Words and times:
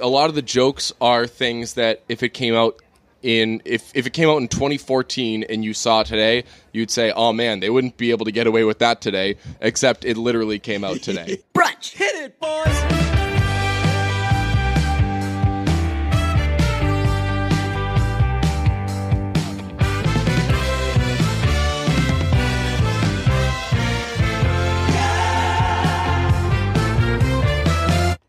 a 0.00 0.08
lot 0.08 0.28
of 0.28 0.34
the 0.34 0.42
jokes 0.42 0.92
are 1.00 1.26
things 1.26 1.74
that 1.74 2.02
if 2.08 2.22
it 2.22 2.30
came 2.30 2.54
out 2.54 2.80
in 3.22 3.62
if 3.64 3.92
if 3.94 4.06
it 4.06 4.12
came 4.12 4.28
out 4.28 4.38
in 4.38 4.48
2014 4.48 5.44
and 5.44 5.64
you 5.64 5.74
saw 5.74 6.02
today, 6.02 6.44
you'd 6.72 6.90
say, 6.90 7.12
"Oh 7.12 7.32
man, 7.32 7.60
they 7.60 7.70
wouldn't 7.70 7.96
be 7.96 8.10
able 8.10 8.24
to 8.24 8.32
get 8.32 8.46
away 8.46 8.64
with 8.64 8.80
that 8.80 9.00
today." 9.00 9.36
Except 9.60 10.04
it 10.04 10.16
literally 10.16 10.58
came 10.58 10.84
out 10.84 11.02
today. 11.02 11.38
Brunch. 11.54 11.92
Hit 11.92 12.14
it, 12.16 12.40
boys. 12.40 13.01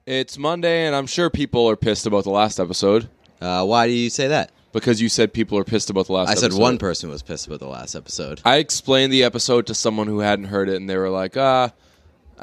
It's 0.06 0.38
Monday, 0.38 0.86
and 0.86 0.96
I'm 0.96 1.08
sure 1.08 1.30
people 1.30 1.70
are 1.70 1.76
pissed 1.76 2.06
about 2.06 2.24
the 2.24 2.30
last 2.30 2.60
episode 2.60 3.10
Uh, 3.42 3.66
why 3.66 3.88
do 3.88 3.94
you 3.94 4.10
say 4.10 4.28
that? 4.28 4.52
because 4.72 5.00
you 5.02 5.08
said 5.10 5.32
people 5.34 5.56
are 5.60 5.64
pissed 5.64 5.90
about 5.92 6.08
the 6.08 6.14
last. 6.14 6.30
Episode. 6.30 6.40
I 6.40 6.42
said 6.42 6.46
episode. 6.48 6.62
one 6.62 6.78
person 6.80 7.10
was 7.10 7.22
pissed 7.22 7.46
about 7.46 7.60
the 7.60 7.68
last 7.68 7.94
episode. 7.96 8.42
I 8.44 8.56
explained 8.58 9.14
the 9.14 9.24
episode 9.24 9.68
to 9.68 9.76
someone 9.76 10.08
who 10.08 10.20
hadn't 10.20 10.46
heard 10.46 10.68
it, 10.68 10.78
and 10.78 10.90
they 10.90 10.98
were 10.98 11.12
like, 11.12 11.38
"Ah, 11.38 11.72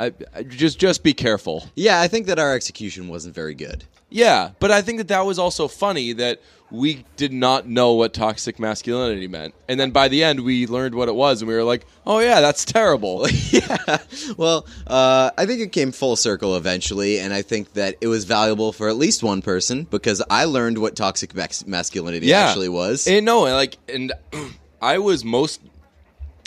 I, 0.00 0.12
I 0.34 0.42
just 0.42 0.78
just 0.78 1.02
be 1.02 1.12
careful." 1.12 1.68
Yeah, 1.74 2.00
I 2.00 2.08
think 2.08 2.26
that 2.26 2.38
our 2.38 2.54
execution 2.54 3.08
wasn't 3.08 3.34
very 3.34 3.54
good. 3.54 3.84
Yeah, 4.08 4.50
but 4.58 4.70
I 4.70 4.82
think 4.82 4.98
that 4.98 5.08
that 5.08 5.24
was 5.24 5.38
also 5.38 5.68
funny 5.68 6.12
that 6.14 6.40
we 6.70 7.04
did 7.16 7.32
not 7.32 7.68
know 7.68 7.94
what 7.94 8.12
toxic 8.12 8.58
masculinity 8.58 9.28
meant, 9.28 9.54
and 9.68 9.78
then 9.78 9.90
by 9.90 10.08
the 10.08 10.22
end 10.22 10.40
we 10.40 10.66
learned 10.66 10.94
what 10.94 11.08
it 11.08 11.14
was, 11.14 11.42
and 11.42 11.48
we 11.48 11.54
were 11.54 11.64
like, 11.64 11.86
"Oh 12.06 12.18
yeah, 12.18 12.40
that's 12.40 12.64
terrible." 12.64 13.26
yeah. 13.50 13.98
Well, 14.36 14.66
uh, 14.86 15.30
I 15.36 15.46
think 15.46 15.60
it 15.60 15.72
came 15.72 15.92
full 15.92 16.16
circle 16.16 16.56
eventually, 16.56 17.18
and 17.18 17.32
I 17.32 17.42
think 17.42 17.74
that 17.74 17.96
it 18.00 18.08
was 18.08 18.24
valuable 18.24 18.72
for 18.72 18.88
at 18.88 18.96
least 18.96 19.22
one 19.22 19.42
person 19.42 19.84
because 19.84 20.22
I 20.30 20.44
learned 20.44 20.78
what 20.78 20.96
toxic 20.96 21.34
max- 21.34 21.66
masculinity 21.66 22.26
yeah, 22.26 22.48
actually 22.48 22.68
was. 22.68 23.06
And 23.06 23.24
no, 23.24 23.46
and 23.46 23.54
like, 23.54 23.78
and 23.88 24.12
I 24.82 24.98
was 24.98 25.24
most 25.24 25.60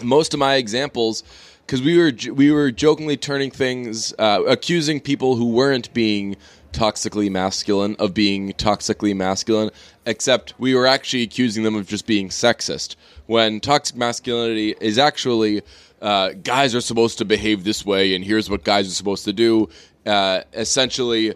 most 0.01 0.33
of 0.33 0.39
my 0.39 0.55
examples 0.55 1.23
because 1.65 1.81
we 1.81 1.97
were 1.97 2.11
we 2.33 2.51
were 2.51 2.71
jokingly 2.71 3.17
turning 3.17 3.51
things, 3.51 4.13
uh, 4.19 4.43
accusing 4.47 4.99
people 4.99 5.35
who 5.35 5.49
weren't 5.49 5.93
being 5.93 6.35
toxically 6.71 7.29
masculine 7.29 7.95
of 7.99 8.13
being 8.13 8.51
toxically 8.53 9.15
masculine, 9.15 9.69
except 10.05 10.53
we 10.57 10.75
were 10.75 10.87
actually 10.87 11.23
accusing 11.23 11.63
them 11.63 11.75
of 11.75 11.87
just 11.87 12.05
being 12.05 12.29
sexist. 12.29 12.95
When 13.27 13.59
toxic 13.59 13.95
masculinity 13.95 14.75
is 14.81 14.97
actually 14.97 15.61
uh, 16.01 16.33
guys 16.43 16.75
are 16.75 16.81
supposed 16.81 17.17
to 17.19 17.25
behave 17.25 17.63
this 17.63 17.85
way, 17.85 18.13
and 18.13 18.25
here's 18.25 18.49
what 18.49 18.63
guys 18.63 18.87
are 18.87 18.95
supposed 18.95 19.23
to 19.25 19.33
do. 19.33 19.69
Uh, 20.05 20.41
essentially, 20.53 21.33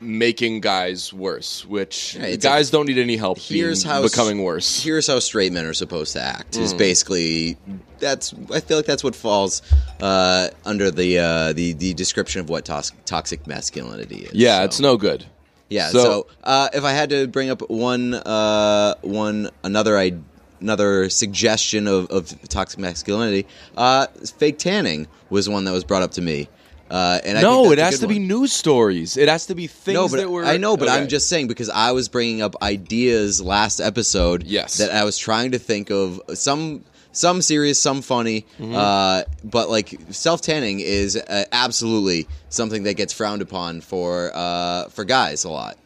making 0.00 0.60
guys 0.60 1.12
worse, 1.12 1.64
which 1.64 2.14
Yeah, 2.16 2.36
guys 2.36 2.70
don't 2.70 2.86
need 2.86 2.98
any 2.98 3.16
help 3.16 3.38
here's 3.38 3.84
being, 3.84 3.94
how 3.94 4.02
becoming 4.02 4.42
worse. 4.42 4.82
Here's 4.82 5.06
how 5.06 5.18
straight 5.18 5.52
men 5.52 5.64
are 5.66 5.72
supposed 5.74 6.12
to 6.14 6.20
act. 6.20 6.52
Mm. 6.52 6.60
Is 6.62 6.74
basically 6.74 7.56
that's 7.98 8.34
I 8.52 8.60
feel 8.60 8.76
like 8.76 8.86
that's 8.86 9.04
what 9.04 9.14
falls 9.16 9.62
uh, 10.00 10.48
under 10.64 10.90
the 10.90 11.18
uh, 11.18 11.52
the 11.52 11.72
the 11.72 11.94
description 11.94 12.40
of 12.40 12.48
what 12.48 12.64
tos- 12.64 12.92
toxic 13.06 13.46
masculinity 13.46 14.22
is. 14.24 14.34
yeah, 14.34 14.58
So, 14.58 14.64
it's 14.64 14.80
no 14.80 14.96
good. 14.96 15.24
Yeah. 15.70 15.88
So- 15.88 16.02
So, 16.02 16.26
uh, 16.44 16.68
if 16.74 16.84
I 16.84 16.92
had 16.92 17.10
to 17.10 17.26
bring 17.26 17.50
up 17.50 17.68
one 17.70 18.14
uh, 18.14 18.94
one 19.02 19.50
another 19.62 19.96
I, 19.98 20.12
another 20.60 21.08
suggestion 21.08 21.86
of, 21.86 22.10
of 22.10 22.48
toxic 22.48 22.78
masculinity, 22.78 23.46
uh, 23.76 24.06
fake 24.38 24.58
tanning 24.58 25.06
was 25.30 25.48
one 25.48 25.64
that 25.64 25.72
was 25.72 25.84
brought 25.84 26.02
up 26.02 26.12
to 26.12 26.22
me. 26.22 26.48
Uh, 26.94 27.20
and 27.24 27.36
I 27.36 27.42
no, 27.42 27.72
it 27.72 27.78
has 27.78 27.98
to 27.98 28.06
be 28.06 28.20
news 28.20 28.52
stories. 28.52 29.16
It 29.16 29.28
has 29.28 29.46
to 29.46 29.56
be 29.56 29.66
things 29.66 29.96
No, 29.96 30.08
but 30.08 30.18
that 30.18 30.30
were. 30.30 30.44
I 30.44 30.58
know, 30.58 30.76
but 30.76 30.88
I'm 30.88 31.08
just 31.08 31.28
saying 31.28 31.48
because 31.48 31.68
I 31.68 31.90
was 31.90 32.08
bringing 32.08 32.40
up 32.40 32.54
ideas 32.62 33.42
last 33.42 33.80
episode. 33.80 34.44
Yes. 34.44 34.76
that 34.76 34.92
I 34.92 35.02
was 35.02 35.18
trying 35.18 35.50
to 35.50 35.58
think 35.58 35.90
of 35.90 36.20
some 36.34 36.84
some 37.10 37.42
serious, 37.42 37.82
some 37.82 38.00
funny. 38.00 38.42
Mm-hmm. 38.60 38.76
Uh, 38.76 39.22
but 39.42 39.70
like 39.70 39.98
self 40.10 40.40
tanning 40.40 40.78
is 40.78 41.16
uh, 41.16 41.46
absolutely 41.50 42.28
something 42.48 42.84
that 42.84 42.94
gets 42.94 43.12
frowned 43.12 43.42
upon 43.42 43.80
for 43.80 44.30
uh, 44.32 44.88
for 44.90 45.04
guys 45.04 45.42
a 45.42 45.50
lot. 45.50 45.76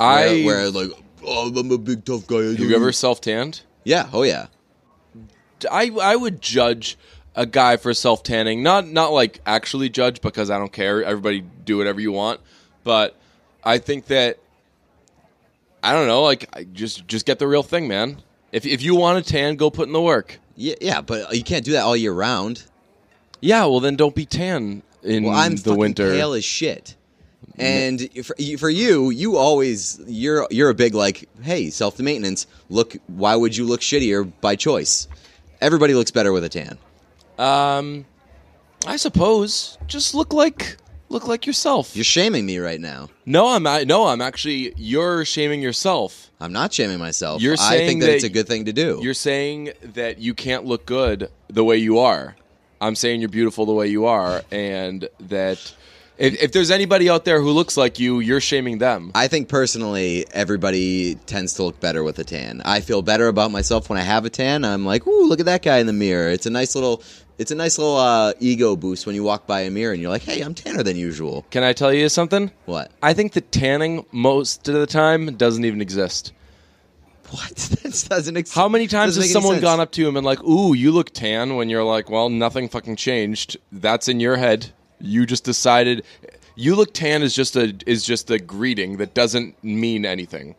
I. 0.00 0.42
where, 0.44 0.68
where 0.68 0.70
like 0.70 0.90
oh, 1.24 1.48
I'm 1.56 1.70
a 1.70 1.78
big 1.78 2.04
tough 2.04 2.26
guy. 2.26 2.42
Have 2.42 2.58
you 2.58 2.74
ever 2.74 2.90
self 2.90 3.20
tanned? 3.20 3.60
Yeah. 3.84 4.08
Oh 4.12 4.24
yeah. 4.24 4.48
I 5.70 5.90
I 6.02 6.16
would 6.16 6.42
judge 6.42 6.98
a 7.36 7.46
guy 7.46 7.76
for 7.76 7.94
self 7.94 8.22
tanning, 8.22 8.62
not 8.62 8.88
not 8.88 9.12
like 9.12 9.40
actually 9.46 9.88
judge 9.90 10.20
because 10.20 10.50
I 10.50 10.58
don't 10.58 10.72
care. 10.72 11.04
Everybody 11.04 11.44
do 11.64 11.76
whatever 11.76 12.00
you 12.00 12.10
want, 12.10 12.40
but 12.82 13.14
I 13.62 13.78
think 13.78 14.06
that 14.06 14.38
I 15.82 15.92
don't 15.92 16.06
know. 16.08 16.22
Like, 16.22 16.72
just 16.72 17.06
just 17.06 17.26
get 17.26 17.38
the 17.38 17.46
real 17.46 17.62
thing, 17.62 17.86
man. 17.86 18.22
If 18.52 18.66
if 18.66 18.82
you 18.82 18.96
want 18.96 19.24
to 19.24 19.32
tan, 19.32 19.56
go 19.56 19.70
put 19.70 19.86
in 19.86 19.92
the 19.92 20.00
work. 20.00 20.38
Yeah, 20.56 20.74
yeah, 20.80 21.00
but 21.02 21.36
you 21.36 21.44
can't 21.44 21.64
do 21.64 21.72
that 21.72 21.82
all 21.82 21.96
year 21.96 22.12
round. 22.12 22.64
Yeah, 23.40 23.66
well 23.66 23.80
then 23.80 23.96
don't 23.96 24.14
be 24.14 24.24
tan 24.24 24.82
in 25.02 25.24
Well, 25.24 25.34
I'm 25.34 25.56
the 25.56 25.74
winter. 25.74 26.10
pale 26.10 26.32
as 26.32 26.44
shit. 26.44 26.96
And 27.58 28.10
for, 28.24 28.34
for 28.58 28.68
you, 28.70 29.10
you 29.10 29.36
always 29.36 30.00
you're 30.06 30.46
you're 30.50 30.70
a 30.70 30.74
big 30.74 30.94
like, 30.94 31.28
hey, 31.42 31.70
self 31.70 31.98
maintenance. 31.98 32.46
Look, 32.70 32.96
why 33.06 33.36
would 33.36 33.56
you 33.56 33.64
look 33.66 33.80
shittier 33.82 34.30
by 34.40 34.56
choice? 34.56 35.06
Everybody 35.60 35.94
looks 35.94 36.10
better 36.10 36.32
with 36.32 36.44
a 36.44 36.48
tan. 36.48 36.78
Um, 37.38 38.06
I 38.86 38.96
suppose 38.96 39.78
just 39.86 40.14
look 40.14 40.32
like 40.32 40.76
look 41.08 41.26
like 41.28 41.46
yourself. 41.46 41.94
You're 41.94 42.04
shaming 42.04 42.46
me 42.46 42.58
right 42.58 42.80
now. 42.80 43.08
no, 43.24 43.48
I'm 43.48 43.62
not, 43.62 43.86
no, 43.86 44.06
I'm 44.06 44.20
actually 44.20 44.74
you're 44.76 45.24
shaming 45.24 45.62
yourself. 45.62 46.30
I'm 46.40 46.52
not 46.52 46.72
shaming 46.72 46.98
myself. 46.98 47.40
You're 47.40 47.54
I 47.54 47.70
saying 47.70 47.88
think 47.88 48.00
that, 48.00 48.06
that 48.06 48.14
it's 48.16 48.24
a 48.24 48.28
good 48.28 48.46
thing 48.46 48.66
to 48.66 48.72
do. 48.72 49.00
You're 49.02 49.14
saying 49.14 49.70
that 49.82 50.18
you 50.18 50.34
can't 50.34 50.64
look 50.64 50.86
good 50.86 51.30
the 51.48 51.64
way 51.64 51.76
you 51.78 51.98
are. 51.98 52.36
I'm 52.80 52.94
saying 52.94 53.20
you're 53.20 53.30
beautiful 53.30 53.64
the 53.64 53.72
way 53.72 53.86
you 53.86 54.04
are, 54.04 54.42
and 54.50 55.08
that 55.20 55.74
if, 56.18 56.42
if 56.42 56.52
there's 56.52 56.70
anybody 56.70 57.08
out 57.08 57.24
there 57.24 57.40
who 57.40 57.50
looks 57.50 57.76
like 57.76 57.98
you, 57.98 58.20
you're 58.20 58.40
shaming 58.40 58.78
them. 58.78 59.12
I 59.14 59.28
think 59.28 59.48
personally, 59.48 60.26
everybody 60.32 61.14
tends 61.14 61.54
to 61.54 61.62
look 61.62 61.80
better 61.80 62.02
with 62.02 62.18
a 62.18 62.24
tan. 62.24 62.62
I 62.64 62.80
feel 62.80 63.02
better 63.02 63.28
about 63.28 63.50
myself 63.50 63.88
when 63.88 63.98
I 63.98 64.02
have 64.02 64.24
a 64.24 64.30
tan. 64.30 64.64
I'm 64.64 64.84
like, 64.84 65.06
ooh, 65.06 65.26
look 65.26 65.40
at 65.40 65.46
that 65.46 65.62
guy 65.62 65.78
in 65.78 65.86
the 65.86 65.92
mirror. 65.92 66.28
It's 66.30 66.46
a 66.46 66.50
nice 66.50 66.74
little, 66.74 67.02
it's 67.38 67.50
a 67.50 67.54
nice 67.54 67.78
little 67.78 67.96
uh, 67.96 68.32
ego 68.40 68.76
boost 68.76 69.06
when 69.06 69.14
you 69.14 69.22
walk 69.22 69.46
by 69.46 69.60
a 69.60 69.70
mirror 69.70 69.92
and 69.92 70.00
you're 70.00 70.10
like, 70.10 70.22
hey, 70.22 70.40
I'm 70.40 70.54
tanner 70.54 70.82
than 70.82 70.96
usual. 70.96 71.44
Can 71.50 71.62
I 71.62 71.72
tell 71.72 71.92
you 71.92 72.08
something? 72.08 72.50
What? 72.64 72.90
I 73.02 73.12
think 73.12 73.32
that 73.34 73.52
tanning 73.52 74.06
most 74.12 74.68
of 74.68 74.74
the 74.74 74.86
time 74.86 75.36
doesn't 75.36 75.64
even 75.64 75.80
exist. 75.80 76.32
What? 77.30 77.50
that 77.56 78.06
doesn't. 78.08 78.36
Ex- 78.36 78.54
How 78.54 78.68
many 78.68 78.86
times 78.86 79.16
doesn't 79.16 79.22
has 79.22 79.28
make 79.28 79.36
any 79.36 79.42
someone 79.42 79.54
sense. 79.56 79.64
gone 79.64 79.80
up 79.80 79.90
to 79.92 80.06
him 80.06 80.16
and 80.16 80.24
like, 80.24 80.42
"Ooh, 80.44 80.74
you 80.74 80.92
look 80.92 81.10
tan," 81.10 81.56
when 81.56 81.68
you're 81.68 81.82
like, 81.82 82.08
"Well, 82.08 82.28
nothing 82.28 82.68
fucking 82.68 82.96
changed. 82.96 83.56
That's 83.72 84.06
in 84.08 84.20
your 84.20 84.36
head. 84.36 84.72
You 85.00 85.26
just 85.26 85.44
decided." 85.44 86.04
You 86.58 86.74
look 86.74 86.94
tan 86.94 87.22
is 87.22 87.34
just 87.34 87.54
a 87.56 87.74
is 87.84 88.04
just 88.04 88.30
a 88.30 88.38
greeting 88.38 88.96
that 88.98 89.12
doesn't 89.12 89.62
mean 89.62 90.06
anything. 90.06 90.54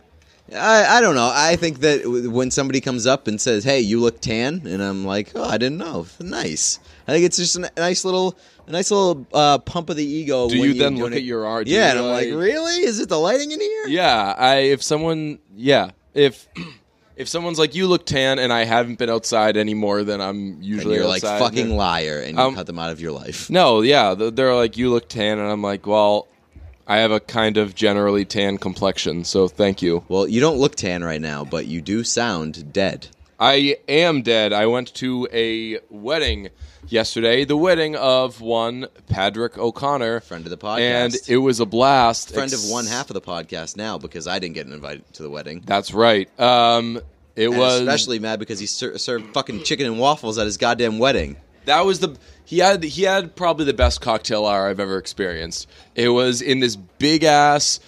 I, 0.55 0.97
I 0.97 1.01
don't 1.01 1.15
know. 1.15 1.29
I 1.33 1.55
think 1.57 1.79
that 1.81 2.07
when 2.31 2.51
somebody 2.51 2.79
comes 2.79 3.05
up 3.05 3.27
and 3.27 3.39
says, 3.39 3.63
"Hey, 3.63 3.81
you 3.81 3.99
look 3.99 4.21
tan," 4.21 4.61
and 4.65 4.81
I'm 4.81 5.03
like, 5.05 5.31
"Oh, 5.35 5.43
I 5.43 5.57
didn't 5.57 5.77
know." 5.77 6.07
Nice. 6.19 6.79
I 7.07 7.11
think 7.11 7.25
it's 7.25 7.37
just 7.37 7.55
a 7.57 7.69
nice 7.75 8.05
little, 8.05 8.37
a 8.65 8.71
nice 8.71 8.89
little 8.91 9.25
uh, 9.33 9.57
pump 9.59 9.89
of 9.89 9.97
the 9.97 10.05
ego. 10.05 10.49
Do 10.49 10.59
when 10.59 10.69
you 10.69 10.79
then 10.79 10.97
look 10.97 11.11
it. 11.11 11.17
at 11.17 11.23
your 11.23 11.45
art? 11.45 11.67
Yeah, 11.67 11.91
and 11.91 11.99
I'm 11.99 12.05
like, 12.05 12.27
really? 12.27 12.81
Is 12.83 12.99
it 12.99 13.09
the 13.09 13.17
lighting 13.17 13.51
in 13.51 13.59
here? 13.59 13.87
Yeah, 13.87 14.35
I 14.37 14.55
if 14.57 14.81
someone 14.83 15.39
yeah, 15.55 15.91
if 16.13 16.47
if 17.17 17.27
someone's 17.27 17.59
like 17.59 17.75
you 17.75 17.87
look 17.87 18.05
tan 18.05 18.39
and 18.39 18.53
I 18.53 18.63
haven't 18.63 18.99
been 18.99 19.09
outside 19.09 19.57
any 19.57 19.73
more 19.73 20.03
than 20.03 20.21
I'm 20.21 20.37
And 20.37 20.65
usually 20.65 20.95
you're 20.95 21.07
like 21.07 21.23
fucking 21.23 21.75
liar, 21.75 22.21
and 22.25 22.37
you 22.37 22.41
Um, 22.43 22.55
cut 22.55 22.67
them 22.67 22.79
out 22.79 22.91
of 22.91 23.01
your 23.01 23.11
life. 23.11 23.49
No, 23.49 23.81
yeah, 23.81 24.13
they're 24.13 24.55
like 24.55 24.77
you 24.77 24.91
look 24.91 25.09
tan 25.09 25.39
and 25.39 25.49
I'm 25.49 25.61
like, 25.61 25.85
well, 25.85 26.27
I 26.87 26.97
have 26.97 27.11
a 27.11 27.19
kind 27.19 27.57
of 27.57 27.75
generally 27.75 28.23
tan 28.25 28.57
complexion, 28.57 29.25
so 29.25 29.47
thank 29.47 29.81
you. 29.81 30.03
Well, 30.07 30.27
you 30.27 30.39
don't 30.39 30.57
look 30.57 30.75
tan 30.75 31.03
right 31.03 31.19
now, 31.21 31.43
but 31.43 31.65
you 31.67 31.81
do 31.81 32.03
sound 32.03 32.71
dead. 32.71 33.07
I 33.39 33.77
am 33.87 34.21
dead. 34.23 34.53
I 34.53 34.65
went 34.67 34.93
to 34.95 35.27
a 35.31 35.79
wedding 35.89 36.49
yesterday, 36.87 37.43
the 37.45 37.57
wedding 37.57 37.95
of 37.95 38.41
one 38.41 38.87
Patrick 39.09 39.57
O'Connor, 39.57 40.21
Friend 40.21 40.43
of 40.45 40.49
the 40.49 40.57
podcast. 40.57 40.79
and 40.79 41.15
it 41.27 41.37
was 41.37 41.59
a 41.59 41.65
blast. 41.65 42.33
Friend 42.33 42.51
Ex- 42.51 42.63
of 42.65 42.71
one 42.71 42.85
half 42.87 43.09
of 43.09 43.13
the 43.15 43.21
podcast 43.21 43.75
now 43.77 43.97
because 43.97 44.25
I 44.25 44.39
didn't 44.39 44.55
get 44.55 44.65
invited 44.67 45.03
to 45.13 45.23
the 45.23 45.29
wedding. 45.29 45.61
That's 45.65 45.93
right. 45.93 46.27
Um, 46.39 46.99
it 47.35 47.49
And 47.49 47.57
was 47.59 47.81
especially 47.81 48.17
mad 48.19 48.39
because 48.39 48.59
he 48.59 48.65
ser- 48.65 48.97
served 48.97 49.33
fucking 49.33 49.63
chicken 49.63 49.85
and 49.85 49.99
waffles 49.99 50.37
at 50.39 50.45
his 50.45 50.57
goddamn 50.57 50.97
wedding. 50.97 51.35
That 51.67 51.85
was 51.85 51.99
the 51.99 52.17
he 52.45 52.59
had 52.59 52.83
he 52.83 53.03
had 53.03 53.35
probably 53.35 53.65
the 53.65 53.73
best 53.73 54.01
cocktail 54.01 54.45
hour 54.45 54.67
I've 54.67 54.79
ever 54.79 54.97
experienced. 54.97 55.67
It 55.95 56.09
was 56.09 56.41
in 56.41 56.59
this 56.59 56.75
big 56.75 57.23
ass 57.23 57.79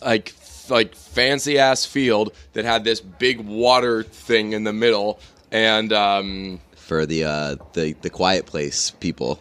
like 0.00 0.34
like 0.70 0.94
fancy 0.94 1.58
ass 1.58 1.84
field 1.84 2.32
that 2.54 2.64
had 2.64 2.84
this 2.84 3.00
big 3.00 3.40
water 3.40 4.02
thing 4.02 4.52
in 4.52 4.64
the 4.64 4.72
middle 4.72 5.20
and 5.52 5.92
um 5.92 6.60
for 6.76 7.06
the 7.06 7.24
uh, 7.24 7.56
the 7.74 7.94
the 8.02 8.10
quiet 8.10 8.46
place 8.46 8.90
people. 8.90 9.40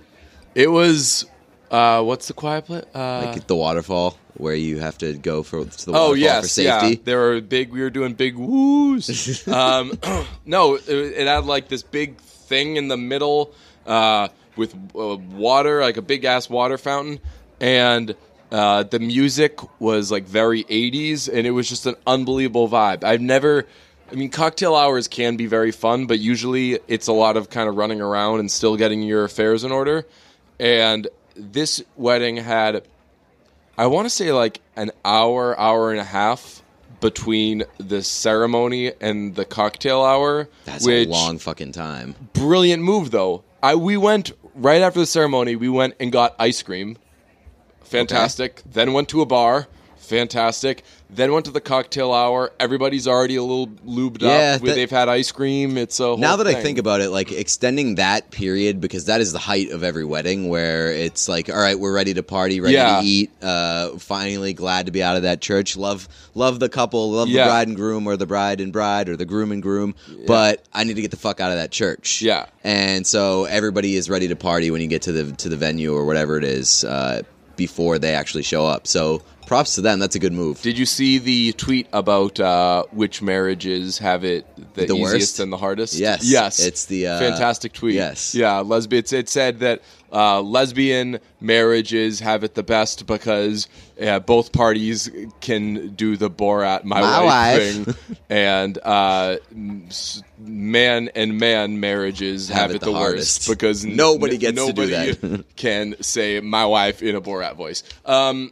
it 0.56 0.68
was 0.72 1.25
Uh, 1.72 2.04
what's 2.04 2.28
the 2.28 2.34
quiet 2.34 2.66
place? 2.66 2.86
Uh, 2.94 3.31
like 3.34 3.48
the 3.48 3.56
waterfall 3.56 4.18
where 4.36 4.56
you 4.56 4.80
have 4.80 4.98
to 4.98 5.13
go 5.13 5.44
for 5.44 5.66
to 5.66 5.86
the 5.86 5.92
oh 5.92 6.10
waterfall 6.10 6.18
yes, 6.18 6.42
for 6.44 6.48
safety. 6.50 6.88
yeah. 6.88 6.95
There 7.04 7.19
were 7.19 7.42
big. 7.42 7.72
We 7.72 7.81
were 7.81 7.90
doing 7.90 8.13
big 8.13 8.36
woos. 8.38 9.48
um, 9.48 9.92
no, 10.45 10.75
it, 10.75 10.88
it 10.90 11.28
had 11.28 11.45
like 11.45 11.68
this 11.68 11.84
big 11.84 12.18
thing 12.18 12.78
in 12.78 12.88
the 12.90 12.98
middle 12.98 13.54
uh, 13.85 14.30
with 14.56 14.74
uh, 14.95 15.18
water, 15.18 15.81
like 15.81 15.97
a 15.97 16.01
big 16.01 16.25
ass 16.25 16.50
water 16.50 16.77
fountain, 16.77 17.19
and 17.59 18.15
uh, 18.51 18.83
the 18.83 19.00
music 19.00 19.59
was 19.80 20.12
like 20.12 20.25
very 20.25 20.63
80s, 20.65 21.27
and 21.27 21.47
it 21.47 21.51
was 21.51 21.68
just 21.68 21.85
an 21.85 21.95
unbelievable 22.06 22.69
vibe. 22.69 23.03
I've 23.03 23.21
never. 23.21 23.65
I 24.12 24.15
mean, 24.15 24.30
cocktail 24.30 24.75
hours 24.75 25.07
can 25.07 25.38
be 25.38 25.47
very 25.47 25.71
fun, 25.71 26.06
but 26.06 26.19
usually 26.19 26.80
it's 26.88 27.07
a 27.07 27.13
lot 27.13 27.35
of 27.35 27.50
kind 27.50 27.68
of 27.68 27.77
running 27.77 28.00
around 28.00 28.41
and 28.41 28.51
still 28.51 28.77
getting 28.77 29.01
your 29.01 29.24
affairs 29.24 29.63
in 29.63 29.71
order. 29.71 30.06
And 30.59 31.07
this 31.35 31.81
wedding 31.95 32.38
had, 32.38 32.83
I 33.75 33.88
want 33.88 34.06
to 34.06 34.12
say, 34.12 34.31
like 34.31 34.62
an 34.75 34.91
hour, 35.03 35.59
hour 35.59 35.89
and 35.89 36.00
a 36.00 36.03
half 36.03 36.62
between 37.03 37.63
the 37.80 38.01
ceremony 38.01 38.94
and 39.01 39.35
the 39.35 39.45
cocktail 39.45 40.03
hour. 40.03 40.47
That's 40.65 40.85
which, 40.85 41.07
a 41.07 41.12
long 41.12 41.38
fucking 41.39 41.74
time. 41.74 42.15
brilliant 42.33 42.83
move 42.83 43.12
though. 43.12 43.44
I 43.63 43.75
we 43.75 43.95
went 43.95 44.33
right 44.54 44.81
after 44.81 45.00
the 45.00 45.06
ceremony. 45.06 45.56
We 45.56 45.69
went 45.69 45.95
and 46.00 46.12
got 46.12 46.36
ice 46.38 46.62
cream, 46.62 46.98
fantastic. 47.81 48.62
Then 48.69 48.92
went 48.92 49.07
to 49.10 49.21
a 49.21 49.25
bar, 49.25 49.68
fantastic. 50.04 50.84
Then 51.10 51.32
went 51.32 51.46
to 51.46 51.52
the 51.52 51.62
cocktail 51.62 52.12
hour. 52.12 52.52
Everybody's 52.60 53.08
already 53.08 53.36
a 53.36 53.42
little 53.44 53.68
lubed 53.86 54.22
Yeah, 54.22 54.56
up. 54.56 54.62
that- 54.62 54.74
They've 54.76 54.90
had 54.90 55.10
ice 55.10 55.32
cream. 55.32 55.78
It's 55.78 56.00
a 56.00 56.06
whole 56.06 56.18
Now 56.18 56.38
that 56.38 56.48
I 56.48 56.56
think 56.56 56.80
about 56.80 57.02
it, 57.02 57.10
like 57.12 57.32
extending 57.32 57.96
that 57.96 58.32
period 58.32 58.82
because 58.82 59.06
that 59.06 59.22
is 59.22 59.32
the 59.32 59.38
height 59.40 59.70
of 59.70 59.84
every 59.84 60.06
wedding, 60.06 60.50
where 60.50 60.92
it's 60.92 61.28
like, 61.28 61.50
all 61.50 61.56
right, 61.60 61.78
we're 61.80 61.94
ready 61.94 62.16
to 62.16 62.24
party, 62.24 62.60
ready 62.62 62.74
Yeah. 62.76 63.00
to 63.02 63.06
eat. 63.06 63.30
Uh, 63.44 63.90
finally, 64.00 64.54
glad 64.54 64.88
to 64.88 64.92
be 64.92 65.04
out 65.04 65.16
of 65.16 65.22
that 65.24 65.40
church. 65.40 65.78
Love, 65.78 66.08
love 66.34 66.60
the 66.60 66.70
couple, 66.70 67.12
love 67.12 67.28
Yeah. 67.30 67.44
the 67.44 67.50
bride 67.50 67.68
and 67.68 67.78
groom, 67.78 68.08
or 68.08 68.18
the 68.18 68.26
bride 68.26 68.60
and 68.60 68.74
bride, 68.74 69.08
or 69.08 69.16
the 69.16 69.26
groom 69.26 69.52
and 69.52 69.62
groom. 69.62 69.94
But 70.26 70.64
I 70.74 70.84
need 70.84 70.96
to 70.96 71.02
get 71.04 71.12
the 71.12 71.18
fuck 71.18 71.40
out 71.40 71.52
of 71.52 71.58
that 71.58 71.72
church. 71.72 72.22
Yeah. 72.24 72.46
and 72.64 73.06
so 73.06 73.44
everybody 73.46 73.96
is 73.96 74.10
ready 74.10 74.30
to 74.30 74.36
party 74.36 74.72
when 74.72 74.82
you 74.82 74.88
get 74.88 75.04
to 75.04 75.12
the 75.12 75.32
to 75.34 75.50
the 75.50 75.58
venue 75.58 75.94
or 75.94 76.06
whatever 76.06 76.38
it 76.38 76.44
is 76.44 76.84
uh, 76.86 77.22
before 77.56 78.00
they 78.00 78.14
actually 78.16 78.42
show 78.44 78.66
up. 78.66 78.88
So 78.88 79.22
props 79.45 79.75
to 79.75 79.81
them. 79.81 80.00
That's 80.00 80.16
a 80.16 80.19
good 80.19 80.34
move. 80.34 80.62
Did 80.62 80.78
you 80.78 80.86
see 80.86 81.18
the 81.18 81.54
tweet 81.54 81.88
about 81.94 82.40
uh, 82.40 82.84
which 82.92 83.22
marriages 83.22 83.98
have 84.00 84.24
it 84.24 84.45
the, 84.75 84.86
The 84.86 84.94
easiest 84.95 85.13
worst? 85.13 85.40
and 85.40 85.51
the 85.54 85.57
hardest? 85.57 85.94
Yes. 85.95 86.24
yes, 86.30 86.60
It's 86.60 86.86
the, 86.86 87.07
uh, 87.07 87.19
fantastic 87.19 87.74
tweet. 87.74 87.95
yes. 87.95 88.34
yeah, 88.36 88.60
lesbian. 88.60 89.00
It, 89.04 89.13
it 89.13 89.30
said 89.30 89.60
that 89.60 89.81
uh, 90.12 90.42
lesbian 90.42 91.19
marriages 91.42 92.19
have 92.19 92.44
it 92.44 92.54
the 92.54 92.62
best 92.63 93.07
because 93.07 93.68
uh, 94.01 94.19
both 94.19 94.51
parties 94.51 95.10
can 95.42 95.90
do 95.95 96.16
the 96.18 96.30
Borat 96.30 96.84
my, 96.84 97.01
My 97.01 97.24
wife, 97.24 97.78
wife. 97.88 97.95
thing, 97.98 98.18
and 98.30 98.78
uh, 98.84 99.38
man 100.40 101.10
and 101.16 101.38
man 101.40 101.80
marriages 101.80 102.50
have, 102.50 102.72
it, 102.72 102.81
the, 102.81 102.92
worst 102.92 103.48
because 103.50 103.86
n- 103.86 103.95
Nobody 103.95 104.38
gets 104.38 104.57
to 104.63 104.72
do 104.74 104.86
nobody 104.88 105.13
that. 105.13 105.45
can 105.56 105.95
say 106.01 106.40
my 106.40 106.66
wife 106.66 107.01
in 107.01 107.16
a 107.16 107.22
Borat 107.22 107.56
voice. 107.56 107.84
Um, 108.06 108.51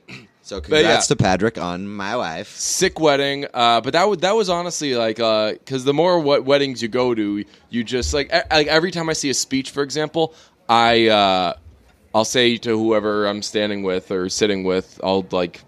So 0.52 0.58
yeah. 0.58 0.62
congrats 0.82 1.08
to 1.08 1.16
Patrick 1.16 1.58
on 1.58 1.88
my 1.88 2.18
wife. 2.18 2.50
sick 2.58 3.00
wedding 3.00 3.46
uh, 3.54 3.80
but 3.80 3.94
that, 3.94 4.02
w- 4.02 4.20
that 4.20 4.36
was 4.36 4.50
honestly 4.50 4.96
like 4.96 5.16
because 5.16 5.86
the 5.86 5.94
more 5.94 6.20
what 6.20 6.44
weddings 6.44 6.82
you 6.82 6.90
go 6.90 7.16
to 7.16 7.46
you 7.70 7.84
just 7.86 8.14
like, 8.14 8.28
e- 8.34 8.48
like 8.52 8.68
every 8.68 8.92
time 8.92 9.10
i 9.10 9.14
see 9.14 9.30
a 9.30 9.34
speech 9.34 9.72
for 9.72 9.82
example 9.82 10.34
i 10.68 11.08
uh, 11.08 11.54
i'll 12.14 12.26
say 12.26 12.58
to 12.58 12.78
whoever 12.78 13.28
i'm 13.28 13.42
standing 13.42 13.82
with 13.84 14.12
or 14.12 14.28
sitting 14.28 14.66
with 14.66 15.00
i'll 15.04 15.26
like 15.32 15.62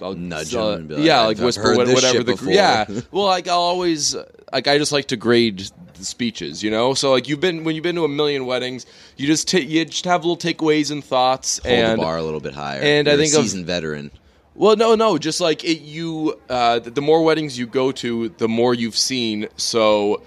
I'll 0.00 0.14
Nudge 0.14 0.54
uh, 0.54 0.70
him 0.70 0.78
and 0.80 0.88
be 0.88 0.94
like, 0.96 1.04
yeah, 1.04 1.20
"I've 1.20 1.26
like 1.28 1.38
whisper 1.38 1.76
what- 1.76 1.86
whatever 1.88 2.18
the 2.24 2.32
before." 2.32 2.52
yeah. 2.52 2.86
Well, 3.12 3.26
like 3.26 3.46
I'll 3.46 3.60
always 3.60 4.16
like 4.52 4.66
I 4.66 4.76
just 4.78 4.90
like 4.90 5.06
to 5.08 5.16
grade 5.16 5.70
speeches, 6.04 6.62
you 6.62 6.70
know. 6.70 6.94
So 6.94 7.10
like 7.12 7.28
you've 7.28 7.40
been 7.40 7.64
when 7.64 7.74
you've 7.74 7.82
been 7.82 7.96
to 7.96 8.04
a 8.04 8.08
million 8.08 8.46
weddings, 8.46 8.86
you 9.16 9.26
just 9.26 9.48
ta- 9.48 9.58
you 9.58 9.84
just 9.84 10.04
have 10.04 10.24
little 10.24 10.36
takeaways 10.36 10.90
and 10.90 11.04
thoughts 11.04 11.60
Hold 11.64 11.74
and 11.74 11.98
the 11.98 12.02
bar 12.04 12.16
a 12.16 12.22
little 12.22 12.40
bit 12.40 12.54
higher. 12.54 12.80
and 12.80 13.08
I 13.08 13.12
You're 13.12 13.20
a 13.20 13.24
think 13.24 13.34
of- 13.36 13.42
seasoned 13.42 13.66
veteran. 13.66 14.10
well, 14.54 14.76
no, 14.76 14.94
no, 14.94 15.18
just 15.18 15.40
like 15.40 15.64
it, 15.64 15.80
you, 15.80 16.38
uh, 16.48 16.78
the, 16.80 17.00
more 17.00 17.22
weddings 17.24 17.58
you 17.58 17.66
go 17.66 17.90
to, 17.92 18.28
the 18.30 18.48
more 18.48 18.74
you've 18.74 18.96
seen. 18.98 19.48
So 19.56 20.22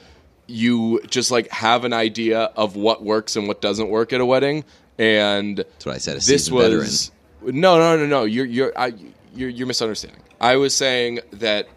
you 0.47 1.01
just 1.09 1.31
like 1.31 1.49
have 1.51 1.85
an 1.85 1.93
idea 1.93 2.39
of 2.55 2.75
what 2.75 3.03
works 3.03 3.35
and 3.35 3.47
what 3.47 3.61
doesn't 3.61 3.89
work 3.89 4.13
at 4.13 4.21
a 4.21 4.25
wedding. 4.25 4.63
And 4.97 5.57
That's 5.57 5.85
what 5.85 5.95
I 5.95 5.97
said. 5.99 6.13
A 6.13 6.15
this 6.15 6.25
seasoned 6.45 6.55
was 6.55 7.11
no, 7.43 7.77
no, 7.77 7.97
no, 7.97 8.05
no. 8.07 8.23
You're 8.23 8.45
you're 8.45 8.73
I, 8.77 8.93
you're 9.35 9.49
you're 9.49 9.67
misunderstanding. 9.67 10.21
I 10.39 10.55
was 10.55 10.75
saying 10.75 11.19
that 11.33 11.67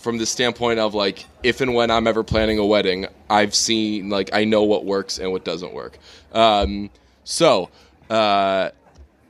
from 0.00 0.18
the 0.18 0.26
standpoint 0.26 0.80
of 0.80 0.94
like 0.94 1.26
if 1.42 1.60
and 1.60 1.74
when 1.74 1.90
I'm 1.90 2.06
ever 2.06 2.22
planning 2.24 2.58
a 2.58 2.66
wedding, 2.66 3.06
I've 3.28 3.54
seen 3.54 4.08
like 4.10 4.30
I 4.32 4.44
know 4.44 4.64
what 4.64 4.84
works 4.84 5.18
and 5.18 5.30
what 5.32 5.44
doesn't 5.44 5.72
work. 5.72 5.98
Um, 6.32 6.90
so. 7.24 7.70
Uh, 8.08 8.70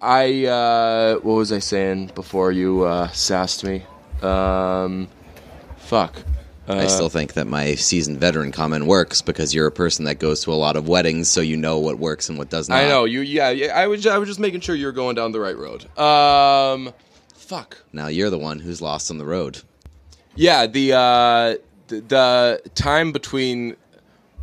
I 0.01 0.47
uh, 0.47 1.15
what 1.17 1.35
was 1.35 1.53
I 1.53 1.59
saying 1.59 2.13
before 2.15 2.53
you 2.53 2.85
uh, 2.85 3.09
sassed 3.09 3.65
me? 3.65 3.85
Um, 4.23 5.09
fuck. 5.77 6.23
Uh, 6.69 6.77
I 6.77 6.87
still 6.87 7.09
think 7.09 7.35
that 7.35 7.47
my 7.47 7.75
seasoned 7.75 8.19
veteran 8.19 8.53
comment 8.53 8.87
works 8.87 9.23
because 9.23 9.55
you're 9.55 9.67
a 9.67 9.73
person 9.73 10.05
that 10.05 10.19
goes 10.19 10.45
to 10.45 10.53
a 10.53 10.55
lot 10.55 10.77
of 10.77 10.89
weddings, 10.89 11.29
so 11.29 11.41
you 11.41 11.57
know 11.57 11.79
what 11.79 11.99
works 11.99 12.29
and 12.29 12.39
what 12.39 12.49
does 12.49 12.69
not. 12.69 12.83
I 12.83 12.89
know 12.89 13.05
you. 13.05 13.21
Yeah, 13.21 13.51
yeah. 13.51 13.79
I 13.79 13.89
was. 13.89 14.07
I 14.07 14.17
was 14.19 14.29
just 14.29 14.41
making 14.41 14.61
sure 14.61 14.75
you're 14.75 14.93
going 14.93 15.17
down 15.17 15.33
the 15.33 15.41
right 15.41 15.57
road. 15.57 15.85
Um, 15.99 16.95
fuck. 17.35 17.79
Now 17.93 18.07
you're 18.07 18.31
the 18.31 18.39
one 18.39 18.61
who's 18.61 18.81
lost 18.81 19.11
on 19.11 19.19
the 19.19 19.27
road. 19.27 19.61
Yeah. 20.37 20.67
The 20.67 20.93
uh, 20.93 21.55
the, 21.89 22.01
the 22.01 22.63
time 22.75 23.13
between 23.13 23.77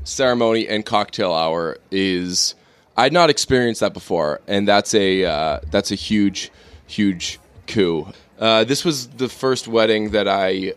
ceremony 0.03 0.67
and 0.67 0.85
cocktail 0.85 1.33
hour 1.33 1.77
is 1.91 2.55
I'd 2.95 3.13
not 3.13 3.29
experienced 3.29 3.81
that 3.81 3.93
before, 3.93 4.41
and 4.47 4.67
that's 4.67 4.93
a 4.93 5.25
uh, 5.25 5.59
that's 5.71 5.91
a 5.91 5.95
huge, 5.95 6.51
huge 6.87 7.39
coup. 7.67 8.07
Uh, 8.39 8.63
this 8.63 8.85
was 8.85 9.07
the 9.07 9.29
first 9.29 9.67
wedding 9.67 10.11
that 10.11 10.27
I 10.27 10.73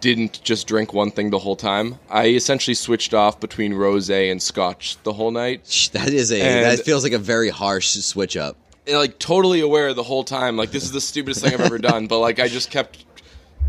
didn't 0.00 0.42
just 0.42 0.66
drink 0.66 0.92
one 0.92 1.10
thing 1.12 1.30
the 1.30 1.38
whole 1.38 1.54
time. 1.56 1.98
I 2.10 2.26
essentially 2.28 2.74
switched 2.74 3.14
off 3.14 3.38
between 3.38 3.72
rosé 3.72 4.30
and 4.32 4.42
scotch 4.42 4.96
the 5.04 5.12
whole 5.12 5.30
night. 5.30 5.90
That 5.92 6.08
is 6.08 6.32
a 6.32 6.40
And- 6.42 6.64
that 6.78 6.84
feels 6.84 7.04
like 7.04 7.12
a 7.12 7.18
very 7.18 7.50
harsh 7.50 7.90
switch 7.90 8.36
up. 8.36 8.56
And, 8.86 8.96
like 8.96 9.20
totally 9.20 9.60
aware 9.60 9.94
the 9.94 10.02
whole 10.02 10.24
time. 10.24 10.56
Like 10.56 10.72
this 10.72 10.82
is 10.82 10.90
the 10.90 11.00
stupidest 11.00 11.44
thing 11.44 11.54
I've 11.54 11.60
ever 11.60 11.78
done. 11.78 12.08
But 12.08 12.18
like 12.18 12.40
I 12.40 12.48
just 12.48 12.70
kept 12.70 13.04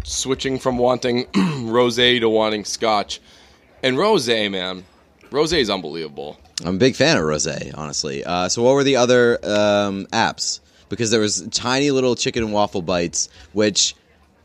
switching 0.03 0.59
from 0.59 0.77
wanting 0.77 1.25
rosé 1.33 2.19
to 2.19 2.29
wanting 2.29 2.65
scotch. 2.65 3.21
And 3.81 3.97
rosé, 3.97 4.49
man, 4.49 4.85
rosé 5.29 5.59
is 5.59 5.69
unbelievable. 5.69 6.37
I'm 6.63 6.75
a 6.75 6.77
big 6.77 6.95
fan 6.95 7.17
of 7.17 7.23
rosé, 7.23 7.77
honestly. 7.77 8.23
Uh, 8.23 8.47
so, 8.49 8.63
what 8.63 8.73
were 8.73 8.83
the 8.83 8.97
other 8.97 9.39
um, 9.43 10.05
apps? 10.07 10.59
Because 10.89 11.11
there 11.11 11.19
was 11.19 11.47
tiny 11.51 11.91
little 11.91 12.15
chicken 12.15 12.43
and 12.43 12.53
waffle 12.53 12.81
bites, 12.81 13.29
which 13.51 13.95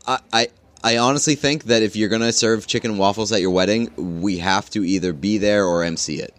I, 0.07 0.19
I 0.33 0.47
I 0.83 0.97
honestly 0.97 1.35
think 1.35 1.65
that 1.65 1.83
if 1.83 1.95
you're 1.95 2.09
gonna 2.09 2.31
serve 2.31 2.65
chicken 2.65 2.91
and 2.91 2.99
waffles 2.99 3.31
at 3.31 3.41
your 3.41 3.51
wedding, 3.51 4.21
we 4.21 4.37
have 4.39 4.69
to 4.71 4.83
either 4.83 5.13
be 5.13 5.37
there 5.37 5.65
or 5.65 5.83
MC 5.83 6.21
it. 6.21 6.33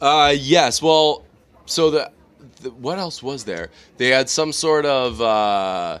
Uh, 0.00 0.34
yes. 0.36 0.82
Well, 0.82 1.24
so 1.66 1.90
the, 1.90 2.10
the 2.62 2.70
what 2.70 2.98
else 2.98 3.22
was 3.22 3.44
there? 3.44 3.70
They 3.98 4.08
had 4.08 4.28
some 4.28 4.52
sort 4.52 4.86
of 4.86 5.20
uh, 5.20 5.98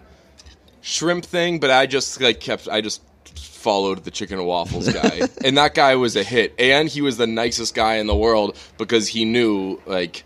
shrimp 0.86 1.24
thing, 1.24 1.58
but 1.58 1.70
I 1.70 1.86
just 1.86 2.20
like 2.20 2.38
kept. 2.40 2.68
I 2.68 2.80
just 2.80 3.02
followed 3.34 4.04
the 4.04 4.10
chicken 4.12 4.38
and 4.38 4.46
waffles 4.46 4.88
guy, 4.92 5.22
and 5.44 5.58
that 5.58 5.74
guy 5.74 5.96
was 5.96 6.14
a 6.14 6.22
hit. 6.22 6.54
And 6.58 6.88
he 6.88 7.02
was 7.02 7.16
the 7.16 7.26
nicest 7.26 7.74
guy 7.74 7.96
in 7.96 8.06
the 8.06 8.16
world 8.16 8.56
because 8.78 9.08
he 9.08 9.24
knew 9.24 9.80
like. 9.86 10.22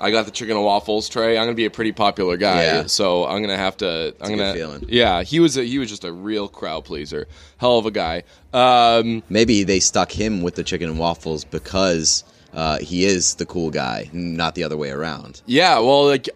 I 0.00 0.10
got 0.10 0.24
the 0.24 0.32
chicken 0.32 0.56
and 0.56 0.64
waffles 0.64 1.08
tray. 1.08 1.38
I'm 1.38 1.44
gonna 1.44 1.54
be 1.54 1.66
a 1.66 1.70
pretty 1.70 1.92
popular 1.92 2.36
guy, 2.36 2.64
Yeah. 2.64 2.86
so 2.86 3.24
I'm 3.24 3.40
gonna 3.40 3.56
have 3.56 3.76
to. 3.76 4.12
I'm 4.20 4.30
gonna. 4.36 4.52
feeling. 4.52 4.84
Yeah, 4.88 5.22
he 5.22 5.38
was. 5.38 5.56
A, 5.56 5.62
he 5.62 5.78
was 5.78 5.88
just 5.88 6.02
a 6.02 6.10
real 6.10 6.48
crowd 6.48 6.84
pleaser. 6.84 7.28
Hell 7.58 7.78
of 7.78 7.86
a 7.86 7.92
guy. 7.92 8.24
Um, 8.52 9.22
Maybe 9.28 9.62
they 9.62 9.78
stuck 9.78 10.10
him 10.10 10.42
with 10.42 10.56
the 10.56 10.64
chicken 10.64 10.88
and 10.90 10.98
waffles 10.98 11.44
because 11.44 12.24
uh, 12.52 12.78
he 12.80 13.04
is 13.04 13.36
the 13.36 13.46
cool 13.46 13.70
guy, 13.70 14.10
not 14.12 14.56
the 14.56 14.64
other 14.64 14.76
way 14.76 14.90
around. 14.90 15.40
Yeah, 15.46 15.78
well, 15.78 16.06
like 16.06 16.28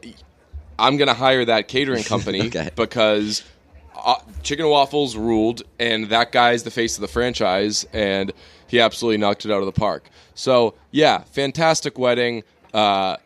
I'm 0.78 0.96
gonna 0.96 1.14
hire 1.14 1.44
that 1.44 1.68
catering 1.68 2.04
company 2.14 2.46
Okay. 2.48 2.70
because 2.76 3.42
uh, 3.96 4.16
Chicken 4.42 4.68
Waffles 4.68 5.16
ruled, 5.16 5.62
and 5.78 6.08
that 6.10 6.32
guy's 6.32 6.62
the 6.64 6.70
face 6.70 6.96
of 6.96 7.00
the 7.00 7.08
franchise, 7.08 7.86
and 7.92 8.32
he 8.66 8.80
absolutely 8.80 9.16
knocked 9.18 9.44
it 9.44 9.50
out 9.50 9.60
of 9.60 9.66
the 9.66 9.72
park. 9.72 10.08
So 10.34 10.74
yeah, 10.90 11.18
fantastic 11.24 11.98
wedding. 11.98 12.42
Uh, 12.74 13.16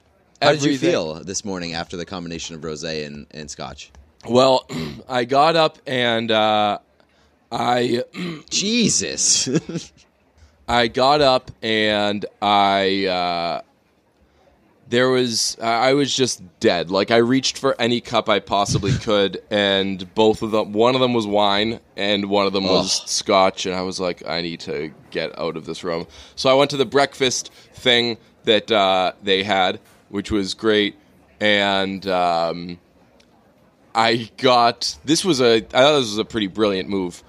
How 0.41 0.53
did 0.53 0.63
you 0.63 0.79
feel 0.79 1.25
this 1.25 1.45
morning 1.45 1.75
after 1.75 1.97
the 1.97 2.07
combination 2.07 2.55
of 2.55 2.61
rosé 2.63 3.05
and, 3.07 3.27
and 3.33 3.51
scotch? 3.51 3.91
Well, 4.29 4.67
I 5.09 5.25
got 5.25 5.57
up 5.57 5.79
and 5.87 6.31
uh, 6.31 6.79
I 7.51 8.05
Jesus. 8.51 9.49
I 10.69 10.87
got 10.87 11.21
up 11.21 11.51
and 11.63 12.25
I 12.41 13.07
uh, 13.07 13.63
there 14.91 15.09
was 15.09 15.57
I 15.61 15.95
was 15.95 16.15
just 16.15 16.43
dead. 16.59 16.91
Like 16.91 17.11
I 17.11 17.19
reached 17.19 17.59
for 17.59 17.81
any 17.81 18.01
cup 18.01 18.29
I 18.29 18.41
possibly 18.41 18.93
could, 18.99 19.41
and 19.51 20.13
both 20.15 20.43
of 20.43 20.51
them, 20.51 20.73
one 20.73 20.95
of 20.95 21.01
them 21.01 21.15
was 21.15 21.27
wine, 21.27 21.81
and 21.97 22.29
one 22.29 22.47
of 22.47 22.53
them 22.53 22.65
was 22.65 23.01
Ugh. 23.01 23.09
scotch, 23.09 23.67
and 23.67 23.75
I 23.75 23.83
was 23.83 23.99
like, 23.99 24.27
I 24.27 24.43
need 24.43 24.61
to 24.61 24.93
get 25.11 25.39
out 25.39 25.57
of 25.57 25.65
this 25.65 25.83
room. 25.85 26.07
So 26.35 26.51
I 26.51 26.55
went 26.55 26.71
to 26.73 26.77
the 26.77 26.85
breakfast 26.85 27.53
thing 27.73 28.19
that 28.45 28.71
uh, 28.71 29.13
they 29.23 29.43
had, 29.43 29.81
which 30.11 30.31
was 30.31 30.55
great, 30.55 30.97
and. 31.41 32.07
Um, 32.07 32.79
I 33.93 34.31
got 34.37 34.97
this 35.05 35.25
was 35.25 35.41
a 35.41 35.57
I 35.57 35.61
thought 35.63 35.99
this 35.99 36.11
was 36.11 36.19
a 36.19 36.25
pretty 36.25 36.47
brilliant 36.47 36.89
move. 36.89 37.25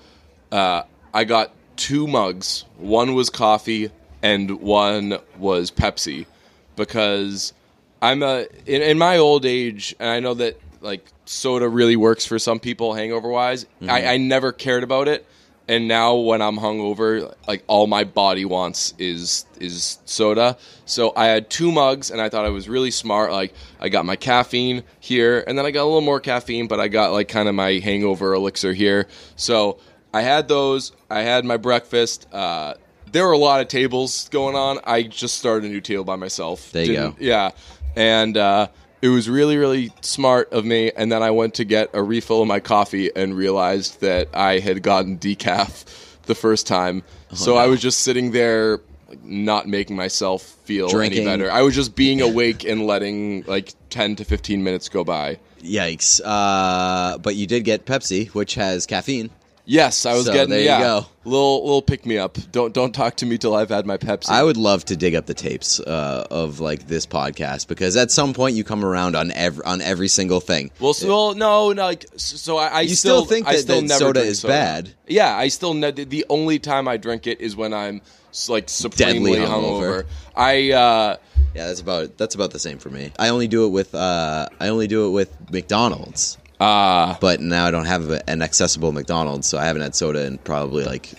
Uh, 0.52 0.84
I 1.12 1.24
got 1.24 1.52
two 1.76 2.06
mugs. 2.06 2.66
One 2.78 3.16
was 3.16 3.32
coffee 3.32 3.90
and 4.22 4.62
one 4.62 5.18
was 5.40 5.72
Pepsi 5.72 6.28
because 6.76 7.54
I'm 8.02 8.24
a 8.24 8.48
in, 8.66 8.82
in 8.82 8.98
my 8.98 9.18
old 9.18 9.46
age, 9.46 9.96
and 10.00 10.10
I 10.10 10.20
know 10.20 10.34
that 10.36 10.60
like 10.82 11.06
soda 11.26 11.70
really 11.70 11.96
works 11.96 12.26
for 12.26 12.40
some 12.40 12.60
people 12.60 12.94
hangover 12.94 13.30
wise. 13.30 13.66
I, 13.88 14.06
I 14.14 14.18
never 14.18 14.52
cared 14.52 14.84
about 14.84 15.08
it, 15.08 15.26
and 15.68 15.88
now 15.88 16.16
when 16.16 16.42
I'm 16.42 16.58
hungover, 16.58 17.34
like 17.48 17.64
all 17.68 17.88
my 17.88 18.04
body 18.04 18.46
wants 18.46 18.94
is 18.98 19.46
is 19.60 20.00
soda. 20.06 20.58
So 20.86 21.14
I 21.16 21.28
had 21.28 21.50
two 21.50 21.72
mugs, 21.72 22.10
and 22.12 22.20
I 22.20 22.30
thought 22.30 22.46
I 22.46 22.50
was 22.50 22.68
really 22.68 22.92
smart. 22.92 23.32
Like 23.32 23.54
I 23.80 23.90
got 23.90 24.06
my 24.06 24.16
caffeine 24.16 24.84
here, 25.00 25.44
and 25.48 25.58
then 25.58 25.66
I 25.66 25.72
got 25.72 25.84
a 25.84 25.86
little 25.86 26.02
more 26.02 26.20
caffeine, 26.20 26.68
but 26.68 26.80
I 26.80 26.88
got 26.88 27.12
like 27.12 27.28
kind 27.28 27.48
of 27.48 27.56
my 27.56 27.74
hangover 27.74 28.34
elixir 28.34 28.74
here. 28.74 29.08
So 29.36 29.80
I 30.14 30.22
had 30.22 30.48
those. 30.48 30.92
I 31.10 31.22
had 31.22 31.46
my 31.46 31.58
breakfast. 31.58 32.28
Uh, 32.34 32.74
there 33.12 33.26
were 33.26 33.34
a 33.34 33.38
lot 33.38 33.62
of 33.62 33.68
tables 33.68 34.30
going 34.30 34.56
on. 34.56 34.80
I 34.84 35.04
just 35.04 35.38
started 35.38 35.70
a 35.70 35.74
new 35.74 35.82
table 35.82 36.04
by 36.04 36.16
myself. 36.16 36.72
There 36.72 36.84
you 36.86 36.94
Didn't- 36.94 37.20
go. 37.20 37.24
Yeah, 37.26 37.52
and 37.96 38.38
uh, 38.38 38.68
it 39.02 39.10
was 39.10 39.30
really, 39.30 39.58
really 39.58 39.92
smart 40.02 40.52
of 40.54 40.64
me. 40.66 40.92
And 40.96 41.12
then 41.12 41.24
I 41.24 41.32
went 41.32 41.56
to 41.56 41.64
get 41.66 41.90
a 41.94 42.02
refill 42.04 42.42
of 42.42 42.48
my 42.48 42.60
coffee 42.60 43.10
and 43.16 43.36
realized 43.36 44.02
that 44.02 44.30
I 44.34 44.60
had 44.60 44.82
gotten 44.84 45.18
decaf 45.18 45.86
the 46.24 46.36
first 46.36 46.68
time. 46.68 47.04
Oh, 47.32 47.36
so 47.36 47.58
I 47.58 47.68
was 47.68 47.82
just 47.82 48.02
sitting 48.02 48.32
there, 48.32 48.80
like, 49.08 49.24
not 49.24 49.68
making 49.68 49.96
myself 49.96 50.44
feel 50.44 50.88
Drinking. 50.90 51.22
any 51.22 51.26
better. 51.26 51.52
I 51.52 51.64
was 51.64 51.76
just 51.76 51.96
being 51.96 52.22
awake 52.22 52.64
and 52.64 52.86
letting 52.86 53.44
like 53.48 53.74
ten 53.90 54.16
to 54.18 54.26
fifteen 54.26 54.64
minutes 54.64 54.88
go 54.90 55.04
by. 55.04 55.38
Yikes! 55.62 56.20
Uh, 56.24 57.18
but 57.20 57.36
you 57.36 57.46
did 57.48 57.64
get 57.64 57.86
Pepsi, 57.86 58.30
which 58.30 58.56
has 58.56 58.86
caffeine. 58.86 59.30
Yes, 59.66 60.06
I 60.06 60.14
was 60.16 60.26
So 60.26 60.34
getting 60.34 60.50
there 60.50 60.60
you 60.60 60.66
yeah, 60.66 60.80
go. 60.82 61.06
little 61.24 61.64
little 61.64 61.82
pick 61.82 62.06
me 62.06 62.18
up. 62.18 62.38
Don't 62.52 62.74
don't 62.74 62.94
talk 62.94 63.16
to 63.18 63.26
me 63.26 63.38
till 63.38 63.56
I've 63.56 63.70
had 63.70 63.86
my 63.86 63.98
Pepsi. 63.98 64.30
I 64.30 64.44
would 64.44 64.58
love 64.58 64.84
to 64.86 64.98
dig 64.98 65.14
up 65.16 65.28
the 65.28 65.34
tapes 65.36 65.80
uh, 65.80 66.26
of 66.32 66.60
like 66.60 66.88
this 66.88 67.06
podcast 67.06 67.68
because 67.68 67.96
at 67.96 68.10
some 68.12 68.34
point 68.34 68.56
you 68.56 68.64
come 68.64 68.84
around 68.84 69.16
on 69.16 69.32
every 69.32 69.64
on 69.64 69.82
every 69.82 70.08
single 70.08 70.40
thing. 70.40 70.72
Well, 70.80 70.94
so, 70.94 71.08
well, 71.08 71.36
no, 71.36 71.72
no. 71.74 71.84
Like, 71.84 72.06
so 72.16 72.58
I, 72.58 72.68
I 72.68 72.82
You 72.82 72.96
still 72.96 73.20
still, 73.22 73.26
think 73.26 73.48
I 73.48 73.54
that- 73.54 73.60
still 73.60 73.82
that 73.82 73.88
never 73.88 74.00
soda 74.00 74.22
is 74.22 74.40
soda. 74.40 74.52
bad? 74.54 74.90
Yeah, 75.08 75.36
I 75.36 75.48
still 75.50 75.74
ne- 75.76 75.92
the 75.92 76.26
only 76.30 76.58
time 76.60 76.88
I 76.88 76.98
drink 76.98 77.28
it 77.28 77.40
is 77.40 77.56
when 77.56 77.74
I'm 77.74 78.02
like 78.50 78.68
supremely 78.70 79.34
Deadly 79.34 79.46
hungover. 79.48 80.04
hungover. 80.04 80.06
I 80.36 80.72
uh, 80.72 81.18
Yeah, 81.54 81.68
that's 81.68 81.82
about 81.82 82.18
that's 82.18 82.34
about 82.34 82.52
the 82.52 82.60
same 82.60 82.80
for 82.80 82.90
me. 82.90 83.12
I 83.20 83.30
only 83.30 83.48
do 83.48 83.66
it 83.66 83.70
with 83.70 83.94
uh, 83.94 84.48
I 84.60 84.70
only 84.70 84.88
do 84.88 85.08
it 85.08 85.12
with 85.12 85.52
McDonald's, 85.52 86.38
uh 86.62 87.16
but 87.20 87.40
now 87.42 87.66
I 87.66 87.72
don't 87.72 87.86
have 87.86 88.10
a, 88.10 88.30
an 88.30 88.42
accessible 88.42 88.92
McDonald's, 88.92 89.48
so 89.48 89.58
I 89.58 89.66
haven't 89.66 89.82
had 89.82 89.96
soda 89.96 90.26
in 90.26 90.38
probably 90.38 90.86
like 90.86 91.10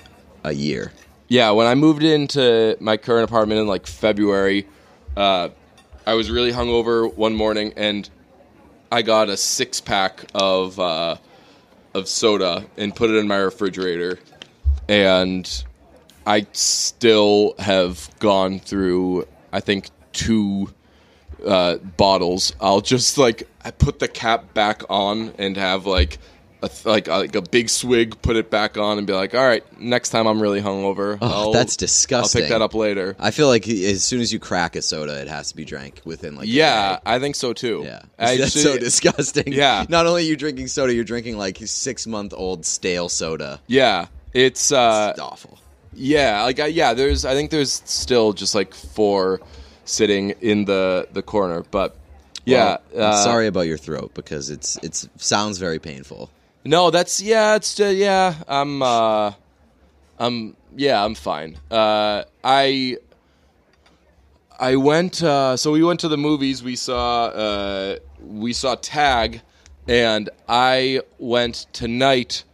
a 0.45 0.53
year. 0.53 0.93
yeah. 1.29 1.51
When 1.51 1.67
I 1.67 1.75
moved 1.75 2.03
into 2.03 2.77
my 2.81 2.97
current 2.97 3.25
apartment 3.29 3.61
in 3.61 3.67
like 3.67 3.87
February, 3.87 4.67
uh, 5.17 5.49
I 6.07 6.15
was 6.15 6.31
really 6.31 6.53
hungover 6.53 7.13
one 7.15 7.35
morning, 7.35 7.73
and 7.77 8.09
I 8.91 9.03
got 9.03 9.29
a 9.29 9.37
six 9.37 9.81
pack 9.81 10.25
of 10.35 10.79
uh, 10.79 11.17
of 11.95 12.09
soda 12.09 12.65
and 12.77 12.95
put 12.95 13.11
it 13.11 13.17
in 13.17 13.29
my 13.29 13.37
refrigerator, 13.39 14.19
and 14.89 15.65
I 16.27 16.47
still 16.53 17.55
have 17.59 18.09
gone 18.19 18.61
through 18.61 19.27
I 19.53 19.61
think 19.61 19.91
two 20.13 20.71
uh, 21.47 21.77
bottles. 21.77 22.55
I'll 22.61 22.81
just 22.81 23.19
like 23.19 23.49
I 23.65 23.71
put 23.71 23.99
the 23.99 24.09
cap 24.09 24.55
back 24.55 24.83
on 24.91 25.33
and 25.39 25.57
have 25.57 25.87
like 25.87 26.19
a 26.63 26.69
th- 26.69 26.85
like 26.87 27.09
a, 27.09 27.13
like 27.17 27.35
a 27.35 27.43
big 27.43 27.69
swig, 27.69 28.21
put 28.23 28.37
it 28.37 28.49
back 28.49 28.77
on, 28.79 28.97
and 28.99 29.05
be 29.07 29.13
like, 29.13 29.35
all 29.35 29.45
right, 29.45 29.65
next 29.81 30.11
time 30.11 30.27
I'm 30.29 30.41
really 30.41 30.61
hungover, 30.61 31.19
Oh, 31.21 31.27
I'll- 31.29 31.53
that's 31.53 31.77
disgusting. 31.77 32.43
I'll 32.43 32.45
pick 32.45 32.53
that 32.53 32.63
up 32.63 32.75
later. 32.75 33.17
I 33.19 33.33
feel 33.33 33.49
like 33.49 33.69
as 33.69 34.05
soon 34.05 34.21
as 34.21 34.33
you 34.33 34.39
crack 34.39 34.77
a 34.77 34.83
soda, 34.83 35.21
it 35.21 35.27
has 35.27 35.49
to 35.51 35.57
be 35.57 35.65
drank 35.65 36.01
within 36.05 36.37
like 36.37 36.45
a 36.45 36.49
Yeah. 36.51 37.01
I 37.05 37.19
think 37.19 37.35
so 37.35 37.53
too. 37.53 37.83
Yeah, 37.85 38.03
I 38.19 38.37
that's 38.37 38.53
should- 38.53 38.63
so 38.63 38.79
disgusting. 38.79 39.53
Yeah. 39.53 39.85
not 39.89 40.07
only 40.07 40.23
are 40.23 40.27
you 40.27 40.37
drinking 40.37 40.69
soda, 40.69 40.95
you're 40.95 41.03
drinking 41.05 41.37
like 41.37 41.59
six 41.65 42.07
month 42.07 42.33
old 42.37 42.65
stale 42.65 43.09
soda. 43.09 43.61
Yeah, 43.67 44.07
it's 44.33 44.71
uh, 44.71 45.09
It's 45.11 45.21
awful. 45.21 45.59
Yeah, 45.95 46.45
like 46.45 46.59
I, 46.61 46.67
yeah, 46.67 46.95
there's 46.95 47.25
I 47.25 47.35
think 47.35 47.51
there's 47.51 47.83
still 47.85 48.33
just 48.33 48.55
like 48.55 48.73
four 48.73 49.41
sitting 49.93 50.31
in 50.41 50.65
the 50.65 51.07
the 51.13 51.23
corner, 51.23 51.65
but 51.71 51.97
yeah, 52.45 52.79
Well, 52.93 53.07
I'm 53.07 53.13
uh, 53.13 53.25
sorry 53.25 53.47
about 53.47 53.67
your 53.67 53.79
throat 53.79 54.13
because 54.15 54.51
it's 54.51 54.77
it's 54.83 55.09
sounds 55.17 55.59
very 55.59 55.79
painful. 55.79 56.31
No, 56.65 56.91
that's 56.91 57.21
yeah, 57.21 57.57
it's 57.57 57.79
uh, 57.79 57.87
yeah, 57.87 58.35
I'm 58.49 58.83
uh 58.83 59.33
I'm 60.19 60.57
yeah, 60.77 61.05
I'm 61.05 61.15
fine. 61.15 61.59
Uh 61.71 62.25
I 62.43 62.99
I 64.59 64.77
went 64.77 65.23
uh 65.23 65.57
so 65.57 65.73
we 65.73 65.85
went 65.85 66.01
to 66.01 66.09
the 66.09 66.19
movies, 66.19 66.63
we 66.63 66.77
saw 66.77 67.27
uh 67.27 67.97
we 68.21 68.53
saw 68.53 68.75
Tag 68.77 69.43
and 69.89 70.31
I 70.49 71.01
went 71.19 71.67
tonight 71.73 72.45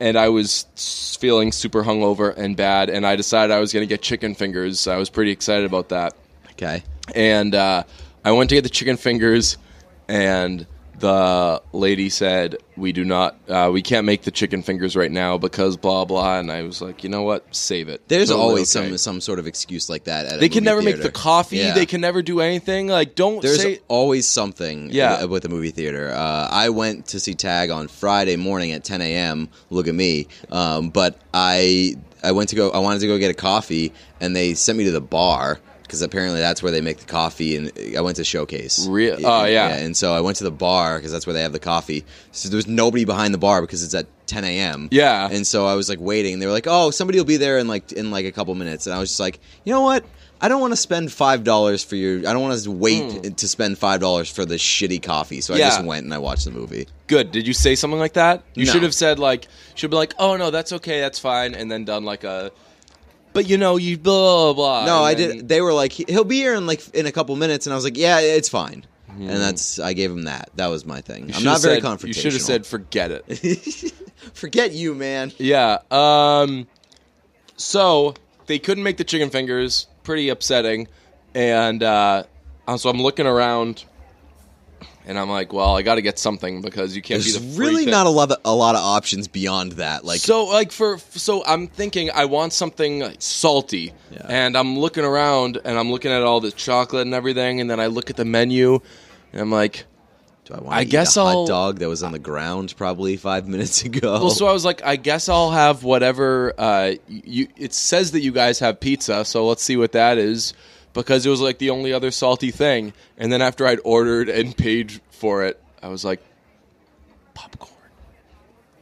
and 0.00 0.16
I 0.16 0.28
was 0.28 1.16
feeling 1.20 1.52
super 1.52 1.82
hungover 1.82 2.34
and 2.36 2.56
bad 2.56 2.88
and 2.90 3.06
I 3.06 3.16
decided 3.16 3.52
I 3.52 3.58
was 3.58 3.72
going 3.72 3.82
to 3.82 3.88
get 3.88 4.02
chicken 4.02 4.34
fingers. 4.34 4.86
I 4.86 4.96
was 4.96 5.10
pretty 5.10 5.30
excited 5.30 5.64
about 5.64 5.88
that 5.88 6.14
Okay. 6.58 6.82
and 7.14 7.54
uh, 7.54 7.84
I 8.24 8.32
went 8.32 8.50
to 8.50 8.56
get 8.56 8.62
the 8.62 8.68
chicken 8.70 8.96
fingers, 8.96 9.56
and 10.08 10.66
the 10.98 11.62
lady 11.72 12.08
said, 12.10 12.56
"We 12.76 12.90
do 12.92 13.04
not, 13.04 13.38
uh, 13.48 13.70
we 13.72 13.82
can't 13.82 14.04
make 14.04 14.22
the 14.22 14.32
chicken 14.32 14.62
fingers 14.64 14.96
right 14.96 15.10
now 15.12 15.38
because 15.38 15.76
blah 15.76 16.04
blah." 16.04 16.40
And 16.40 16.50
I 16.50 16.62
was 16.62 16.82
like, 16.82 17.04
"You 17.04 17.10
know 17.10 17.22
what? 17.22 17.44
Save 17.54 17.88
it." 17.88 18.02
There's 18.08 18.30
Totally 18.30 18.44
always 18.48 18.76
okay. 18.76 18.88
some 18.88 18.98
some 18.98 19.20
sort 19.20 19.38
of 19.38 19.46
excuse 19.46 19.88
like 19.88 20.04
that. 20.04 20.26
At 20.26 20.32
a 20.34 20.38
They 20.38 20.48
can 20.48 20.64
movie 20.64 20.64
never 20.64 20.82
make 20.82 20.94
theater. 20.96 21.08
the 21.08 21.12
coffee. 21.12 21.58
Yeah. 21.58 21.74
They 21.74 21.86
can 21.86 22.00
never 22.00 22.20
do 22.22 22.40
anything. 22.40 22.88
Like, 22.88 23.14
don't 23.14 23.40
There's 23.40 23.62
say. 23.62 23.78
always 23.86 24.26
something 24.26 24.90
Yeah. 24.90 25.10
w- 25.12 25.28
with 25.30 25.44
the 25.44 25.48
movie 25.48 25.70
theater. 25.70 26.10
Uh, 26.12 26.48
I 26.50 26.70
went 26.70 27.06
to 27.08 27.20
see 27.20 27.34
Tag 27.34 27.70
on 27.70 27.86
Friday 27.86 28.34
morning 28.36 28.72
at 28.72 28.82
10 28.82 29.00
a.m. 29.00 29.48
Look 29.70 29.86
at 29.86 29.94
me. 29.94 30.26
Um, 30.50 30.90
but 30.90 31.20
I 31.32 31.94
I 32.24 32.32
went 32.32 32.48
to 32.48 32.56
go. 32.56 32.70
I 32.70 32.78
wanted 32.78 32.98
to 33.02 33.06
go 33.06 33.16
get 33.18 33.30
a 33.30 33.34
coffee, 33.34 33.92
and 34.20 34.34
they 34.34 34.54
sent 34.54 34.76
me 34.76 34.82
to 34.84 34.90
the 34.90 35.00
bar 35.00 35.60
because 35.88 36.02
apparently 36.02 36.38
that's 36.38 36.62
where 36.62 36.70
they 36.70 36.82
make 36.82 36.98
the 36.98 37.06
coffee. 37.06 37.56
And 37.56 37.72
I 37.96 38.02
went 38.02 38.16
to 38.16 38.24
Showcase. 38.24 38.86
Rea- 38.86 39.12
oh, 39.24 39.44
yeah. 39.46 39.74
And 39.74 39.96
so 39.96 40.12
I 40.12 40.20
went 40.20 40.36
to 40.36 40.44
the 40.44 40.50
bar 40.50 40.98
because 40.98 41.10
that's 41.10 41.26
where 41.26 41.32
they 41.32 41.42
have 41.42 41.52
the 41.52 41.58
coffee. 41.58 42.04
So 42.30 42.50
there 42.50 42.56
was 42.56 42.68
nobody 42.68 43.06
behind 43.06 43.32
the 43.32 43.38
bar 43.38 43.62
because 43.62 43.82
it's 43.82 43.94
at 43.94 44.06
10 44.26 44.44
a.m. 44.44 44.88
Yeah. 44.92 45.28
And 45.30 45.46
so 45.46 45.66
I 45.66 45.74
was 45.74 45.88
like 45.88 45.98
waiting, 45.98 46.34
and 46.34 46.42
they 46.42 46.46
were 46.46 46.52
like, 46.52 46.66
"Oh, 46.68 46.90
somebody 46.90 47.18
will 47.18 47.24
be 47.24 47.38
there 47.38 47.58
in 47.58 47.66
like 47.66 47.92
in 47.92 48.10
like 48.10 48.26
a 48.26 48.32
couple 48.32 48.54
minutes." 48.54 48.86
And 48.86 48.94
I 48.94 48.98
was 48.98 49.08
just 49.08 49.20
like, 49.20 49.40
"You 49.64 49.72
know 49.72 49.80
what? 49.80 50.04
I 50.40 50.48
don't 50.48 50.60
want 50.60 50.72
to 50.72 50.76
spend 50.76 51.10
five 51.10 51.42
dollars 51.42 51.82
for 51.82 51.96
your. 51.96 52.18
I 52.20 52.32
don't 52.32 52.42
want 52.42 52.62
to 52.62 52.70
wait 52.70 53.10
hmm. 53.10 53.32
to 53.32 53.48
spend 53.48 53.78
five 53.78 54.00
dollars 54.00 54.30
for 54.30 54.44
this 54.44 54.62
shitty 54.62 55.02
coffee." 55.02 55.40
So 55.40 55.54
I. 55.54 55.56
Yeah. 55.56 55.70
just 55.70 55.84
went 55.84 56.04
and 56.04 56.14
I 56.14 56.18
watched 56.18 56.44
the 56.44 56.50
movie. 56.50 56.86
Good. 57.06 57.32
Did 57.32 57.46
you 57.46 57.54
say 57.54 57.74
something 57.74 57.98
like 57.98 58.12
that? 58.12 58.44
You 58.54 58.66
No. 58.66 58.72
should 58.72 58.82
have 58.82 58.94
said 58.94 59.18
like, 59.18 59.48
should 59.74 59.90
be 59.90 59.96
like, 59.96 60.14
"Oh 60.18 60.36
no, 60.36 60.50
that's 60.50 60.72
okay, 60.74 61.00
that's 61.00 61.18
fine," 61.18 61.54
and 61.54 61.70
then 61.70 61.84
done 61.84 62.04
like 62.04 62.24
a. 62.24 62.52
But 63.38 63.48
you 63.48 63.56
know, 63.56 63.76
you 63.76 63.96
blah 63.96 64.52
blah. 64.52 64.84
blah 64.84 64.84
No, 64.86 64.96
and 64.98 65.06
I 65.06 65.14
then- 65.14 65.36
did. 65.36 65.48
They 65.48 65.60
were 65.60 65.72
like, 65.72 65.92
"He'll 65.92 66.24
be 66.24 66.38
here 66.38 66.54
in 66.54 66.66
like 66.66 66.82
in 66.92 67.06
a 67.06 67.12
couple 67.12 67.36
minutes," 67.36 67.66
and 67.66 67.72
I 67.72 67.76
was 67.76 67.84
like, 67.84 67.96
"Yeah, 67.96 68.18
it's 68.18 68.48
fine." 68.48 68.84
Hmm. 69.06 69.30
And 69.30 69.40
that's 69.40 69.78
I 69.78 69.92
gave 69.92 70.10
him 70.10 70.22
that. 70.24 70.50
That 70.56 70.66
was 70.66 70.84
my 70.84 71.00
thing. 71.02 71.30
I'm 71.32 71.44
not 71.44 71.62
very 71.62 71.76
said- 71.76 71.84
confrontational. 71.84 72.06
You 72.08 72.12
should 72.14 72.32
have 72.32 72.42
said, 72.42 72.66
"Forget 72.66 73.12
it." 73.12 73.92
"Forget 74.34 74.72
you, 74.72 74.92
man." 74.96 75.30
Yeah. 75.38 75.78
Um. 75.92 76.66
So 77.56 78.14
they 78.46 78.58
couldn't 78.58 78.82
make 78.82 78.96
the 78.96 79.04
chicken 79.04 79.30
fingers. 79.30 79.86
Pretty 80.02 80.28
upsetting. 80.30 80.88
And 81.34 81.82
uh, 81.84 82.24
so 82.76 82.88
I'm 82.90 83.00
looking 83.00 83.26
around, 83.26 83.84
and 85.08 85.18
I'm 85.18 85.28
like, 85.30 85.52
well, 85.52 85.76
I 85.76 85.82
got 85.82 85.96
to 85.96 86.02
get 86.02 86.18
something 86.18 86.62
because 86.62 86.94
you 86.94 87.02
can't 87.02 87.20
There's 87.22 87.36
be 87.38 87.48
the 87.48 87.58
really 87.60 87.84
thing. 87.84 87.90
not 87.90 88.06
a 88.06 88.10
lot 88.10 88.30
of, 88.30 88.38
a 88.44 88.54
lot 88.54 88.76
of 88.76 88.82
options 88.82 89.26
beyond 89.26 89.72
that. 89.72 90.04
Like, 90.04 90.20
so 90.20 90.44
like 90.44 90.70
for 90.70 90.98
so 90.98 91.42
I'm 91.44 91.66
thinking 91.66 92.10
I 92.14 92.26
want 92.26 92.52
something 92.52 93.00
like, 93.00 93.16
salty, 93.20 93.92
Yeah. 94.12 94.26
and 94.28 94.56
I'm 94.56 94.78
looking 94.78 95.04
around 95.04 95.58
and 95.64 95.76
I'm 95.76 95.90
looking 95.90 96.12
at 96.12 96.22
all 96.22 96.40
the 96.40 96.52
chocolate 96.52 97.02
and 97.02 97.14
everything, 97.14 97.60
and 97.60 97.68
then 97.68 97.80
I 97.80 97.86
look 97.86 98.10
at 98.10 98.16
the 98.16 98.24
menu, 98.24 98.80
and 99.32 99.40
I'm 99.40 99.50
like, 99.50 99.86
do 100.44 100.54
I 100.54 100.60
want 100.60 100.76
I 100.76 100.84
guess 100.84 101.16
a 101.18 101.22
hot 101.24 101.28
I'll- 101.30 101.46
dog 101.46 101.78
that 101.80 101.88
was 101.88 102.02
on 102.02 102.12
the 102.12 102.18
ground 102.18 102.74
probably 102.76 103.16
five 103.18 103.46
minutes 103.54 103.84
ago? 103.84 104.12
Well, 104.12 104.30
so 104.30 104.46
I 104.46 104.52
was 104.52 104.64
like, 104.64 104.82
I 104.84 104.96
guess 104.96 105.28
I'll 105.28 105.50
have 105.50 105.84
whatever. 105.84 106.54
Uh, 106.56 106.94
you. 107.06 107.48
It 107.56 107.74
says 107.74 108.12
that 108.12 108.20
you 108.20 108.32
guys 108.32 108.58
have 108.60 108.80
pizza, 108.80 109.24
so 109.26 109.46
let's 109.46 109.62
see 109.62 109.76
what 109.76 109.92
that 109.92 110.16
is. 110.18 110.54
Because 110.92 111.24
it 111.26 111.30
was 111.30 111.40
like 111.40 111.58
the 111.58 111.70
only 111.70 111.92
other 111.92 112.10
salty 112.10 112.50
thing. 112.50 112.92
And 113.16 113.32
then 113.32 113.42
after 113.42 113.66
I'd 113.66 113.80
ordered 113.84 114.28
and 114.28 114.56
paid 114.56 115.00
for 115.10 115.44
it, 115.44 115.60
I 115.82 115.88
was 115.88 116.04
like, 116.04 116.20
popcorn. 117.34 117.72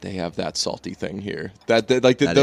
They 0.01 0.13
have 0.13 0.35
that 0.35 0.57
salty 0.57 0.93
thing 0.93 1.19
here. 1.21 1.51
That, 1.65 1.87
that 1.87 2.03
like 2.03 2.19
the, 2.19 2.27
That 2.27 2.35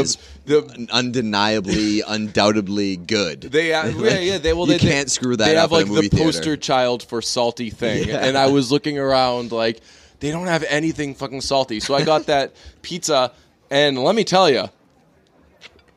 the, 0.45 0.61
the 0.61 0.87
undeniably, 0.91 2.01
undoubtedly 2.07 2.97
good. 2.97 3.41
they 3.41 3.73
uh, 3.73 3.87
yeah 3.97 4.19
yeah 4.19 4.37
they 4.37 4.51
well 4.53 4.67
You 4.67 4.73
they, 4.73 4.77
they- 4.79 4.91
can't 4.91 5.09
screw 5.09 5.37
that 5.37 5.45
They 5.45 5.55
up 5.55 5.61
have 5.61 5.71
like 5.71 5.87
the 5.87 6.01
theater. 6.09 6.17
poster 6.17 6.57
child 6.57 7.03
for 7.03 7.21
salty 7.21 7.69
thing, 7.69 8.07
Yeah. 8.09 8.25
and 8.25 8.37
I 8.37 8.47
was 8.47 8.71
looking 8.71 8.99
around 8.99 9.51
like 9.53 9.79
they 10.19 10.31
don't 10.31 10.47
have 10.47 10.63
anything 10.67 11.15
fucking 11.15 11.41
salty. 11.41 11.79
So 11.79 11.93
I 11.95 12.03
got 12.03 12.25
that 12.27 12.55
pizza, 12.81 13.31
and 13.69 13.97
let 14.03 14.15
me 14.15 14.23
tell 14.25 14.49
you, 14.49 14.65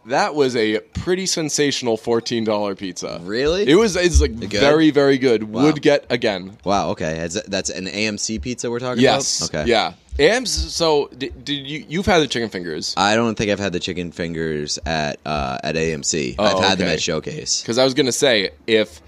that 0.08 0.34
was 0.34 0.56
a 0.56 0.80
pretty 0.80 1.26
sensational 1.26 1.96
fourteen 1.96 2.44
dollar 2.44 2.74
pizza. 2.74 3.20
Really? 3.22 3.68
It 3.68 3.76
was. 3.76 3.96
It's 3.96 4.20
like 4.20 4.38
good? 4.38 4.50
very 4.52 4.90
very 4.90 5.18
good. 5.18 5.44
Wow. 5.44 5.64
Would 5.64 5.82
get 5.82 6.06
again. 6.10 6.56
Wow. 6.64 6.90
Okay, 6.90 7.18
Is 7.20 7.34
that- 7.34 7.50
that's 7.50 7.70
an 7.70 7.86
AMC 7.86 8.40
pizza 8.42 8.70
we're 8.70 8.78
talking 8.80 9.02
Yes. 9.02 9.48
about. 9.48 9.60
Okay. 9.62 9.70
Yeah. 9.70 9.94
And 10.18 10.48
so 10.48 11.08
did, 11.16 11.44
did 11.44 11.66
you? 11.66 11.84
You've 11.88 12.06
had 12.06 12.18
the 12.18 12.26
chicken 12.26 12.48
fingers. 12.48 12.92
I 12.96 13.14
don't 13.14 13.36
think 13.36 13.50
I've 13.52 13.60
had 13.60 13.72
the 13.72 13.78
chicken 13.80 14.10
fingers 14.10 14.78
at 14.84 15.20
uh, 15.24 15.58
at 15.62 15.76
AMC. 15.76 16.34
Oh, 16.38 16.44
I've 16.44 16.64
had 16.64 16.78
them 16.78 16.86
okay. 16.88 16.94
at 16.94 17.02
Showcase. 17.02 17.62
Because 17.62 17.78
I 17.78 17.84
was 17.84 17.94
gonna 17.94 18.10
say 18.10 18.50
if 18.66 19.00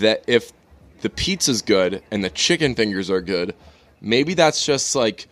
that 0.00 0.24
if 0.26 0.52
the 1.00 1.08
pizza's 1.08 1.62
good 1.62 2.02
and 2.10 2.22
the 2.22 2.28
chicken 2.30 2.74
fingers 2.74 3.10
are 3.10 3.22
good, 3.22 3.54
maybe 4.02 4.34
that's 4.34 4.64
just 4.66 4.94
like 4.94 5.28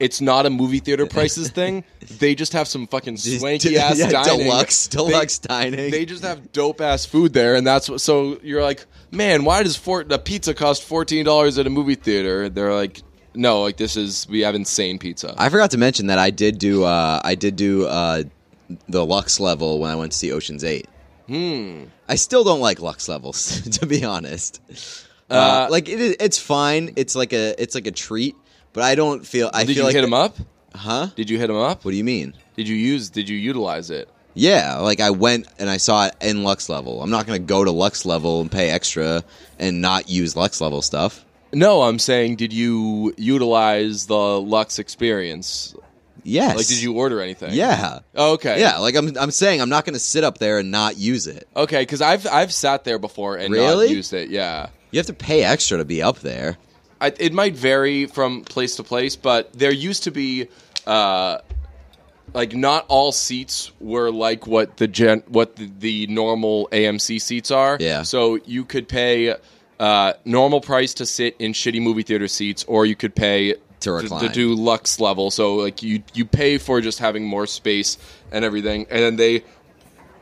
it's 0.00 0.20
not 0.20 0.46
a 0.46 0.50
movie 0.50 0.78
theater 0.80 1.06
prices 1.16 1.50
thing. 1.50 1.84
They 2.18 2.34
just 2.34 2.52
have 2.52 2.68
some 2.68 2.86
fucking 2.86 3.16
swanky 3.16 3.76
ass 3.78 3.98
yeah, 3.98 4.10
dining. 4.10 4.46
deluxe, 4.46 4.86
They- 4.88 4.96
deluxe 4.96 5.38
dining. 5.38 5.90
They 5.90 6.04
just 6.04 6.22
have 6.24 6.52
dope 6.52 6.80
ass 6.80 7.04
food 7.06 7.32
there, 7.32 7.54
and 7.54 7.66
that's 7.66 7.88
what. 7.88 8.00
So 8.00 8.38
you're 8.42 8.62
like, 8.62 8.84
man, 9.10 9.44
why 9.44 9.62
does 9.62 9.76
four, 9.76 10.04
a 10.10 10.18
pizza 10.18 10.54
cost 10.54 10.82
fourteen 10.84 11.24
dollars 11.24 11.58
at 11.58 11.66
a 11.66 11.70
movie 11.70 11.94
theater? 11.94 12.48
They're 12.48 12.74
like, 12.74 13.02
no, 13.34 13.62
like 13.62 13.76
this 13.76 13.96
is 13.96 14.26
we 14.28 14.40
have 14.40 14.54
insane 14.54 14.98
pizza. 14.98 15.34
I 15.38 15.48
forgot 15.48 15.70
to 15.72 15.78
mention 15.78 16.06
that 16.08 16.18
I 16.18 16.30
did 16.30 16.58
do 16.58 16.84
uh, 16.84 17.20
I 17.24 17.34
did 17.34 17.56
do 17.56 17.86
uh, 17.86 18.22
the 18.88 19.04
Lux 19.04 19.38
level 19.40 19.78
when 19.78 19.90
I 19.90 19.94
went 19.96 20.12
to 20.12 20.18
see 20.18 20.32
Ocean's 20.32 20.64
Eight. 20.64 20.88
Hmm. 21.26 21.84
I 22.08 22.14
still 22.14 22.44
don't 22.44 22.60
like 22.60 22.80
Lux 22.80 23.08
levels, 23.08 23.60
to 23.78 23.86
be 23.86 24.04
honest. 24.04 24.60
Uh, 25.28 25.34
Uh, 25.34 25.68
like 25.70 25.88
it, 25.88 26.00
is- 26.00 26.16
it's 26.20 26.38
fine. 26.38 26.92
It's 26.96 27.16
like 27.16 27.32
a 27.32 27.60
it's 27.60 27.74
like 27.74 27.86
a 27.88 27.90
treat, 27.90 28.36
but 28.76 28.84
I 28.84 28.94
don't 28.94 29.26
feel. 29.26 29.50
I 29.52 29.64
Did 29.64 29.68
feel 29.68 29.76
you 29.78 29.84
like 29.84 29.94
hit 29.94 30.04
him 30.04 30.14
up? 30.14 30.36
Huh? 30.74 31.08
Did 31.16 31.30
you 31.30 31.38
hit 31.38 31.48
him 31.50 31.56
up? 31.56 31.84
What 31.84 31.90
do 31.92 31.96
you 31.96 32.04
mean? 32.04 32.34
Did 32.56 32.68
you 32.68 32.76
use? 32.76 33.08
Did 33.08 33.28
you 33.28 33.36
utilize 33.36 33.90
it? 33.90 34.08
Yeah, 34.34 34.76
like 34.80 35.00
I 35.00 35.10
went 35.10 35.48
and 35.58 35.70
I 35.70 35.78
saw 35.78 36.06
it 36.06 36.14
in 36.20 36.44
Lux 36.44 36.68
level. 36.68 37.02
I'm 37.02 37.08
not 37.10 37.26
going 37.26 37.40
to 37.40 37.46
go 37.46 37.64
to 37.64 37.70
Lux 37.70 38.04
level 38.04 38.42
and 38.42 38.52
pay 38.52 38.68
extra 38.68 39.24
and 39.58 39.80
not 39.80 40.10
use 40.10 40.36
Lux 40.36 40.60
level 40.60 40.82
stuff. 40.82 41.24
No, 41.54 41.82
I'm 41.82 41.98
saying, 41.98 42.36
did 42.36 42.52
you 42.52 43.14
utilize 43.16 44.06
the 44.06 44.14
Lux 44.14 44.78
experience? 44.78 45.74
Yes. 46.22 46.54
Like, 46.56 46.66
did 46.66 46.82
you 46.82 46.92
order 46.92 47.22
anything? 47.22 47.54
Yeah. 47.54 48.00
Oh, 48.14 48.34
okay. 48.34 48.60
Yeah, 48.60 48.76
like 48.78 48.94
I'm 48.94 49.16
I'm 49.16 49.30
saying 49.30 49.62
I'm 49.62 49.70
not 49.70 49.86
going 49.86 49.94
to 49.94 50.00
sit 50.00 50.22
up 50.22 50.36
there 50.36 50.58
and 50.58 50.70
not 50.70 50.98
use 50.98 51.26
it. 51.26 51.48
Okay, 51.56 51.80
because 51.80 52.02
I've 52.02 52.26
I've 52.26 52.52
sat 52.52 52.84
there 52.84 52.98
before 52.98 53.36
and 53.36 53.54
Really? 53.54 53.86
not 53.86 53.94
used 53.96 54.12
it. 54.12 54.28
Yeah. 54.28 54.68
You 54.90 54.98
have 54.98 55.06
to 55.06 55.14
pay 55.14 55.44
extra 55.44 55.78
to 55.78 55.84
be 55.86 56.02
up 56.02 56.18
there. 56.18 56.58
I, 57.00 57.12
it 57.18 57.32
might 57.32 57.54
vary 57.54 58.06
from 58.06 58.42
place 58.42 58.76
to 58.76 58.82
place, 58.82 59.16
but 59.16 59.52
there 59.52 59.72
used 59.72 60.04
to 60.04 60.10
be, 60.10 60.48
uh, 60.86 61.38
like 62.34 62.54
not 62.54 62.84
all 62.88 63.12
seats 63.12 63.70
were 63.80 64.10
like 64.10 64.46
what 64.46 64.76
the 64.78 64.88
gen 64.88 65.22
what 65.28 65.56
the, 65.56 65.70
the 65.78 66.06
normal 66.08 66.68
AMC 66.72 67.20
seats 67.20 67.50
are. 67.50 67.76
Yeah. 67.80 68.02
So 68.02 68.36
you 68.44 68.64
could 68.64 68.88
pay 68.88 69.34
uh, 69.78 70.12
normal 70.24 70.60
price 70.60 70.94
to 70.94 71.06
sit 71.06 71.36
in 71.38 71.52
shitty 71.52 71.80
movie 71.80 72.02
theater 72.02 72.28
seats, 72.28 72.64
or 72.64 72.84
you 72.86 72.96
could 72.96 73.14
pay 73.14 73.52
To 73.52 73.58
to, 73.80 73.92
recline. 73.92 74.32
do 74.32 74.54
Lux 74.54 74.98
level. 75.00 75.30
So 75.30 75.54
like 75.56 75.82
you 75.82 76.02
you 76.14 76.24
pay 76.24 76.58
for 76.58 76.80
just 76.80 76.98
having 76.98 77.24
more 77.24 77.46
space 77.46 77.96
and 78.32 78.44
everything, 78.44 78.86
and 78.90 79.00
then 79.00 79.16
they 79.16 79.44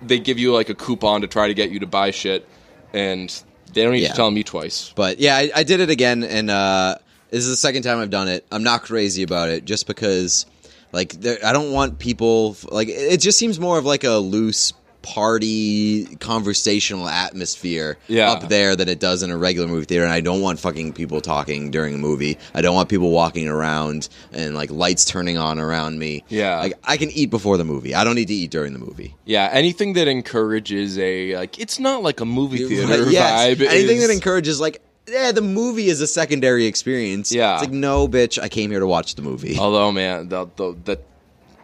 they 0.03 0.19
give 0.19 0.39
you 0.39 0.53
like 0.53 0.69
a 0.69 0.75
coupon 0.75 1.23
to 1.23 1.27
try 1.27 1.49
to 1.49 1.55
get 1.55 1.71
you 1.71 1.79
to 1.81 1.87
buy 1.87 2.11
shit, 2.11 2.47
and 2.93 3.43
they 3.75 3.83
don't 3.83 3.93
need 3.93 4.03
Yeah. 4.03 4.09
to 4.11 4.15
tell 4.15 4.31
me 4.31 4.43
twice. 4.43 4.93
But 4.95 5.19
yeah, 5.19 5.37
I, 5.37 5.51
I 5.57 5.63
did 5.65 5.81
it 5.81 5.91
again, 5.91 6.23
and 6.25 6.51
uh, 6.51 6.97
this 7.31 7.45
is 7.45 7.51
the 7.51 7.57
second 7.57 7.83
time 7.83 7.99
I've 7.99 8.11
done 8.11 8.29
it. 8.29 8.47
I'm 8.51 8.63
not 8.63 8.83
crazy 8.83 9.23
about 9.23 9.49
it, 9.51 9.65
just 9.65 9.87
because, 9.87 10.47
like, 10.93 11.13
there, 11.13 11.39
I 11.45 11.53
don't 11.53 11.73
want 11.73 11.99
people 11.99 12.57
like. 12.71 12.89
It 12.89 13.15
it 13.15 13.21
just 13.21 13.39
seems 13.39 13.59
more 13.61 13.79
of 13.79 13.85
like 13.85 14.05
a 14.05 14.13
loose 14.19 14.73
party 15.05 16.07
conversational 16.17 17.07
atmosphere 17.09 17.99
Yeah. 18.09 18.33
up 18.33 18.49
there 18.49 18.75
than 18.75 18.89
it 18.89 18.99
does 19.01 19.23
in 19.23 19.31
a 19.31 19.37
regular 19.37 19.69
movie 19.69 19.85
theater 19.85 20.05
and 20.05 20.13
I 20.13 20.21
don't 20.21 20.41
want 20.41 20.59
fucking 20.59 20.95
people 20.95 21.21
talking 21.21 21.71
during 21.71 21.95
a 21.95 21.99
movie. 21.99 22.39
I 22.55 22.63
don't 22.63 22.75
want 22.75 22.89
people 22.89 23.11
walking 23.11 23.47
around 23.47 24.09
and 24.33 24.55
like 24.55 24.71
lights 24.71 25.05
turning 25.05 25.37
on 25.37 25.59
around 25.59 25.99
me. 25.99 26.25
Yeah. 26.29 26.59
Like 26.59 26.73
I 26.85 26.97
can 26.97 27.11
eat 27.11 27.31
before 27.31 27.59
the 27.59 27.65
movie. 27.65 27.95
I 27.95 28.03
don't 28.03 28.15
need 28.15 28.29
to 28.29 28.35
eat 28.35 28.51
during 28.51 28.73
the 28.73 28.79
movie. 28.79 29.15
Yeah, 29.27 29.49
anything 29.53 29.93
that 29.93 30.09
encourages 30.09 30.99
a 30.99 31.37
like 31.37 31.59
it's 31.59 31.79
not 31.79 32.03
like 32.03 32.21
a 32.21 32.25
movie 32.25 32.67
theater 32.67 33.11
yes. 33.11 33.59
vibe. 33.61 33.67
Anything 33.67 33.99
is- 33.99 34.07
that 34.09 34.13
encourages 34.13 34.59
like 34.61 34.81
yeah, 35.07 35.33
the 35.33 35.43
movie 35.43 35.89
is 35.89 36.01
a 36.01 36.07
secondary 36.07 36.65
experience. 36.65 37.31
Yeah. 37.31 37.55
It's 37.55 37.65
like 37.65 37.73
no 37.73 38.09
bitch, 38.09 38.41
I 38.41 38.49
came 38.49 38.71
here 38.71 38.81
to 38.81 38.87
watch 38.87 39.17
the 39.17 39.23
movie. 39.23 39.59
Although, 39.59 39.93
man, 39.93 40.31
the 40.31 40.47
the 40.57 40.75
the, 40.83 40.99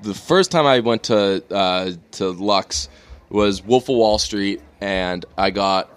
the 0.02 0.14
first 0.14 0.50
time 0.50 0.66
I 0.66 0.80
went 0.80 1.04
to 1.04 1.42
uh, 1.50 1.92
to 2.12 2.30
Lux 2.32 2.90
was 3.30 3.62
Wolf 3.62 3.88
of 3.88 3.96
Wall 3.96 4.18
Street, 4.18 4.60
and 4.80 5.24
I 5.38 5.50
got 5.50 5.88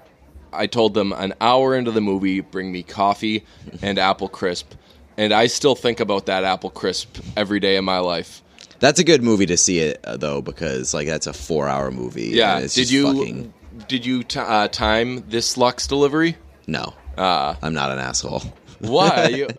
I 0.51 0.67
told 0.67 0.93
them 0.93 1.13
an 1.13 1.33
hour 1.41 1.75
into 1.75 1.91
the 1.91 2.01
movie, 2.01 2.39
bring 2.41 2.71
me 2.71 2.83
coffee 2.83 3.43
and 3.81 3.97
apple 3.97 4.29
crisp, 4.29 4.73
and 5.17 5.33
I 5.33 5.47
still 5.47 5.75
think 5.75 5.99
about 5.99 6.27
that 6.27 6.43
apple 6.43 6.69
crisp 6.69 7.17
every 7.35 7.59
day 7.59 7.75
of 7.77 7.83
my 7.83 7.97
life. 7.99 8.41
That's 8.79 8.99
a 8.99 9.03
good 9.03 9.23
movie 9.23 9.45
to 9.47 9.57
see 9.57 9.79
it 9.79 9.99
uh, 10.03 10.17
though 10.17 10.41
because 10.41 10.93
like 10.93 11.07
that's 11.07 11.25
a 11.27 11.31
4-hour 11.31 11.89
movie. 11.91 12.29
Yeah, 12.29 12.59
did 12.59 12.91
you 12.91 13.05
fucking 13.13 13.53
did 13.87 14.05
you 14.05 14.23
t- 14.23 14.39
uh, 14.39 14.67
time 14.67 15.23
this 15.29 15.57
Lux 15.57 15.87
delivery? 15.87 16.37
no. 16.67 16.93
Uh, 17.17 17.53
I'm 17.61 17.73
not 17.75 17.91
an 17.91 17.99
asshole. 17.99 18.41
why? 18.79 19.27
you, 19.35 19.45
Are 19.45 19.49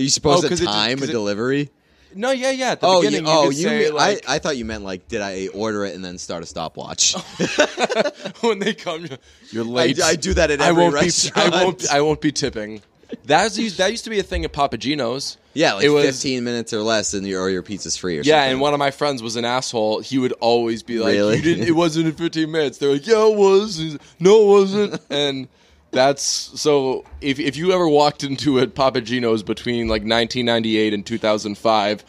you 0.00 0.08
supposed 0.08 0.44
Oh, 0.44 0.48
time 0.48 0.52
it 0.54 0.56
just- 0.56 0.64
time 0.72 0.98
'cause 0.98 1.08
a 1.08 1.10
it- 1.10 1.12
delivery? 1.12 1.70
No, 2.16 2.30
yeah, 2.32 2.50
yeah. 2.50 2.70
At 2.72 2.80
the 2.80 2.86
Oh, 2.86 3.02
beginning, 3.02 3.26
you, 3.26 3.32
oh, 3.32 3.44
you 3.50 3.52
say, 3.52 3.84
mean, 3.84 3.94
like, 3.94 4.28
I, 4.28 4.36
I 4.36 4.38
thought 4.38 4.56
you 4.56 4.64
meant 4.64 4.84
like 4.84 5.06
did 5.08 5.20
I 5.20 5.48
order 5.48 5.84
it 5.84 5.94
and 5.94 6.04
then 6.04 6.18
start 6.18 6.42
a 6.42 6.46
stopwatch? 6.46 7.14
when 8.40 8.58
they 8.58 8.74
come, 8.74 9.06
you're 9.50 9.64
late. 9.64 10.02
I 10.02 10.16
do 10.16 10.34
that 10.34 10.50
at 10.50 10.60
I 10.60 10.68
every 10.68 10.82
won't 10.82 10.94
restaurant. 10.94 11.52
be. 11.52 11.56
I 11.58 11.64
won't. 11.64 11.90
I 11.92 12.00
won't 12.00 12.20
be 12.20 12.32
tipping. 12.32 12.82
That's 13.24 13.56
used, 13.56 13.78
that 13.78 13.92
used 13.92 14.02
to 14.04 14.10
be 14.10 14.18
a 14.18 14.22
thing 14.24 14.44
at 14.44 14.52
Papa 14.52 14.78
Gino's. 14.78 15.36
yeah, 15.54 15.74
like 15.74 15.84
it 15.84 15.90
was, 15.90 16.04
15 16.06 16.42
minutes 16.42 16.72
or 16.72 16.80
less 16.80 17.14
and 17.14 17.24
your 17.24 17.40
or 17.40 17.48
your 17.50 17.62
pizza's 17.62 17.96
free 17.96 18.18
or 18.18 18.22
Yeah, 18.22 18.38
something. 18.40 18.52
and 18.54 18.60
one 18.60 18.72
of 18.72 18.80
my 18.80 18.90
friends 18.90 19.22
was 19.22 19.36
an 19.36 19.44
asshole. 19.44 20.00
He 20.00 20.18
would 20.18 20.32
always 20.40 20.82
be 20.82 20.98
like, 20.98 21.12
Really? 21.12 21.36
"You 21.36 21.42
didn't. 21.42 21.68
It 21.68 21.72
wasn't 21.76 22.06
in 22.08 22.14
15 22.14 22.50
minutes." 22.50 22.78
They're 22.78 22.92
like, 22.94 23.06
"Yeah, 23.06 23.26
it 23.30 23.36
was." 23.36 23.76
He's, 23.76 23.96
no, 24.18 24.42
it 24.42 24.46
wasn't. 24.60 25.00
and 25.10 25.46
that's 25.90 26.22
so. 26.22 27.04
If 27.20 27.38
if 27.38 27.56
you 27.56 27.72
ever 27.72 27.88
walked 27.88 28.22
into 28.24 28.58
a 28.58 28.66
Papa 28.66 29.00
Gino's 29.00 29.42
between 29.42 29.88
like 29.88 30.02
1998 30.02 30.92
and 30.94 31.06
2005, 31.06 32.04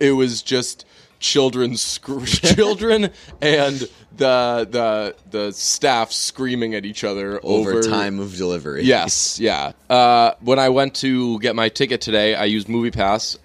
it 0.00 0.12
was 0.12 0.42
just 0.42 0.84
children, 1.18 1.76
scr- 1.76 2.20
children, 2.24 3.10
and 3.40 3.88
the 4.16 4.66
the 4.70 5.16
the 5.30 5.52
staff 5.52 6.12
screaming 6.12 6.74
at 6.74 6.84
each 6.84 7.02
other 7.04 7.40
over, 7.42 7.72
over 7.72 7.82
time 7.82 8.20
of 8.20 8.36
delivery. 8.36 8.84
Yes, 8.84 9.40
yeah. 9.40 9.72
Uh, 9.88 10.32
when 10.40 10.58
I 10.58 10.68
went 10.68 10.94
to 10.96 11.38
get 11.40 11.56
my 11.56 11.68
ticket 11.68 12.00
today, 12.00 12.34
I 12.34 12.44
used 12.44 12.68
MoviePass. 12.68 13.38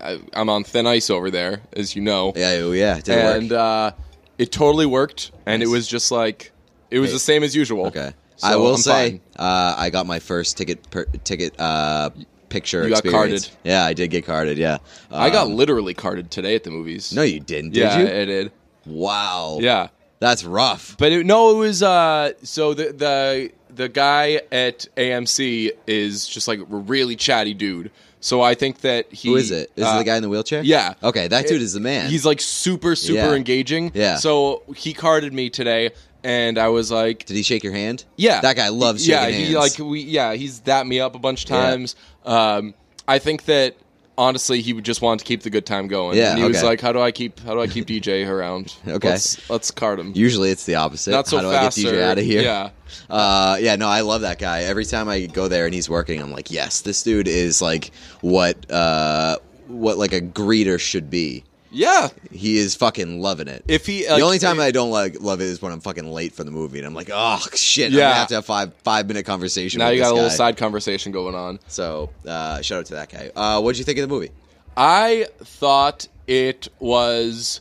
I, 0.00 0.20
I'm 0.34 0.48
on 0.50 0.64
thin 0.64 0.86
ice 0.86 1.08
over 1.08 1.30
there, 1.30 1.62
as 1.72 1.96
you 1.96 2.02
know, 2.02 2.32
Yeah, 2.36 2.58
oh, 2.62 2.72
yeah, 2.72 2.98
it 2.98 3.08
and 3.08 3.50
uh, 3.50 3.92
it 4.36 4.52
totally 4.52 4.84
worked. 4.84 5.30
And 5.46 5.62
it 5.62 5.68
was 5.68 5.86
just 5.88 6.10
like 6.10 6.52
it 6.90 6.98
was 6.98 7.10
Hey. 7.10 7.14
the 7.14 7.20
same 7.20 7.42
as 7.42 7.56
usual. 7.56 7.86
Okay. 7.86 8.12
So 8.36 8.48
I 8.48 8.56
will 8.56 8.72
I'm 8.74 8.76
say, 8.78 9.20
uh, 9.38 9.74
I 9.78 9.90
got 9.90 10.06
my 10.06 10.18
first 10.18 10.56
ticket 10.58 10.88
per, 10.90 11.04
ticket 11.24 11.58
uh, 11.58 12.10
picture. 12.48 12.82
You 12.84 12.90
got 12.90 13.04
experience. 13.04 13.46
carded. 13.46 13.50
Yeah, 13.64 13.84
I 13.84 13.92
did 13.94 14.10
get 14.10 14.26
carded. 14.26 14.58
Yeah, 14.58 14.78
I 15.10 15.30
got 15.30 15.46
Um, 15.46 15.56
literally 15.56 15.94
carded 15.94 16.30
today 16.30 16.54
at 16.54 16.64
the 16.64 16.70
movies. 16.70 17.12
No, 17.12 17.22
you 17.22 17.40
didn't. 17.40 17.70
Did 17.72 17.80
yeah, 17.80 17.98
you? 17.98 18.04
I 18.06 18.24
did. 18.26 18.52
wow. 18.84 19.58
Yeah, 19.60 19.88
that's 20.20 20.44
rough. 20.44 20.96
but 20.98 21.12
it, 21.12 21.26
no, 21.26 21.50
it 21.50 21.58
was 21.58 21.82
uh. 21.82 22.32
So 22.42 22.74
the 22.74 22.92
the 22.92 23.52
the 23.74 23.88
guy 23.88 24.40
at 24.52 24.86
AMC 24.96 25.70
is 25.86 26.26
just 26.26 26.48
like 26.48 26.60
a 26.60 26.64
really 26.64 27.16
chatty 27.16 27.54
dude. 27.54 27.90
So 28.20 28.40
I 28.42 28.54
think 28.54 28.80
that 28.80 29.12
he 29.12 29.28
Who 29.28 29.36
is 29.36 29.50
it? 29.50 29.70
Is 29.76 29.84
uh, 29.84 29.92
it 29.94 29.98
the 29.98 30.04
guy 30.04 30.16
in 30.16 30.22
the 30.22 30.28
wheelchair? 30.28 30.62
yeah. 30.62 30.94
Okay, 31.02 31.28
that 31.28 31.46
dude 31.46 31.62
is 31.62 31.74
the 31.74 31.80
man. 31.80 32.10
He's 32.10 32.24
like 32.26 32.40
super, 32.40 32.96
super 32.96 33.18
Yeah. 33.20 33.34
engaging. 33.34 33.92
Yeah. 33.94 34.16
So 34.16 34.62
he 34.74 34.94
carded 34.94 35.32
me 35.32 35.48
today, 35.50 35.90
and 36.26 36.58
I 36.58 36.68
was 36.68 36.90
like, 36.90 37.24
Did 37.24 37.36
he 37.36 37.42
shake 37.42 37.62
your 37.64 37.72
hand? 37.72 38.04
yeah, 38.16 38.40
That 38.40 38.56
guy 38.56 38.68
loves 38.68 39.06
Yeah, 39.06 39.22
shaking 39.24 39.38
he 39.46 39.52
hands. 39.52 39.78
like 39.78 39.86
we 39.88 40.00
yeah 40.02 40.34
he's 40.34 40.60
that 40.60 40.86
me 40.86 40.98
up 41.00 41.14
a 41.14 41.18
bunch 41.18 41.44
of 41.44 41.50
Yeah. 41.50 41.56
times. 41.70 41.94
Um, 42.24 42.74
I 43.08 43.18
think 43.20 43.44
that 43.44 43.76
honestly, 44.18 44.62
he 44.62 44.72
would 44.72 44.84
just 44.84 45.02
want 45.02 45.20
to 45.20 45.26
keep 45.26 45.42
the 45.42 45.50
good 45.50 45.66
time 45.66 45.86
going. 45.88 46.16
Yeah, 46.16 46.30
and 46.30 46.38
he 46.38 46.44
was 46.48 46.56
okay. 46.56 46.66
like, 46.66 46.80
"How 46.80 46.90
do 46.92 47.00
I 47.00 47.12
keep 47.12 47.38
How 47.40 47.52
do 47.54 47.60
I 47.60 47.66
keep 47.68 47.86
DJ 47.86 48.26
around? 48.26 48.74
Okay. 48.88 49.10
let's, 49.10 49.50
let's 49.50 49.70
card 49.70 50.00
him. 50.00 50.12
Usually 50.14 50.50
it's 50.50 50.64
the 50.64 50.74
opposite. 50.76 51.10
Not 51.12 51.28
so 51.28 51.36
How 51.36 51.42
do 51.42 51.50
fast, 51.50 51.78
I 51.78 51.82
get 51.82 51.92
DJ 51.94 52.02
out 52.02 52.18
of 52.18 52.24
here? 52.24 52.42
Yeah, 52.42 52.70
Uh, 53.10 53.58
yeah, 53.60 53.76
no, 53.76 53.86
I 53.88 54.00
love 54.00 54.22
that 54.22 54.38
guy. 54.38 54.62
Every 54.62 54.84
time 54.86 55.08
I 55.08 55.26
go 55.26 55.48
there 55.48 55.66
and 55.66 55.74
he's 55.74 55.88
working, 55.88 56.20
I'm 56.20 56.32
like, 56.32 56.50
yes, 56.50 56.80
this 56.80 57.02
dude 57.02 57.28
is 57.28 57.60
like 57.62 57.90
what 58.22 58.56
uh, 58.70 59.36
what 59.68 59.98
like 59.98 60.12
a 60.12 60.20
greeter 60.20 60.80
should 60.80 61.10
be. 61.10 61.44
Yeah. 61.70 62.08
He 62.30 62.56
is 62.58 62.74
fucking 62.74 63.20
loving 63.20 63.48
it. 63.48 63.64
If 63.68 63.86
he 63.86 64.04
the 64.04 64.20
only 64.20 64.38
time 64.38 64.60
I 64.60 64.70
don't 64.70 64.90
like 64.90 65.20
love 65.20 65.40
it 65.40 65.44
is 65.44 65.60
when 65.60 65.72
I'm 65.72 65.80
fucking 65.80 66.10
late 66.10 66.32
for 66.34 66.44
the 66.44 66.50
movie 66.50 66.78
and 66.78 66.86
I'm 66.86 66.94
like, 66.94 67.10
oh 67.12 67.38
shit, 67.54 67.92
I'm 67.92 67.98
Yeah. 67.98 68.04
gonna 68.04 68.14
have 68.14 68.28
to 68.28 68.34
have 68.36 68.46
five 68.46 68.74
five 68.84 69.06
minute 69.08 69.26
conversation. 69.26 69.78
now 69.78 69.88
you 69.88 70.00
got 70.00 70.10
a 70.12 70.14
little 70.14 70.28
guy. 70.30 70.34
side 70.34 70.56
conversation 70.56 71.12
going 71.12 71.34
on. 71.34 71.58
So 71.68 72.10
uh, 72.26 72.60
shout 72.62 72.80
out 72.80 72.86
to 72.86 72.94
that 72.94 73.08
guy. 73.10 73.30
Uh, 73.34 73.60
what'd 73.60 73.78
you 73.78 73.84
think 73.84 73.98
of 73.98 74.08
the 74.08 74.14
movie? 74.14 74.30
I 74.76 75.26
thought 75.38 76.06
it 76.26 76.68
was 76.80 77.60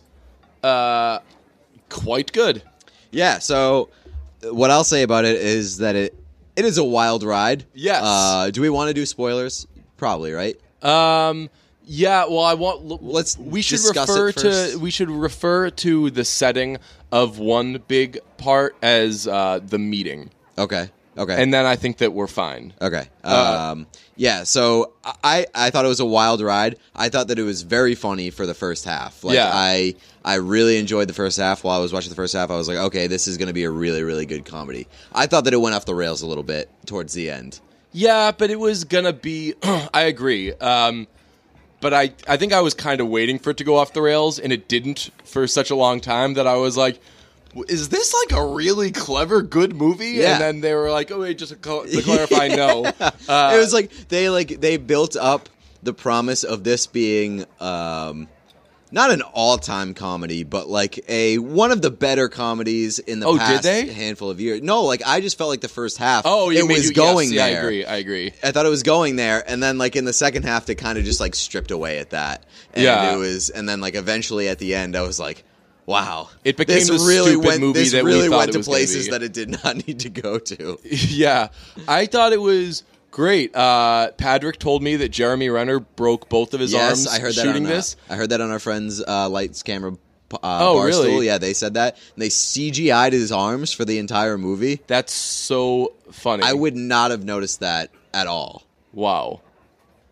uh, 0.64 1.20
quite 1.90 2.32
good. 2.32 2.62
Yeah. 3.12 3.40
So 3.40 3.90
what 4.52 4.72
I'll 4.72 4.84
say 4.84 5.04
about 5.04 5.26
it 5.26 5.36
is 5.38 5.78
that 5.78 5.96
it 5.96 6.16
it 6.56 6.66
is 6.66 6.78
a 6.78 6.84
wild 6.84 7.24
ride. 7.24 7.66
Yes. 7.74 8.02
Uh, 8.04 8.50
do 8.52 8.62
we 8.62 8.70
want 8.70 8.88
to 8.90 8.94
do 8.94 9.06
spoilers? 9.06 9.68
Probably, 9.98 10.32
right? 10.34 10.60
Um. 10.82 11.50
Yeah. 11.86 12.26
Well, 12.26 12.42
I 12.42 12.54
want. 12.56 12.90
l- 12.90 13.00
Let's 13.02 13.38
We 13.38 13.62
should 13.62 13.78
discuss 13.78 14.10
refer 14.10 14.30
it 14.30 14.40
first. 14.42 14.74
to. 14.74 14.80
We 14.80 14.92
should 14.92 15.10
refer 15.10 15.70
to 15.70 16.10
the 16.10 16.26
setting 16.26 16.78
of 17.12 17.40
one 17.40 17.82
big 17.88 18.20
part 18.38 18.76
as 18.82 19.28
uh, 19.28 19.60
the 19.66 19.78
meeting, 19.80 20.30
Okay. 20.58 20.90
Okay. 21.18 21.42
and 21.42 21.54
then 21.54 21.66
I 21.66 21.78
think 21.78 22.00
that 22.00 22.12
we're 22.12 22.28
fine. 22.28 22.74
Okay. 22.82 23.08
Uh, 23.24 23.72
Um, 23.72 23.88
yeah. 24.18 24.44
So 24.44 24.92
I 25.24 25.46
I 25.56 25.70
thought 25.70 25.86
it 25.86 25.88
was 25.90 26.02
a 26.02 26.06
wild 26.06 26.42
ride. 26.42 26.78
I 26.94 27.08
thought 27.08 27.30
that 27.30 27.40
it 27.40 27.44
was 27.44 27.62
very 27.62 27.96
funny 27.96 28.32
for 28.32 28.46
the 28.46 28.54
first 28.54 28.84
half. 28.84 29.24
Like 29.24 29.36
Yeah. 29.36 29.50
I 29.54 29.96
I 30.26 30.36
really 30.36 30.78
enjoyed 30.78 31.08
the 31.08 31.14
first 31.14 31.38
half. 31.38 31.64
While 31.64 31.78
I 31.78 31.82
was 31.82 31.94
watching 31.94 32.10
the 32.10 32.16
first 32.18 32.34
half, 32.34 32.50
I 32.52 32.56
was 32.58 32.68
like, 32.68 32.78
okay, 32.78 33.08
this 33.08 33.30
is 33.30 33.38
going 33.38 33.48
to 33.48 33.54
be 33.54 33.64
a 33.64 33.70
really 33.72 34.04
really 34.04 34.26
good 34.26 34.44
comedy. 34.44 34.88
I 35.14 35.26
thought 35.28 35.46
that 35.46 35.54
it 35.54 35.62
went 35.62 35.74
off 35.76 35.86
the 35.86 35.96
rails 35.96 36.22
a 36.22 36.28
little 36.28 36.44
bit 36.44 36.70
towards 36.86 37.14
the 37.14 37.30
end. 37.30 37.62
Yeah, 37.94 38.32
but 38.38 38.50
it 38.50 38.60
was 38.60 38.84
gonna 38.84 39.14
be. 39.14 39.54
I 39.64 40.02
agree. 40.02 40.52
Um, 40.52 41.08
but 41.86 41.94
I, 41.94 42.14
I 42.28 42.36
think 42.36 42.52
I 42.52 42.62
was 42.62 42.74
kind 42.74 43.00
of 43.00 43.10
waiting 43.10 43.38
for 43.38 43.52
it 43.52 43.58
to 43.58 43.64
go 43.64 43.76
off 43.76 43.94
the 43.94 44.02
rails, 44.02 44.40
and 44.40 44.52
it 44.52 44.68
didn't 44.68 45.12
for 45.24 45.46
such 45.46 45.70
a 45.70 45.76
long 45.76 46.02
time 46.02 46.34
that 46.34 46.48
I 46.48 46.56
was 46.56 46.76
like, 46.76 47.00
"Is 47.68 47.90
this 47.90 48.12
like 48.12 48.36
a 48.36 48.44
really 48.44 48.90
clever, 48.92 49.44
good 49.44 49.76
movie?" 49.76 50.14
Yeah. 50.14 50.32
And 50.32 50.42
then 50.42 50.62
they 50.62 50.74
were 50.74 50.90
like, 50.90 51.12
"Oh 51.12 51.20
wait, 51.20 51.38
just 51.38 51.52
to, 51.52 52.02
clarify, 52.02 52.48
no." 52.56 52.86
Uh, 52.86 53.52
it 53.54 53.60
was 53.60 53.72
like 53.72 53.92
they 54.08 54.32
like 54.32 54.60
they 54.62 54.78
built 54.78 55.16
up 55.16 55.48
the 55.84 55.94
promise 55.94 56.44
of 56.44 56.64
this 56.64 56.88
being 56.88 57.46
um 57.60 58.30
not 58.96 59.12
an 59.12 59.22
all-time 59.22 59.94
comedy 59.94 60.44
but 60.44 60.68
like 60.68 61.04
a 61.10 61.38
one 61.38 61.72
of 61.72 61.82
the 61.84 61.92
better 61.92 62.30
comedies 62.30 62.98
in 62.98 63.20
the 63.20 63.28
Oh, 63.28 63.34
did 63.34 63.40
past 63.42 63.64
they? 63.64 63.86
handful 63.94 64.30
of 64.32 64.40
years 64.40 64.62
no 64.64 64.84
like 64.86 65.04
i 65.06 65.20
just 65.22 65.38
felt 65.38 65.50
like 65.52 65.62
the 65.62 65.68
first 65.68 65.98
half 65.98 66.24
oh, 66.26 66.50
it 66.50 66.68
was 66.68 66.88
you- 66.88 66.94
going 66.96 67.32
yes, 67.32 67.38
there 67.38 67.52
Yeah, 67.52 67.58
I 67.58 67.60
agree. 67.60 67.86
I 67.86 67.96
agree. 67.98 68.32
I 68.42 68.52
thought 68.52 68.66
it 68.66 68.70
was 68.70 68.82
going 68.84 69.18
there, 69.18 69.44
and 69.48 69.62
then 69.62 69.78
like 69.78 69.96
in 69.96 70.06
the 70.06 70.14
second 70.14 70.44
half, 70.44 70.66
they 70.66 70.74
kind 70.76 70.98
of 70.98 71.04
just 71.04 71.20
like 71.20 71.36
stripped 71.36 71.70
away 71.72 72.00
at 72.00 72.10
that. 72.12 72.44
And 72.74 72.84
Yeah. 72.86 73.14
it 73.14 73.18
was, 73.18 73.50
and 73.50 73.68
then 73.68 73.82
like 73.82 73.96
eventually 73.96 74.48
at 74.48 74.58
the 74.60 74.74
end, 74.76 74.96
I 74.96 75.02
was 75.02 75.20
like, 75.20 75.44
"Wow, 75.86 76.30
It 76.44 76.56
became 76.58 76.76
this 76.78 76.90
really 76.90 77.32
stupid 77.32 77.48
went, 77.48 77.60
movie 77.62 77.80
this 77.82 77.92
that 77.92 78.04
we 78.04 78.12
really 78.14 78.30
thought 78.30 78.38
went 78.38 78.50
it 78.56 78.60
to 78.60 78.64
places 78.64 79.10
that 79.10 79.22
it 79.24 79.34
did 79.34 79.50
not 79.64 79.76
need 79.88 80.00
to 80.02 80.10
go 80.10 80.40
to." 80.40 80.78
yeah, 80.86 81.50
I 81.88 82.06
thought 82.06 82.32
it 82.34 82.42
was 82.42 82.84
great. 83.16 83.56
Uh, 83.56 84.12
Patrick 84.12 84.60
told 84.60 84.84
me 84.84 84.98
that 84.98 85.10
Jeremy 85.10 85.48
Renner 85.50 85.80
broke 85.80 86.28
both 86.28 86.54
of 86.54 86.60
his 86.60 86.74
yes, 86.74 87.08
arms 87.08 87.08
I 87.08 87.20
heard 87.22 87.34
that 87.36 87.42
shooting 87.44 87.66
on, 87.66 87.72
uh, 87.72 87.76
this. 87.76 87.96
I 88.10 88.16
heard 88.16 88.30
that 88.32 88.42
on 88.42 88.52
our 88.52 88.60
friends' 88.60 89.02
uh, 89.02 89.30
lights 89.30 89.64
camera. 89.64 89.94
Uh, 90.34 90.38
Oh, 90.42 90.76
Barstool. 90.76 91.06
really? 91.06 91.26
Yeah, 91.28 91.38
they 91.38 91.54
said 91.54 91.76
that. 91.76 91.96
And 92.16 92.22
they 92.22 92.28
CGI'd 92.28 93.14
his 93.14 93.32
arms 93.32 93.72
for 93.72 93.86
the 93.86 94.00
entire 94.00 94.38
movie. 94.38 94.82
That's 94.88 95.14
so 95.14 95.94
funny. 96.12 96.44
I 96.44 96.52
would 96.52 96.76
not 96.76 97.12
have 97.12 97.24
noticed 97.24 97.62
that 97.62 97.90
at 98.14 98.28
all. 98.28 98.64
Wow. 98.92 99.40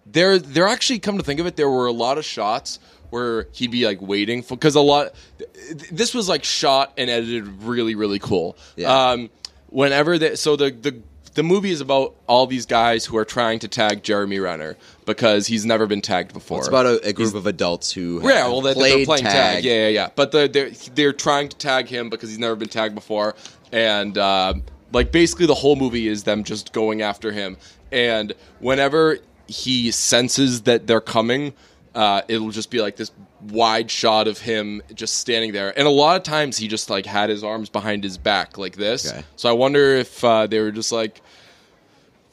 There, 0.05 0.39
there 0.39 0.67
actually, 0.67 0.99
come 0.99 1.17
to 1.17 1.23
think 1.25 1.41
of 1.41 1.45
it, 1.45 1.57
there 1.57 1.69
were 1.69 1.87
a 1.87 1.91
lot 1.91 2.17
of 2.17 2.23
shots 2.23 2.79
where 3.09 3.47
he'd 3.51 3.71
be 3.71 3.85
like 3.85 4.01
waiting 4.01 4.43
for 4.43 4.55
because 4.55 4.75
a 4.75 4.81
lot. 4.81 5.13
th- 5.39 5.89
This 5.91 6.13
was 6.13 6.29
like 6.29 6.43
shot 6.45 6.93
and 6.97 7.09
edited 7.09 7.45
really, 7.63 7.95
really 7.95 8.19
cool. 8.19 8.55
Yeah. 8.77 9.11
Um, 9.11 9.29
whenever 9.67 10.17
that, 10.19 10.39
so 10.39 10.55
the 10.55 10.71
the 10.71 11.01
the 11.35 11.43
movie 11.43 11.71
is 11.71 11.81
about 11.81 12.15
all 12.27 12.45
these 12.45 12.65
guys 12.65 13.05
who 13.05 13.17
are 13.17 13.25
trying 13.25 13.59
to 13.59 13.67
tag 13.67 14.03
Jeremy 14.03 14.39
Renner 14.39 14.77
because 15.05 15.47
he's 15.47 15.65
never 15.65 15.87
been 15.87 16.01
tagged 16.01 16.33
before. 16.33 16.59
It's 16.59 16.67
about 16.67 16.85
a, 16.85 17.07
a 17.07 17.13
group 17.13 17.33
of 17.33 17.47
adults 17.47 17.91
who 17.91 18.19
have 18.19 18.29
Yeah, 18.29 18.47
well, 18.47 18.61
they're, 18.61 18.73
played 18.73 18.99
they're 18.99 19.05
playing 19.05 19.23
tag. 19.23 19.33
tag. 19.55 19.63
Yeah, 19.65 19.73
yeah, 19.73 19.87
yeah. 19.87 20.09
But 20.15 20.31
they're, 20.31 20.47
they're 20.47 20.71
they're 20.95 21.13
trying 21.13 21.49
to 21.49 21.57
tag 21.57 21.87
him 21.87 22.09
because 22.09 22.29
he's 22.29 22.39
never 22.39 22.55
been 22.55 22.69
tagged 22.69 22.95
before, 22.95 23.35
and 23.71 24.17
uh, 24.17 24.53
like 24.91 25.11
basically 25.11 25.45
the 25.47 25.55
whole 25.55 25.75
movie 25.75 26.07
is 26.07 26.23
them 26.23 26.43
just 26.43 26.71
going 26.73 27.01
after 27.01 27.31
him. 27.31 27.57
And 27.91 28.33
whenever 28.59 29.17
he 29.47 29.91
senses 29.91 30.63
that 30.63 30.87
they're 30.87 31.01
coming, 31.01 31.53
uh, 31.95 32.21
it'll 32.27 32.51
just 32.51 32.71
be 32.71 32.81
like 32.81 32.95
this 32.95 33.11
wide 33.49 33.91
shot 33.91 34.27
of 34.27 34.39
him 34.39 34.81
just 34.93 35.17
standing 35.17 35.51
there. 35.51 35.77
And 35.77 35.87
a 35.87 35.91
lot 35.91 36.17
of 36.17 36.23
times 36.23 36.57
he 36.57 36.67
just 36.67 36.89
like 36.89 37.05
had 37.05 37.29
his 37.29 37.43
arms 37.43 37.69
behind 37.69 38.03
his 38.03 38.17
back 38.17 38.57
like 38.57 38.75
this. 38.75 39.11
Okay. 39.11 39.23
So 39.35 39.49
I 39.49 39.53
wonder 39.53 39.95
if 39.95 40.23
uh, 40.23 40.47
they 40.47 40.59
were 40.59 40.71
just 40.71 40.91
like. 40.91 41.21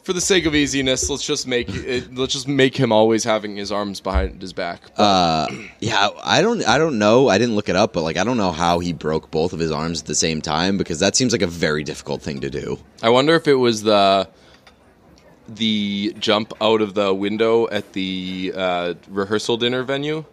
For 0.03 0.14
the 0.14 0.20
sake 0.20 0.46
of 0.46 0.55
easiness, 0.55 1.11
let's 1.11 1.25
just 1.25 1.46
make 1.46 1.68
it, 1.68 2.14
let's 2.14 2.33
just 2.33 2.49
make 2.49 2.75
him 2.75 2.90
always 2.90 3.23
having 3.23 3.55
his 3.55 3.70
arms 3.70 4.01
behind 4.01 4.40
his 4.40 4.55
back. 4.55 4.81
Uh, 4.96 5.46
yeah, 5.79 6.09
I 6.25 6.40
don't, 6.40 6.66
I 6.66 6.79
don't 6.79 6.99
know. 6.99 7.29
I 7.29 7.37
didn't 7.37 7.55
look 7.55 7.68
it 7.68 7.77
up, 7.77 7.92
but 7.92 8.03
like, 8.03 8.16
I 8.16 8.25
don't 8.25 8.38
know 8.38 8.51
how 8.51 8.79
he 8.79 8.94
broke 8.94 9.31
both 9.31 9.53
of 9.53 9.59
his 9.59 9.70
arms 9.70 10.01
at 10.01 10.07
the 10.07 10.14
same 10.14 10.40
time 10.40 10.79
because 10.79 11.01
that 11.01 11.16
seems 11.16 11.33
like 11.33 11.42
a 11.42 11.46
very 11.46 11.85
difficult 11.85 12.23
thing 12.23 12.40
to 12.40 12.49
do. 12.49 12.79
I 13.03 13.11
wonder 13.11 13.35
if 13.35 13.46
it 13.46 13.55
was 13.55 13.83
the 13.83 14.27
the 15.49 16.14
jump 16.18 16.55
out 16.62 16.81
of 16.81 16.94
the 16.94 17.12
window 17.12 17.68
at 17.68 17.92
the 17.92 18.55
uh, 18.57 18.94
rehearsal 19.09 19.59
dinner 19.59 19.83
venue. 19.83 20.25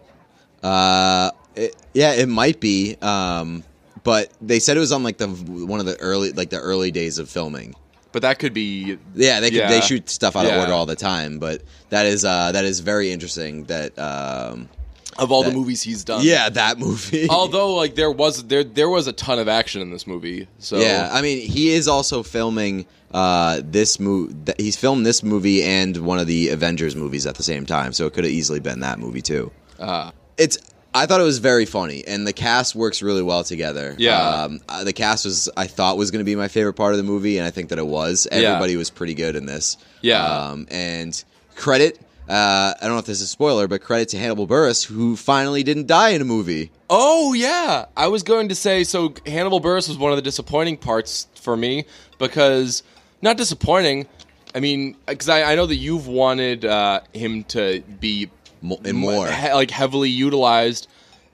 Uh, 0.63 1.32
it, 1.56 1.76
yeah, 1.93 2.13
it 2.13 2.28
might 2.30 2.60
be. 2.60 2.96
Um, 3.02 3.63
but 4.04 4.32
they 4.41 4.60
said 4.60 4.78
it 4.78 4.80
was 4.80 4.91
on 4.91 5.04
like 5.04 5.17
the 5.17 5.28
one 5.28 5.80
of 5.80 5.86
the 5.86 6.00
early, 6.00 6.32
like 6.32 6.50
the 6.50 6.60
early 6.60 6.91
days 6.91 7.17
of 7.20 7.30
filming. 7.30 7.76
But 8.13 8.22
that 8.22 8.39
could 8.39 8.54
be 8.54 8.98
Yeah, 9.15 9.39
they 9.41 9.50
could, 9.50 9.58
Yeah. 9.60 9.70
they 9.70 9.82
shoot 9.82 10.10
stuff 10.10 10.36
out 10.36 10.46
of 10.46 10.52
Yeah. 10.52 10.62
order 10.62 10.74
all 10.74 10.86
the 10.86 10.96
time, 10.96 11.39
but 11.39 11.62
that 11.89 12.06
is 12.06 12.24
uh, 12.26 12.52
that 12.54 12.63
is 12.65 12.80
very 12.80 13.12
interesting. 13.12 13.65
That 13.65 13.98
um, 14.00 14.70
of 15.17 15.32
all 15.32 15.43
That- 15.43 15.50
the 15.50 15.56
movies 15.56 15.82
he's 15.82 16.04
done. 16.04 16.22
yeah, 16.24 16.48
that 16.50 16.80
movie. 16.80 17.28
Although 17.30 17.74
like 17.76 17.96
there 17.96 18.12
was 18.12 18.43
there 18.46 18.63
there 18.63 18.89
was 18.89 19.08
a 19.08 19.13
ton 19.13 19.39
of 19.39 19.48
action 19.48 19.82
in 19.82 19.91
this 19.91 20.08
movie. 20.08 20.48
So 20.60 20.78
Yeah, 20.80 21.10
I 21.12 21.22
mean, 21.22 21.41
he 21.41 21.70
is 21.72 21.88
also 21.88 22.24
filming 22.24 22.86
uh, 23.13 23.62
this 23.63 24.00
movie. 24.00 24.34
He's 24.58 24.78
filmed 24.78 25.06
this 25.06 25.22
movie 25.22 25.63
and 25.63 25.98
one 25.98 26.17
of 26.20 26.28
the 26.28 26.50
Avengers 26.50 26.96
movies 26.96 27.26
at 27.26 27.36
the 27.36 27.43
same 27.43 27.65
time, 27.65 27.91
so 27.93 28.06
it 28.06 28.13
could 28.13 28.24
have 28.24 28.34
easily 28.34 28.60
been 28.62 28.80
that 28.82 29.00
movie 29.00 29.22
too. 29.22 29.52
uh, 29.80 30.12
It's. 30.38 30.58
I 30.93 31.06
thought 31.06 31.21
it 31.21 31.26
was 31.26 31.38
very 31.38 31.65
funny, 31.65 32.04
and 32.08 32.26
the 32.26 32.34
cast 32.34 32.73
works 32.73 33.04
really 33.04 33.21
well 33.21 33.43
together. 33.43 33.93
Yeah. 34.00 34.17
um, 34.17 34.62
uh, 34.67 34.84
the 34.84 34.93
cast 34.93 35.26
was 35.26 35.47
I 35.56 35.67
thought 35.67 35.95
was 35.97 36.10
going 36.10 36.21
to 36.21 36.26
be 36.26 36.36
my 36.36 36.47
favorite 36.47 36.73
part 36.73 36.93
of 36.93 36.97
the 36.97 37.04
movie, 37.04 37.38
and 37.38 37.45
I 37.45 37.52
think 37.52 37.69
that 37.69 37.78
it 37.78 37.86
was. 37.86 38.28
Yeah. 38.32 38.38
Everybody 38.38 38.78
was 38.78 38.89
pretty 38.89 39.13
good 39.13 39.36
in 39.36 39.45
this. 39.45 39.78
Yeah. 40.02 40.23
um, 40.26 40.65
and 40.71 41.23
credit. 41.56 42.00
Uh, 42.28 42.73
I 42.76 42.78
don't 42.82 42.93
know 42.93 42.97
if 43.00 43.06
this 43.06 43.17
is 43.17 43.23
a 43.23 43.28
spoiler, 43.28 43.67
but 43.67 43.82
credit 43.82 44.10
to 44.10 44.17
Hannibal 44.17 44.47
Buress, 44.47 44.84
who 44.86 45.15
finally 45.15 45.63
didn't 45.63 45.88
die 45.88 46.10
in 46.10 46.21
a 46.21 46.26
movie. 46.26 46.71
Oh 46.89 47.34
yeah, 47.34 47.86
I 47.95 48.08
was 48.08 48.23
going 48.23 48.50
to 48.50 48.56
say 48.56 48.84
so. 48.84 49.13
Hannibal 49.26 49.62
Buress 49.62 49.88
was 49.88 49.97
one 49.97 50.12
of 50.12 50.17
the 50.17 50.21
disappointing 50.21 50.78
parts 50.78 51.28
for 51.36 51.56
me 51.56 51.86
because 52.17 52.84
not 53.21 53.38
disappointing. 53.38 54.08
I 54.56 54.60
mean, 54.60 54.95
because 55.06 55.30
I, 55.30 55.52
I 55.52 55.56
know 55.56 55.67
that 55.67 55.76
you've 55.76 56.08
wanted 56.08 56.65
uh, 56.65 57.02
him 57.13 57.43
to 57.45 57.82
be 58.00 58.30
Mo- 58.67 58.80
and 58.84 58.97
more. 58.97 59.27
he- 59.27 59.51
like 59.53 59.71
heavily 59.71 60.10
utilized, 60.10 60.88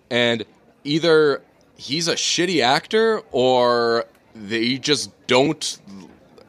and 0.09 0.43
either 0.83 1.41
he's 1.75 2.07
a 2.07 2.15
shitty 2.15 2.61
actor 2.63 3.21
or 3.31 4.05
they 4.35 4.77
just 4.77 5.11
don't 5.27 5.79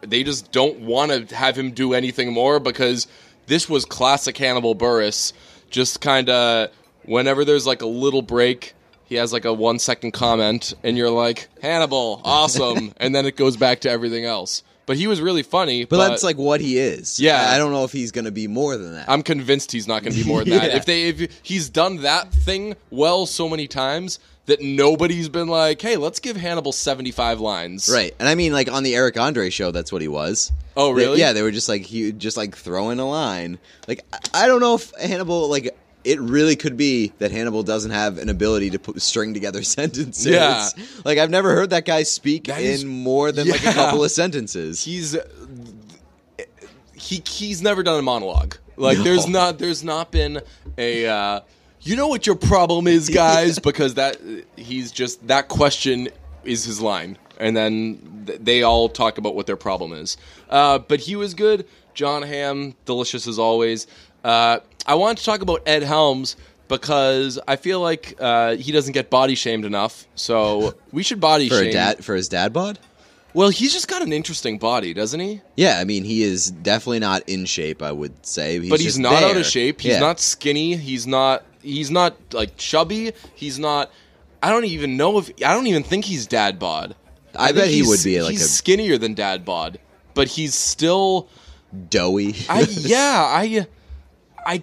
they 0.02 0.22
just 0.22 0.52
don't 0.52 0.80
want 0.80 1.28
to 1.28 1.34
have 1.34 1.56
him 1.56 1.70
do 1.70 1.94
anything 1.94 2.32
more 2.32 2.60
because 2.60 3.06
this 3.46 3.68
was 3.68 3.84
classic 3.84 4.36
Hannibal 4.36 4.74
Buress. 4.74 5.32
Just 5.70 6.00
kind 6.00 6.28
of 6.28 6.70
whenever 7.04 7.44
there's 7.44 7.66
like 7.66 7.82
a 7.82 7.86
little 7.86 8.22
break, 8.22 8.74
he 9.04 9.14
has 9.16 9.32
like 9.32 9.44
a 9.44 9.52
one 9.52 9.78
second 9.78 10.12
comment, 10.12 10.74
and 10.82 10.96
you're 10.96 11.10
like 11.10 11.48
Hannibal, 11.62 12.20
awesome, 12.24 12.92
and 12.98 13.14
then 13.14 13.26
it 13.26 13.36
goes 13.36 13.56
back 13.56 13.80
to 13.80 13.90
everything 13.90 14.24
else. 14.24 14.62
But 14.86 14.96
he 14.96 15.06
was 15.06 15.20
really 15.20 15.42
funny. 15.42 15.84
But, 15.84 15.96
that's 16.08 16.22
like 16.22 16.36
what 16.36 16.60
he 16.60 16.78
is. 16.78 17.18
Yeah. 17.18 17.46
I 17.50 17.58
don't 17.58 17.72
know 17.72 17.84
if 17.84 17.92
he's 17.92 18.12
going 18.12 18.26
to 18.26 18.30
be 18.30 18.46
more 18.46 18.76
than 18.76 18.92
that. 18.94 19.08
I'm 19.08 19.22
convinced 19.22 19.72
he's 19.72 19.88
not 19.88 20.02
going 20.02 20.14
to 20.14 20.22
be 20.22 20.28
more 20.28 20.44
than 20.44 20.58
that. 20.58 20.74
If 20.74 20.84
they 20.86 21.08
if 21.08 21.40
he's 21.42 21.68
done 21.70 22.02
that 22.02 22.30
thing 22.32 22.74
well 22.90 23.26
so 23.26 23.48
many 23.48 23.66
times 23.66 24.18
that 24.46 24.60
nobody's 24.60 25.28
been 25.30 25.48
like, 25.48 25.80
"Hey, 25.80 25.96
let's 25.96 26.20
give 26.20 26.36
Hannibal 26.36 26.72
75 26.72 27.40
lines." 27.40 27.88
right. 27.92 28.14
And 28.18 28.28
I 28.28 28.34
mean, 28.34 28.52
like 28.52 28.70
on 28.70 28.82
the 28.82 28.94
Eric 28.94 29.18
Andre 29.18 29.48
show, 29.50 29.70
that's 29.70 29.90
what 29.90 30.02
he 30.02 30.08
was. 30.08 30.52
Oh, 30.76 30.94
They- 30.94 31.04
really? 31.04 31.18
yeah, 31.20 31.32
they 31.32 31.42
were 31.42 31.50
just 31.52 31.68
like 31.68 31.82
he 31.82 32.12
just 32.12 32.36
like 32.36 32.54
throwing 32.56 32.98
a 32.98 33.08
line. 33.08 33.58
Like 33.88 34.04
I, 34.12 34.44
I 34.44 34.46
don't 34.46 34.60
know 34.60 34.74
if 34.74 34.92
Hannibal 35.00 35.48
like 35.48 35.74
it 36.04 36.20
really 36.20 36.54
could 36.56 36.76
be 36.76 37.12
that 37.18 37.30
Hannibal 37.32 37.62
doesn't 37.62 37.90
have 37.90 38.18
an 38.18 38.28
ability 38.28 38.70
to 38.70 38.78
put, 38.78 39.00
string 39.02 39.32
together 39.34 39.62
sentences. 39.78 40.26
Yeah. 40.26 40.68
like 41.04 41.18
I've 41.18 41.30
never 41.30 41.54
heard 41.54 41.70
that 41.70 41.84
guy 41.86 42.02
speak 42.02 42.44
That 42.44 42.60
in 42.60 42.66
is- 42.66 42.84
more 42.84 43.32
than 43.32 43.48
like 43.48 43.64
a 43.64 43.72
couple 43.72 44.04
of 44.04 44.10
sentences. 44.10 44.84
he's 44.84 45.16
he 46.94 47.22
he's 47.26 47.62
never 47.62 47.82
done 47.82 47.98
a 47.98 48.02
monologue. 48.02 48.56
Like 48.76 48.98
No. 48.98 49.04
there's 49.04 49.26
not 49.28 49.58
there's 49.58 49.84
not 49.84 50.10
been 50.10 50.40
a 50.78 51.06
uh, 51.06 51.40
you 51.80 51.96
know 51.96 52.08
what 52.08 52.26
your 52.26 52.36
problem 52.36 52.86
is, 52.86 53.08
guys, 53.14 53.58
because 53.58 53.94
that 53.94 54.16
he's 54.56 54.90
just 54.92 55.26
that 55.28 55.48
question 55.48 56.08
is 56.44 56.64
his 56.64 56.80
line, 56.80 57.16
and 57.38 57.56
then 57.56 58.24
th- 58.26 58.40
they 58.42 58.62
all 58.62 58.88
talk 58.88 59.18
about 59.18 59.34
what 59.34 59.46
their 59.46 59.56
problem 59.56 59.92
is. 59.92 60.16
Uh, 60.50 60.78
but 60.78 61.00
he 61.00 61.16
was 61.16 61.34
good. 61.34 61.66
Jon 61.94 62.22
Hamm, 62.22 62.74
delicious 62.84 63.26
as 63.28 63.38
always. 63.38 63.86
Uh, 64.24 64.58
I 64.86 64.94
want 64.94 65.18
to 65.18 65.24
talk 65.24 65.42
about 65.42 65.62
Ed 65.66 65.82
Helms 65.82 66.36
because 66.68 67.38
I 67.46 67.56
feel 67.56 67.80
like 67.80 68.16
uh, 68.18 68.56
he 68.56 68.72
doesn't 68.72 68.92
get 68.92 69.10
body 69.10 69.34
shamed 69.34 69.64
enough. 69.64 70.06
So 70.14 70.74
we 70.92 71.02
should 71.02 71.20
body 71.20 71.48
for 71.50 71.56
shame. 71.62 71.72
dad 71.72 72.04
for 72.04 72.14
his 72.14 72.28
dad 72.28 72.52
bod. 72.52 72.78
Well, 73.34 73.48
he's 73.48 73.72
just 73.72 73.88
got 73.88 74.00
an 74.00 74.12
interesting 74.12 74.58
body, 74.58 74.94
doesn't 74.94 75.18
he? 75.18 75.40
Yeah, 75.56 75.78
I 75.80 75.84
mean 75.84 76.04
he 76.04 76.22
is 76.22 76.50
definitely 76.52 77.00
not 77.00 77.28
in 77.28 77.44
shape. 77.46 77.82
I 77.82 77.90
would 77.92 78.24
say, 78.24 78.68
but 78.68 78.80
he's 78.80 78.98
not 78.98 79.22
out 79.22 79.36
of 79.36 79.44
shape. 79.44 79.80
He's 79.80 79.94
Yeah. 79.94 80.00
not 80.00 80.20
skinny. 80.20 80.76
He's 80.76 81.06
not. 81.06 81.44
He's 81.60 81.90
not 81.90 82.16
like 82.32 82.56
chubby. 82.56 83.12
He's 83.34 83.58
not. 83.58 83.90
I 84.42 84.50
don't 84.50 84.64
even 84.66 84.96
know 84.96 85.18
if. 85.18 85.30
I 85.44 85.52
don't 85.52 85.66
even 85.66 85.82
think 85.82 86.04
he's 86.04 86.26
dad 86.26 86.58
bod. 86.58 86.94
I 87.34 87.46
think 87.46 87.56
bet 87.58 87.68
he 87.68 87.82
would 87.82 88.04
be 88.04 88.22
like 88.22 88.30
he's 88.32 88.42
a 88.42 88.48
skinnier 88.48 88.98
than 88.98 89.14
dad 89.14 89.44
bod, 89.44 89.78
but 90.14 90.28
he's 90.28 90.54
still. 90.54 91.28
doughy. 91.90 92.36
I 92.48 92.60
yeah. 92.70 93.24
I. 93.28 93.66
I. 94.46 94.62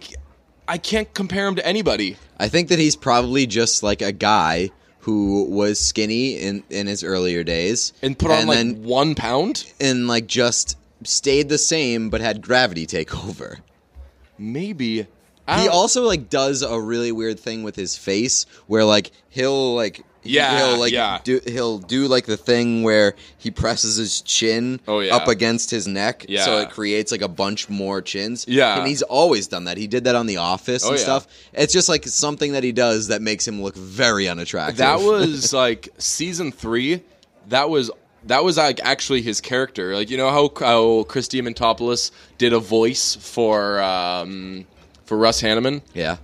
I 0.68 0.78
can't 0.78 1.14
compare 1.14 1.48
him 1.48 1.56
to 1.56 1.66
anybody. 1.68 2.16
I 2.40 2.48
think 2.48 2.70
that 2.70 2.80
he's 2.80 2.96
probably 2.96 3.46
just 3.46 3.84
like 3.84 4.02
a 4.02 4.14
guy 4.14 4.70
who 5.00 5.44
was 5.50 5.80
skinny 5.80 6.38
in 6.38 6.64
in 6.70 6.88
his 6.88 7.04
earlier 7.04 7.44
days 7.44 7.92
And 8.02 8.18
put 8.18 8.32
on 8.32 8.48
like 8.48 8.58
then 8.58 8.84
one 8.84 9.16
pound. 9.16 9.66
and 9.82 10.08
like 10.08 10.28
just 10.28 10.78
stayed 11.04 11.50
the 11.50 11.58
same 11.58 12.10
but 12.10 12.22
had 12.22 12.42
gravity 12.42 12.86
take 12.86 13.14
over. 13.26 13.58
Maybe. 14.38 15.08
He 15.60 15.68
also 15.68 16.04
like 16.04 16.30
does 16.30 16.62
a 16.62 16.80
really 16.80 17.12
weird 17.12 17.38
thing 17.40 17.64
with 17.64 17.76
his 17.76 17.98
face 17.98 18.46
where 18.68 18.86
like 18.86 19.12
he'll 19.30 19.76
like 19.76 20.06
Yeah, 20.24 20.68
he'll 20.70 20.78
like 20.80 20.92
yeah. 20.94 21.20
do 21.24 21.40
he'll 21.46 21.80
do 21.80 22.08
like 22.08 22.26
the 22.26 22.38
thing 22.38 22.84
where 22.84 23.16
he 23.38 23.50
presses 23.50 23.96
his 23.96 24.22
chin 24.22 24.80
Oh, 24.88 25.00
yeah. 25.00 25.16
up 25.16 25.28
against 25.28 25.72
his 25.72 25.88
neck 25.88 26.26
yeah. 26.30 26.44
so 26.46 26.60
it 26.60 26.70
creates 26.70 27.12
like 27.12 27.22
a 27.24 27.28
bunch 27.28 27.70
more 27.70 28.02
chins. 28.02 28.46
Yeah. 28.48 28.78
And 28.78 28.88
he's 28.88 29.02
always 29.02 29.48
done 29.48 29.64
that. 29.66 29.78
He 29.78 29.88
did 29.88 30.04
that 30.04 30.16
on 30.16 30.28
the 30.28 30.38
office 30.38 30.86
Oh, 30.86 30.90
and 30.90 30.98
yeah. 30.98 31.04
stuff. 31.04 31.28
It's 31.54 31.74
just 31.74 31.90
like 31.90 32.06
something 32.06 32.52
that 32.52 32.64
he 32.64 32.72
does 32.72 33.08
that 33.08 33.22
makes 33.22 33.48
him 33.48 33.62
look 33.64 33.76
very 33.76 34.28
unattractive. 34.28 34.78
That 34.78 35.00
was 35.02 35.54
like 35.54 35.90
season 35.98 36.52
three. 36.52 37.02
That 37.48 37.70
was 37.70 37.90
that 38.26 38.44
was 38.44 38.58
like 38.58 38.80
actually 38.84 39.24
his 39.24 39.42
character. 39.42 39.96
Like 39.96 40.12
you 40.12 40.18
know 40.18 40.30
how 40.30 40.52
how 40.64 41.04
Chris 41.06 41.28
Diamantopoulos 41.30 42.12
did 42.38 42.54
a 42.54 42.60
voice 42.60 43.16
for 43.16 43.82
um, 43.82 44.68
for 45.06 45.18
Russ 45.18 45.42
Hanneman. 45.42 45.82
Yeah. 45.96 46.18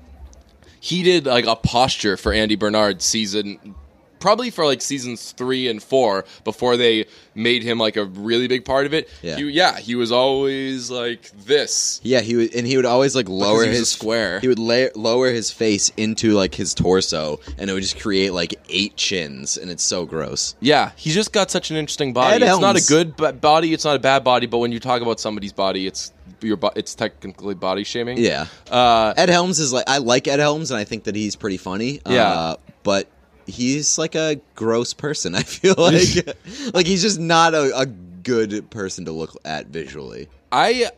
He 0.80 1.02
did 1.04 1.26
like 1.26 1.48
a 1.48 1.56
posture 1.56 2.16
for 2.18 2.32
Andy 2.32 2.56
Bernard 2.56 3.02
season. 3.02 3.74
Probably 4.20 4.50
for 4.50 4.66
like 4.66 4.82
seasons 4.82 5.32
three 5.32 5.68
and 5.68 5.82
four 5.82 6.26
before 6.44 6.78
they 6.78 7.06
made 7.36 7.64
him 7.64 7.78
like 7.78 7.98
a 7.98 8.06
really 8.06 8.48
big 8.48 8.66
part 8.66 8.86
of 8.86 8.94
it. 8.94 9.10
Yeah. 9.22 9.36
he, 9.38 9.44
yeah, 9.50 9.78
he 9.78 9.96
was 9.96 10.12
always 10.12 10.90
like 10.90 11.30
this. 11.46 12.00
Yeah, 12.04 12.22
he 12.22 12.36
would, 12.36 12.56
and 12.56 12.66
he 12.66 12.76
would 12.78 12.86
always 12.86 13.16
like 13.16 13.30
lower 13.30 13.64
he 13.64 13.70
was 13.70 13.78
a 13.78 13.80
his 13.82 13.90
square. 13.90 14.40
He 14.40 14.48
would 14.48 14.60
lower 14.60 15.32
his 15.32 15.52
face 15.52 15.92
into 15.98 16.32
like 16.34 16.56
his 16.56 16.74
torso, 16.74 17.40
and 17.58 17.70
it 17.70 17.74
would 17.74 17.84
just 17.84 18.00
create 18.00 18.32
like 18.34 18.56
eight 18.70 18.96
chins, 18.96 19.58
and 19.58 19.70
it's 19.70 19.84
so 19.84 20.06
gross. 20.06 20.56
Yeah, 20.60 20.92
he's 20.96 21.14
just 21.14 21.32
got 21.32 21.52
such 21.52 21.70
an 21.72 21.78
interesting 21.78 22.14
body. 22.14 22.36
Ed 22.36 22.42
it's 22.44 22.60
not 22.60 22.76
a 22.76 22.86
good 22.88 23.16
b- 23.16 23.32
body. 23.34 23.74
It's 23.74 23.86
not 23.86 23.96
a 23.96 24.00
bad 24.00 24.24
body. 24.24 24.48
But 24.48 24.58
when 24.60 24.72
you 24.72 24.80
talk 24.80 25.02
about 25.02 25.20
somebody's 25.20 25.54
body, 25.54 25.88
it's 25.88 26.12
your. 26.42 26.58
bo- 26.58 26.72
It's 26.76 26.96
technically 26.96 27.56
body 27.56 27.84
shaming. 27.84 28.18
Yeah, 28.18 28.48
Uh, 28.72 29.14
Ed 29.16 29.30
Helms 29.30 29.60
is 29.60 29.72
like 29.74 29.86
I 29.88 30.00
like 30.00 30.28
Ed 30.28 30.40
Helms, 30.40 30.72
and 30.72 30.80
I 30.80 30.84
think 30.84 31.04
that 31.06 31.16
he's 31.16 31.36
pretty 31.36 31.58
funny. 31.58 32.02
Yeah. 32.08 32.24
uh, 32.32 32.56
but 32.84 33.08
he's 33.48 33.98
like 33.98 34.14
a 34.16 34.40
gross 34.56 34.94
person. 34.94 35.34
I 35.36 35.44
feel 35.44 35.76
like 35.78 36.38
like 36.74 36.86
he's 36.86 37.02
just 37.02 37.20
not 37.20 37.54
a, 37.54 37.76
a 37.78 37.86
good 37.86 38.70
person 38.70 39.06
to 39.06 39.12
look 39.12 39.36
at 39.46 39.68
visually. 39.68 40.28
I. 40.52 40.92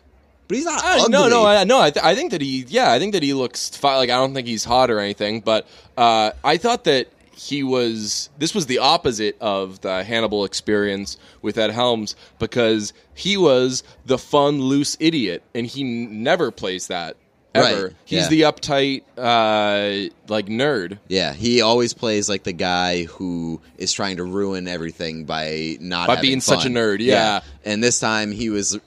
But 0.48 0.56
he's 0.56 0.66
not. 0.66 0.84
I 0.84 0.98
ugly. 0.98 1.12
no, 1.12 1.30
no, 1.30 1.46
I, 1.46 1.64
no. 1.64 1.80
I, 1.80 1.92
th- 1.92 2.04
I 2.04 2.16
think 2.16 2.32
that 2.32 2.42
he. 2.42 2.66
Yeah, 2.68 2.92
I 2.92 2.98
think 2.98 3.14
that 3.14 3.22
he 3.22 3.34
looks 3.34 3.70
fi- 3.70 3.98
like. 3.98 4.10
I 4.10 4.16
don't 4.16 4.34
think 4.34 4.48
he's 4.48 4.64
hot 4.66 4.90
or 4.90 5.00
anything. 5.00 5.42
But 5.42 5.68
uh, 5.96 6.32
I 6.44 6.58
thought 6.58 6.86
that 6.86 7.08
he 7.36 7.62
was. 7.62 8.32
This 8.40 8.56
was 8.56 8.66
the 8.66 8.80
opposite 8.80 9.38
of 9.40 9.82
the 9.82 10.04
Hannibal 10.04 10.46
experience 10.46 11.18
with 11.44 11.60
Ed 11.60 11.70
Helms 11.70 12.16
because 12.40 12.94
he 13.14 13.38
was 13.38 13.84
the 14.08 14.18
fun, 14.18 14.60
loose 14.60 14.98
idiot, 15.00 15.44
and 15.54 15.68
he 15.68 15.82
n- 15.82 16.24
never 16.24 16.50
plays 16.50 16.88
that 16.88 17.16
ever. 17.54 17.84
Right, 17.86 17.96
He's 18.06 18.24
yeah. 18.24 18.30
the 18.30 18.42
uptight, 18.42 19.04
uh, 19.18 20.10
like 20.28 20.48
nerd. 20.48 21.00
Yeah, 21.08 21.34
he 21.34 21.62
always 21.62 21.94
plays 21.94 22.30
like 22.30 22.44
the 22.44 22.54
guy 22.54 23.04
who 23.04 23.62
is 23.78 23.92
trying 23.92 24.18
to 24.18 24.24
ruin 24.24 24.68
everything 24.68 25.26
by 25.26 25.78
not 25.80 26.08
By 26.08 26.22
being 26.22 26.42
such 26.42 26.66
a 26.66 26.70
nerd, 26.70 27.00
yeah. 27.00 27.42
And 27.66 27.84
this 27.84 28.00
time 28.00 28.32
he 28.32 28.50
was 28.50 28.80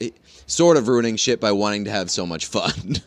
sort 0.47 0.77
of 0.77 0.89
ruining 0.89 1.17
shit 1.17 1.41
by 1.41 1.53
wanting 1.53 1.85
to 1.85 1.91
have 1.91 2.11
so 2.11 2.27
much 2.27 2.47
fun. 2.47 2.73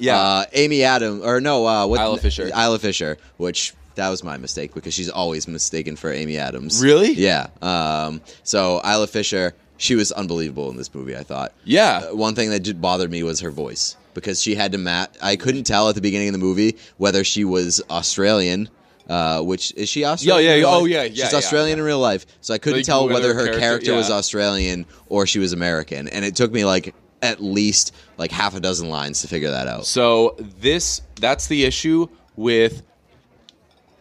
Yeah. 0.00 0.16
uh, 0.16 0.44
Amy 0.52 0.84
Adams, 0.84 1.24
or 1.24 1.40
no, 1.40 1.66
uh, 1.66 1.86
what? 1.86 2.00
Isla 2.00 2.18
Fisher. 2.18 2.48
Isla 2.48 2.78
Fisher, 2.78 3.18
which 3.36 3.74
that 3.96 4.08
was 4.08 4.22
my 4.22 4.36
mistake 4.36 4.72
because 4.74 4.94
she's 4.94 5.10
always 5.10 5.48
mistaken 5.48 5.96
for 5.96 6.12
Amy 6.12 6.38
Adams. 6.38 6.82
Really? 6.82 7.12
Yeah. 7.12 7.48
Um, 7.60 8.20
so 8.44 8.80
Isla 8.84 9.08
Fisher, 9.08 9.54
she 9.76 9.96
was 9.96 10.12
unbelievable 10.12 10.70
in 10.70 10.76
this 10.76 10.94
movie. 10.94 11.16
I 11.16 11.24
thought. 11.24 11.52
Yeah. 11.64 12.08
Uh, 12.10 12.14
one 12.14 12.34
thing 12.36 12.50
that 12.50 12.60
did 12.60 12.80
bothered 12.80 13.10
me 13.10 13.24
was 13.24 13.40
her 13.40 13.50
voice 13.50 13.96
because 14.18 14.42
she 14.42 14.54
had 14.54 14.72
to 14.72 14.78
mat. 14.78 15.16
I 15.22 15.36
couldn't 15.36 15.64
tell 15.64 15.88
at 15.88 15.94
the 15.94 16.00
beginning 16.00 16.28
of 16.28 16.32
the 16.32 16.38
movie 16.38 16.76
whether 16.98 17.24
she 17.24 17.44
was 17.44 17.80
Australian. 17.90 18.68
Uh, 19.08 19.40
which 19.40 19.72
is 19.74 19.88
she 19.88 20.04
Australian? 20.04 20.44
yeah, 20.50 20.56
yeah, 20.56 20.64
oh, 20.66 20.84
yeah, 20.84 21.02
yeah, 21.04 21.08
She's 21.24 21.32
yeah, 21.32 21.38
Australian 21.38 21.78
yeah. 21.78 21.82
in 21.82 21.86
real 21.86 21.98
life, 21.98 22.26
so 22.42 22.52
I 22.52 22.58
couldn't 22.58 22.80
Like, 22.80 22.84
tell 22.86 23.08
whether 23.08 23.32
her 23.32 23.44
character- 23.46 23.58
character, 23.58 23.94
was. 23.94 24.10
Australian 24.10 24.84
or 25.08 25.26
she 25.26 25.38
was 25.38 25.54
American, 25.54 26.08
and 26.08 26.26
it 26.26 26.36
took 26.36 26.52
me 26.52 26.66
like 26.66 26.94
at 27.22 27.42
least 27.42 27.94
like 28.18 28.30
half 28.30 28.54
a 28.54 28.60
dozen 28.60 28.90
lines 28.90 29.22
to 29.22 29.28
figure 29.28 29.50
that 29.50 29.66
out. 29.66 29.86
So 29.86 30.36
this 30.60 31.00
that's 31.18 31.46
the 31.46 31.64
issue 31.64 32.06
with 32.36 32.82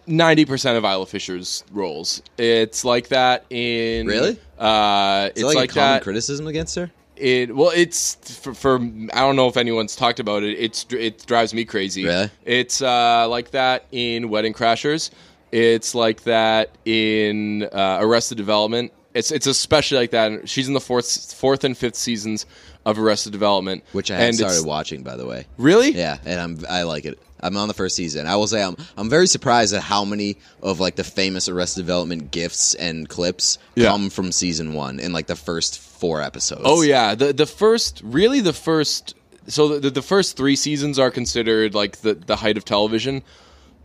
ninety 0.08 0.44
percent 0.44 0.78
of 0.78 0.84
Isla 0.84 1.06
Fisher's 1.06 1.64
roles. 1.72 2.22
It's 2.38 2.84
like 2.84 3.08
that 3.08 3.46
in 3.50 4.08
Really? 4.08 4.38
Uh, 4.60 5.30
it's 5.32 5.42
it 5.42 5.46
like, 5.46 5.56
like 5.56 5.74
that. 5.74 6.04
criticism 6.04 6.48
against 6.48 6.76
her? 6.76 6.92
It 7.20 7.56
well, 7.56 7.72
it's 7.76 8.16
for, 8.40 8.54
for 8.54 8.76
I 8.78 9.20
don't 9.22 9.36
know 9.36 9.48
if 9.48 9.58
anyone's 9.58 9.96
talked 9.96 10.20
about 10.20 10.44
it. 10.44 10.58
It's 10.60 10.86
it 10.92 11.26
drives 11.26 11.54
me 11.54 11.66
crazy. 11.66 12.06
Really? 12.06 12.30
It's 12.46 12.82
uh, 12.82 13.28
like 13.30 13.52
that 13.52 13.86
in 13.92 14.30
Wedding 14.30 14.54
Crashers. 14.54 15.10
It's 15.52 15.96
like 15.96 16.24
that 16.24 16.72
in 16.86 17.64
uh, 17.72 18.00
Arrested 18.02 18.38
Development. 18.38 18.92
It's 19.14 19.32
it's 19.32 19.48
especially 19.48 19.98
like 19.98 20.12
that. 20.12 20.48
She's 20.48 20.68
in 20.68 20.74
the 20.74 20.82
fourth 20.82 21.34
fourth 21.34 21.64
and 21.64 21.76
fifth 21.78 21.96
seasons 21.96 22.46
of 22.86 23.00
Arrested 23.00 23.32
Development, 23.32 23.84
Which 23.92 24.12
I 24.12 24.16
haven't 24.16 24.28
and 24.28 24.40
it's- 24.40 24.52
started 24.54 24.68
watching, 24.68 25.04
by 25.04 25.16
the 25.18 25.26
way. 25.26 25.46
Really? 25.58 25.92
Yeah, 25.92 26.18
and 26.26 26.40
I'm 26.40 26.60
I 26.70 26.84
like 26.84 27.06
it. 27.06 27.18
I'm 27.40 27.56
on 27.56 27.68
the 27.68 27.74
first 27.76 27.96
season. 27.96 28.26
I 28.28 28.36
will 28.36 28.48
say 28.48 28.62
I'm 28.64 28.76
I'm 28.98 29.10
very 29.10 29.28
surprised 29.28 29.74
at 29.74 29.82
how 29.84 30.04
many 30.06 30.38
of 30.62 30.80
like 30.80 30.96
the 30.96 31.04
famous 31.04 31.48
Arrested 31.50 31.82
Development 31.82 32.30
gifts 32.32 32.74
and 32.76 33.08
clips 33.08 33.58
Yeah. 33.76 33.90
come 33.90 34.10
from 34.10 34.32
season 34.32 34.74
one 34.74 35.00
in 35.00 35.14
like 35.14 35.28
the 35.28 35.36
first 35.36 35.80
four 35.98 36.22
episodes. 36.22 36.62
Oh 36.66 36.82
yeah, 36.82 37.16
the 37.16 37.34
the 37.34 37.46
first 37.46 38.02
really 38.04 38.42
the 38.42 38.54
first 38.54 39.16
so 39.48 39.80
the 39.80 39.90
the 39.90 40.02
first 40.02 40.38
three 40.38 40.56
seasons 40.56 41.00
are 41.00 41.12
considered 41.12 41.74
like 41.74 41.98
the 41.98 42.14
the 42.14 42.36
height 42.36 42.58
of 42.58 42.66
television, 42.66 43.24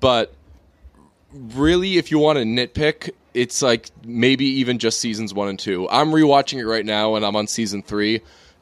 but 0.01 0.35
really 1.33 1.99
if 1.99 2.11
you 2.11 2.19
want 2.19 2.39
to 2.39 2.45
nitpick, 2.45 3.11
it's 3.35 3.63
like 3.63 3.91
maybe 4.05 4.45
even 4.45 4.79
just 4.79 5.01
seasons 5.01 5.33
one 5.33 5.49
and 5.49 5.59
two. 5.59 5.89
I'm 5.89 6.11
rewatching 6.11 6.59
it 6.59 6.67
right 6.67 6.85
now 6.85 7.15
and 7.15 7.25
I'm 7.25 7.37
on 7.37 7.47
season 7.47 7.83
three, 7.83 8.21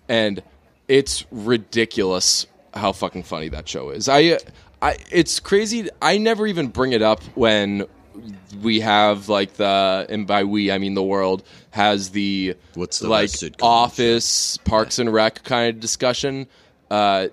and 0.08 0.42
it's 0.88 1.24
ridiculous 1.30 2.46
how 2.74 2.92
fucking 2.92 3.24
funny 3.24 3.48
that 3.48 3.68
show 3.68 3.90
is. 3.90 4.08
I 4.08 4.38
I 4.82 4.96
it's 5.10 5.40
crazy. 5.40 5.88
I 6.00 6.18
never 6.18 6.46
even 6.46 6.68
bring 6.68 6.92
it 6.92 7.02
up 7.02 7.22
when 7.34 7.86
we 8.62 8.80
have 8.80 9.28
like 9.28 9.54
the 9.54 10.06
and 10.08 10.26
by 10.26 10.44
we 10.44 10.70
I 10.70 10.78
mean 10.78 10.94
the 10.94 11.02
world 11.02 11.42
has 11.70 12.10
the 12.10 12.54
What's 12.74 12.98
the 12.98 13.08
like 13.08 13.30
Office, 13.62 14.56
Parks 14.58 14.98
and 14.98 15.12
Rec 15.12 15.42
kind 15.44 15.74
of 15.74 15.80
discussion, 15.80 16.46
uh, 16.90 17.28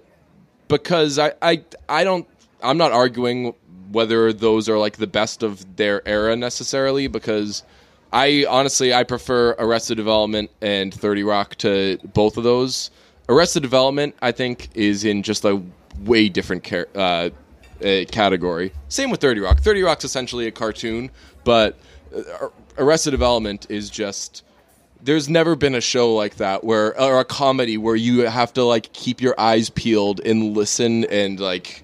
because 0.67 1.19
I, 1.19 1.33
I 1.41 1.63
I 1.89 2.03
don't 2.03 2.27
I'm 2.61 2.77
not 2.77 2.91
arguing 2.91 3.53
whether 3.91 4.33
those 4.33 4.67
are 4.67 4.77
like 4.77 4.97
the 4.97 5.07
best 5.07 5.43
of 5.43 5.77
their 5.77 6.07
era 6.07 6.35
necessarily 6.35 7.07
because 7.07 7.63
I 8.11 8.45
honestly 8.49 8.93
I 8.93 9.03
prefer 9.03 9.55
Arrested 9.57 9.95
Development 9.95 10.49
and 10.61 10.93
Thirty 10.93 11.23
Rock 11.23 11.55
to 11.57 11.97
both 12.13 12.37
of 12.37 12.43
those. 12.43 12.91
Arrested 13.29 13.61
Development 13.61 14.15
I 14.21 14.31
think 14.31 14.69
is 14.75 15.03
in 15.03 15.23
just 15.23 15.45
a 15.45 15.61
way 16.03 16.29
different 16.29 16.63
char- 16.63 16.87
uh, 16.95 17.29
uh, 17.83 18.05
category. 18.11 18.71
Same 18.89 19.09
with 19.11 19.19
Thirty 19.21 19.39
Rock. 19.41 19.59
Thirty 19.59 19.81
Rock's 19.83 20.03
essentially 20.05 20.47
a 20.47 20.51
cartoon, 20.51 21.11
but 21.43 21.77
uh, 22.15 22.49
Arrested 22.77 23.11
Development 23.11 23.65
is 23.69 23.89
just. 23.89 24.43
There's 24.99 25.29
never 25.29 25.55
been 25.55 25.75
a 25.75 25.81
show 25.81 26.15
like 26.15 26.37
that 26.37 26.63
where, 26.63 26.99
or 26.99 27.19
a 27.19 27.23
comedy 27.25 27.77
where 27.77 27.95
you 27.95 28.21
have 28.21 28.51
to 28.53 28.63
like 28.63 28.91
keep 28.93 29.21
your 29.21 29.39
eyes 29.39 29.69
peeled 29.69 30.19
and 30.21 30.57
listen 30.57 31.05
and 31.05 31.39
like, 31.39 31.83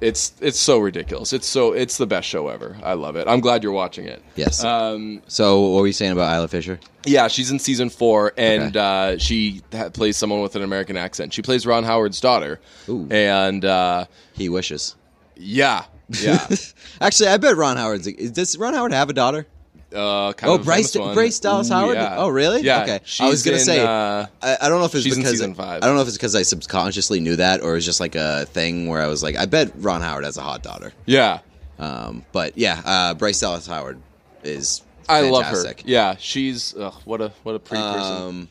it's 0.00 0.32
it's 0.40 0.58
so 0.58 0.78
ridiculous. 0.78 1.32
It's 1.32 1.46
so 1.46 1.72
it's 1.72 1.98
the 1.98 2.06
best 2.06 2.28
show 2.28 2.46
ever. 2.46 2.76
I 2.84 2.92
love 2.92 3.16
it. 3.16 3.26
I'm 3.26 3.40
glad 3.40 3.64
you're 3.64 3.72
watching 3.72 4.06
it. 4.06 4.22
Yes. 4.36 4.62
Um, 4.62 5.22
so 5.26 5.60
what 5.60 5.80
were 5.80 5.86
you 5.88 5.92
saying 5.92 6.12
about 6.12 6.32
Isla 6.36 6.46
Fisher? 6.46 6.78
yeah, 7.04 7.26
she's 7.26 7.50
in 7.50 7.58
season 7.58 7.90
four, 7.90 8.32
and 8.36 8.76
Okay. 8.76 9.14
uh, 9.14 9.18
she 9.18 9.62
ha- 9.72 9.88
plays 9.90 10.16
someone 10.16 10.40
with 10.40 10.54
an 10.54 10.62
American 10.62 10.96
accent. 10.96 11.32
She 11.34 11.42
plays 11.42 11.66
Ron 11.66 11.82
Howard's 11.82 12.20
daughter, 12.20 12.60
Ooh. 12.88 13.08
and 13.10 13.64
uh, 13.64 14.06
He 14.34 14.48
wishes. 14.48 14.94
Yeah, 15.36 15.84
yeah, 16.08 16.46
Actually, 17.00 17.28
I 17.30 17.36
bet 17.36 17.56
Ron 17.56 17.76
Howard's. 17.76 18.10
Does 18.30 18.56
Ron 18.58 18.74
Howard 18.74 18.92
have 18.92 19.10
a 19.10 19.12
daughter? 19.12 19.46
uh, 19.94 20.32
kind 20.32 20.52
Oh, 20.52 20.58
Bryce-. 20.58 20.94
Bryce 20.96 21.38
Dallas 21.38 21.70
Ooh, 21.70 21.74
Howard? 21.74 21.94
yeah. 21.96 22.16
Oh, 22.18 22.28
really? 22.28 22.60
Yeah, 22.62 22.82
Okay. 22.82 23.00
I 23.20 23.28
was 23.28 23.42
gonna 23.44 23.56
in, 23.58 23.62
say- 23.64 23.80
uh, 23.84 24.26
I, 24.42 24.56
I 24.62 24.68
don't 24.68 24.80
know 24.80 24.84
if 24.86 24.94
it's 24.94 25.04
because 25.04 25.40
five. 25.54 25.82
I 25.82 25.86
don't 25.86 25.94
know 25.96 26.02
if 26.02 26.08
it's 26.08 26.16
because 26.16 26.34
I 26.34 26.42
subconsciously 26.42 27.20
knew 27.20 27.36
that, 27.36 27.62
or 27.62 27.76
it's 27.76 27.86
just 27.86 28.00
like 28.00 28.14
a 28.14 28.46
thing 28.46 28.88
where 28.88 29.00
I 29.00 29.06
was 29.06 29.22
like, 29.22 29.36
I 29.36 29.46
bet 29.46 29.72
Ron 29.76 30.02
Howard 30.02 30.24
has 30.24 30.36
a 30.36 30.42
hot 30.42 30.62
daughter. 30.62 30.92
yeah, 31.06 31.38
Um, 31.78 32.24
but 32.32 32.58
yeah, 32.58 32.82
uh, 32.84 33.14
Bryce 33.14 33.40
Dallas 33.40 33.66
Howard 33.66 34.00
is. 34.42 34.82
I 35.08 35.20
love 35.30 35.44
her. 35.44 35.64
Yeah, 35.84 36.16
she's 36.18 36.74
ugh, 36.76 36.94
what 37.04 37.20
a 37.20 37.32
what 37.44 37.54
a 37.54 37.58
pretty 37.60 37.82
person. 37.84 38.12
Um, 38.12 38.48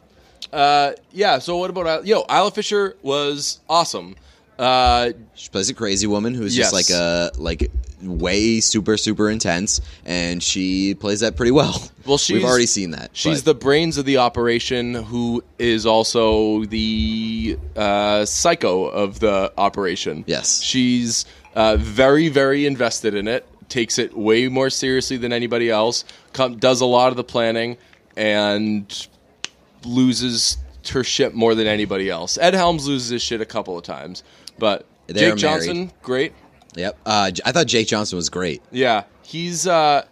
Uh, 0.54 0.92
yeah. 1.12 1.40
So 1.40 1.58
what 1.58 1.70
about 1.70 2.06
yo? 2.06 2.24
Isla 2.30 2.52
Fisher 2.52 2.96
was 3.02 3.60
awesome. 3.70 4.16
Uh, 4.58 5.12
she 5.36 5.50
plays 5.50 5.70
a 5.70 5.74
crazy 5.74 6.08
woman 6.08 6.34
who's 6.34 6.58
Yes. 6.58 6.72
just 6.72 6.74
like 6.74 6.90
a 6.98 7.32
like 7.38 7.72
way 8.02 8.60
super 8.62 8.96
super 8.98 9.30
intense, 9.30 9.82
and 10.06 10.42
she 10.42 10.94
plays 10.96 11.20
that 11.22 11.36
pretty 11.36 11.52
well. 11.52 11.92
Well, 12.06 12.18
she's- 12.20 12.36
we've 12.38 12.46
already 12.48 12.66
seen 12.68 12.92
that. 12.92 13.10
She's 13.14 13.42
but- 13.42 13.46
the 13.46 13.56
brains 13.56 13.98
of 13.98 14.06
the 14.06 14.18
operation, 14.18 14.94
who 14.94 15.44
is 15.60 15.86
also 15.86 16.64
the 16.66 17.58
uh, 17.76 18.26
psycho 18.26 18.86
of 18.86 19.20
the 19.20 19.52
operation. 19.58 20.24
Yes. 20.28 20.62
she's 20.62 21.26
uh, 21.56 21.76
very, 21.78 22.30
very 22.30 22.66
invested 22.66 23.14
in 23.14 23.28
it. 23.28 23.46
Takes 23.68 23.98
it 23.98 24.16
way 24.16 24.48
more 24.48 24.70
seriously 24.70 25.18
than 25.18 25.34
anybody 25.34 25.70
else. 25.70 26.06
Com- 26.34 26.58
does 26.58 26.82
a 26.82 26.86
lot 26.86 27.10
of 27.10 27.16
the 27.18 27.24
planning 27.24 27.78
and 28.16 29.08
loses 29.84 30.58
her 30.92 31.04
shit 31.04 31.34
more 31.34 31.56
than 31.56 31.66
anybody 31.68 32.10
else. 32.10 32.38
Ed 32.38 32.54
Helms 32.54 32.88
loses 32.88 33.10
his 33.10 33.22
shit 33.24 33.42
a 33.42 33.46
couple 33.46 33.78
of 33.78 33.84
times, 33.84 34.24
but 34.58 34.86
They're 35.08 35.32
Jake 35.32 35.40
Johnson, 35.40 35.76
married. 35.78 35.94
great. 36.02 36.34
Yep. 36.76 36.98
Uh, 37.06 37.32
I 37.46 37.52
thought 37.52 37.68
Jake 37.68 37.88
Johnson 37.88 38.16
was 38.18 38.30
great. 38.30 38.62
Yeah, 38.72 39.04
he's 39.24 39.66
uh, 39.68 40.06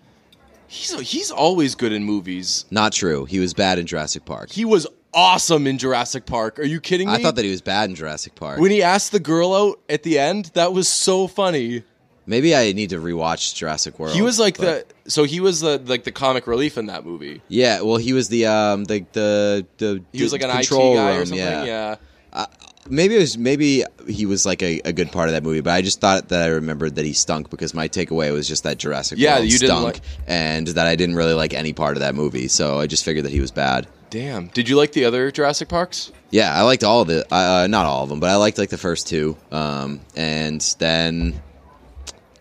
he's 0.67 0.97
he's 1.01 1.31
always 1.31 1.75
good 1.75 1.91
in 1.91 2.03
movies. 2.03 2.65
Not 2.71 2.93
true. 2.93 3.25
He 3.25 3.39
was 3.39 3.53
bad 3.53 3.79
in 3.79 3.85
Jurassic 3.85 4.25
Park. 4.25 4.49
He 4.51 4.65
was 4.65 4.87
awesome 5.13 5.67
in 5.67 5.77
Jurassic 5.77 6.25
Park. 6.25 6.59
Are 6.59 6.63
you 6.63 6.79
kidding 6.79 7.07
me? 7.07 7.13
I 7.15 7.21
thought 7.21 7.35
that 7.35 7.45
he 7.45 7.51
was 7.51 7.61
bad 7.61 7.89
in 7.89 7.95
Jurassic 7.95 8.35
Park. 8.35 8.59
when 8.59 8.71
he 8.71 8.81
asked 8.81 9.11
the 9.11 9.19
girl 9.19 9.53
out 9.53 9.79
at 9.89 10.03
the 10.03 10.17
end, 10.19 10.51
that 10.53 10.73
was 10.73 10.87
so 10.87 11.27
funny. 11.27 11.83
Maybe 12.25 12.55
I 12.55 12.71
need 12.71 12.91
to 12.91 12.99
rewatch 12.99 13.53
Jurassic 13.53 13.99
World. 13.99 14.15
He 14.15 14.21
was 14.21 14.39
like 14.39 14.57
but- 14.57 14.87
the 15.03 15.11
so 15.11 15.25
he 15.25 15.41
was 15.41 15.59
the 15.59 15.79
like 15.85 16.05
the 16.05 16.11
comic 16.13 16.47
relief 16.47 16.77
in 16.77 16.85
that 16.85 17.05
movie. 17.05 17.41
Yeah, 17.49 17.81
well, 17.81 17.97
he 17.97 18.13
was 18.13 18.29
the 18.29 18.45
um 18.45 18.85
the 18.85 19.05
the 19.11 19.67
the 19.77 20.03
He 20.13 20.23
was 20.23 20.31
like 20.31 20.43
an 20.43 20.49
control 20.49 20.93
IT 20.93 20.95
guy 20.95 21.09
room, 21.11 21.21
or 21.21 21.25
something. 21.25 21.45
Yeah. 21.45 21.95
Yeah. 22.33 22.45
Maybe 22.89 23.15
it 23.15 23.19
was 23.19 23.37
maybe 23.37 23.83
he 24.07 24.25
was 24.25 24.45
like 24.45 24.61
a, 24.61 24.81
a 24.83 24.91
good 24.93 25.11
part 25.11 25.29
of 25.29 25.33
that 25.33 25.43
movie, 25.43 25.61
but 25.61 25.71
I 25.71 25.81
just 25.81 26.01
thought 26.01 26.29
that 26.29 26.41
I 26.41 26.47
remembered 26.47 26.95
that 26.95 27.05
he 27.05 27.13
stunk 27.13 27.49
because 27.49 27.73
my 27.73 27.87
takeaway 27.87 28.31
was 28.33 28.47
just 28.47 28.63
that 28.63 28.77
Jurassic 28.77 29.17
Yeah, 29.19 29.35
World 29.37 29.45
you 29.45 29.57
didn't 29.59 29.67
stunk 29.77 29.83
like- 29.95 30.01
and 30.27 30.67
that 30.67 30.85
I 30.85 30.95
didn't 30.95 31.15
really 31.15 31.33
like 31.33 31.53
any 31.53 31.71
part 31.73 31.95
of 31.95 32.01
that 32.01 32.13
movie. 32.13 32.47
So 32.49 32.79
I 32.79 32.87
just 32.87 33.05
figured 33.05 33.23
that 33.25 33.31
he 33.31 33.39
was 33.39 33.51
bad. 33.51 33.87
Damn. 34.09 34.47
Did 34.47 34.67
you 34.69 34.75
like 34.75 34.91
the 34.91 35.05
other 35.05 35.31
Jurassic 35.31 35.69
Parks? 35.69 36.11
Yeah, 36.29 36.53
I 36.53 36.61
liked 36.63 36.83
all 36.83 37.01
of 37.01 37.09
it. 37.09 37.25
Uh, 37.31 37.67
not 37.67 37.85
all 37.85 38.03
of 38.03 38.09
them, 38.09 38.19
but 38.19 38.29
I 38.29 38.35
liked 38.35 38.57
like 38.57 38.69
the 38.69 38.77
first 38.77 39.07
two. 39.07 39.37
Um, 39.51 40.01
and 40.15 40.59
then 40.79 41.41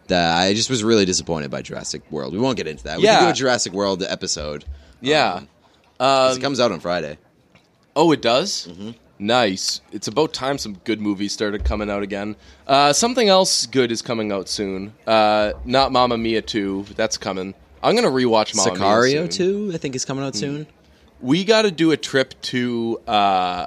the, 0.09 0.17
I 0.17 0.55
just 0.55 0.69
was 0.71 0.83
really 0.83 1.05
disappointed 1.05 1.51
by 1.51 1.63
Jurassic 1.63 2.03
World. 2.11 2.33
We 2.33 2.41
won't 2.41 2.57
get 2.57 2.67
into 2.67 2.85
that. 2.85 2.99
We 2.99 3.05
Yeah. 3.05 3.19
can 3.19 3.25
do 3.29 3.31
a 3.31 3.35
Jurassic 3.35 3.73
World 3.73 4.03
episode. 4.03 4.65
Yeah. 5.01 5.35
Um, 5.35 5.49
'cause 5.99 6.33
Um, 6.33 6.39
it 6.39 6.43
comes 6.43 6.61
out 6.61 6.73
on 6.73 6.81
Friday. 6.81 7.17
oh, 7.97 8.11
it 8.13 8.21
does. 8.21 8.67
Mm-hmm. 8.71 8.91
Nice. 9.23 9.81
It's 9.93 10.09
about 10.09 10.33
time 10.33 10.59
some 10.59 10.75
good 10.83 11.01
movies 11.01 11.33
started 11.33 11.65
coming 11.65 11.89
out 11.89 12.03
again. 12.03 12.35
Uh, 12.67 12.93
something 12.93 13.29
else 13.29 13.67
good 13.67 13.93
is 13.93 14.03
coming 14.03 14.33
out 14.33 14.49
soon. 14.49 14.93
Uh, 15.07 15.53
not 15.65 15.93
Mamma 15.93 16.19
Mia 16.19 16.43
two. 16.43 16.85
That's 16.97 17.17
coming. 17.17 17.55
I'm 17.85 17.95
gonna 17.95 18.09
rewatch 18.11 18.57
Mamma 18.57 18.73
Mia. 18.73 19.27
Sicario 19.27 19.31
2, 19.33 19.71
I 19.75 19.79
think, 19.79 19.95
is 19.95 20.05
coming 20.05 20.25
out 20.25 20.35
soon. 20.35 20.67
we 21.21 21.45
got 21.45 21.63
to 21.63 21.71
do 21.71 21.93
a 21.93 21.97
trip 21.97 22.35
to 22.43 23.01
uh, 23.07 23.67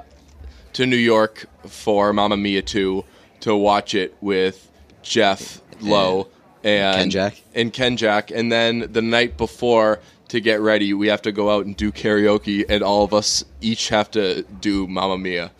to 0.74 0.84
New 0.84 0.96
York 0.96 1.46
for 1.66 2.12
Mamma 2.12 2.36
Mia 2.36 2.60
2 2.60 3.02
to 3.40 3.56
watch 3.56 3.94
it 3.94 4.14
with 4.20 4.70
Jeff 5.02 5.62
Lowe 5.80 6.28
and 6.64 6.96
Ken 6.96 7.10
Jack? 7.10 7.42
and 7.54 7.72
Ken 7.72 7.96
Jack, 7.96 8.30
and 8.30 8.52
then 8.52 8.92
the 8.92 9.00
night 9.02 9.38
before 9.38 10.00
to 10.28 10.40
get 10.40 10.60
ready, 10.60 10.92
we 10.94 11.08
have 11.08 11.22
to 11.22 11.32
go 11.32 11.50
out 11.50 11.66
and 11.66 11.76
do 11.76 11.92
karaoke, 11.92 12.64
and 12.68 12.82
all 12.82 13.04
of 13.04 13.14
us 13.14 13.44
each 13.60 13.88
have 13.90 14.10
to 14.12 14.42
do 14.60 14.86
Mamma 14.86 15.18
Mia. 15.18 15.52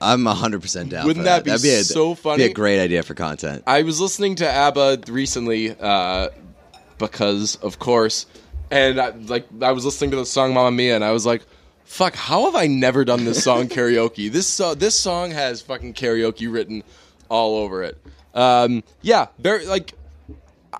I'm 0.00 0.24
100% 0.24 0.90
down. 0.90 1.06
Wouldn't 1.06 1.22
for 1.24 1.30
that 1.30 1.44
be 1.44 1.50
That'd 1.50 1.62
be 1.62 1.70
a, 1.70 1.84
so 1.84 2.10
Be 2.10 2.20
funny? 2.20 2.42
a 2.44 2.52
great 2.52 2.80
idea 2.80 3.02
for 3.02 3.14
content. 3.14 3.62
I 3.66 3.82
was 3.82 4.00
listening 4.00 4.34
to 4.36 4.48
ABBA 4.48 5.04
recently 5.08 5.74
uh, 5.80 6.28
because, 6.98 7.56
of 7.56 7.78
course, 7.78 8.26
and 8.70 9.00
I, 9.00 9.10
like 9.10 9.46
I 9.62 9.72
was 9.72 9.84
listening 9.84 10.10
to 10.12 10.16
the 10.16 10.26
song 10.26 10.52
"Mamma 10.54 10.70
Mia" 10.72 10.94
and 10.96 11.04
I 11.04 11.12
was 11.12 11.24
like, 11.24 11.42
"Fuck, 11.84 12.14
how 12.16 12.44
have 12.46 12.54
I 12.56 12.66
never 12.66 13.04
done 13.04 13.24
this 13.24 13.42
song 13.42 13.68
karaoke? 13.68 14.30
This 14.30 14.46
so- 14.46 14.74
this 14.74 14.98
song 14.98 15.30
has 15.30 15.62
fucking 15.62 15.94
karaoke 15.94 16.52
written 16.52 16.82
all 17.28 17.56
over 17.58 17.82
it." 17.82 17.96
Um, 18.34 18.82
yeah, 19.00 19.28
very 19.38 19.64
like 19.66 19.94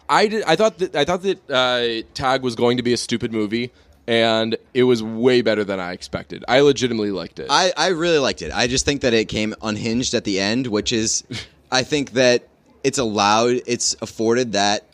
I 0.09 0.26
did. 0.28 0.44
I 0.44 0.57
thought 0.57 0.78
that 0.78 0.96
I 0.96 1.04
thought 1.04 1.22
that 1.22 1.50
uh, 1.50 2.07
Tag 2.14 2.42
was 2.42 2.54
going 2.54 2.76
to 2.76 2.83
be 2.83 2.92
a 2.92 2.96
stupid 2.96 3.33
movie, 3.33 3.72
and 4.07 4.57
it 4.72 4.85
was 4.85 5.02
way 5.02 5.42
better 5.42 5.64
than 5.64 5.80
I 5.80 5.92
expected. 5.92 6.44
I 6.46 6.61
legitimately 6.61 7.11
liked 7.11 7.38
it. 7.38 7.46
I, 7.50 7.72
I 7.76 7.88
really 7.88 8.18
liked 8.18 8.42
it. 8.42 8.52
I 8.52 8.66
just 8.66 8.85
think 8.85 9.00
that 9.02 9.14
it 9.14 9.28
came 9.28 9.54
unhinged 9.62 10.14
at 10.14 10.24
the 10.24 10.40
end, 10.40 10.66
which 10.66 10.92
is, 10.92 11.24
I 11.70 11.83
think 11.83 12.12
that 12.12 12.48
it's 12.83 12.98
allowed, 12.98 13.62
it's 13.66 13.96
afforded 14.02 14.52
that, 14.52 14.85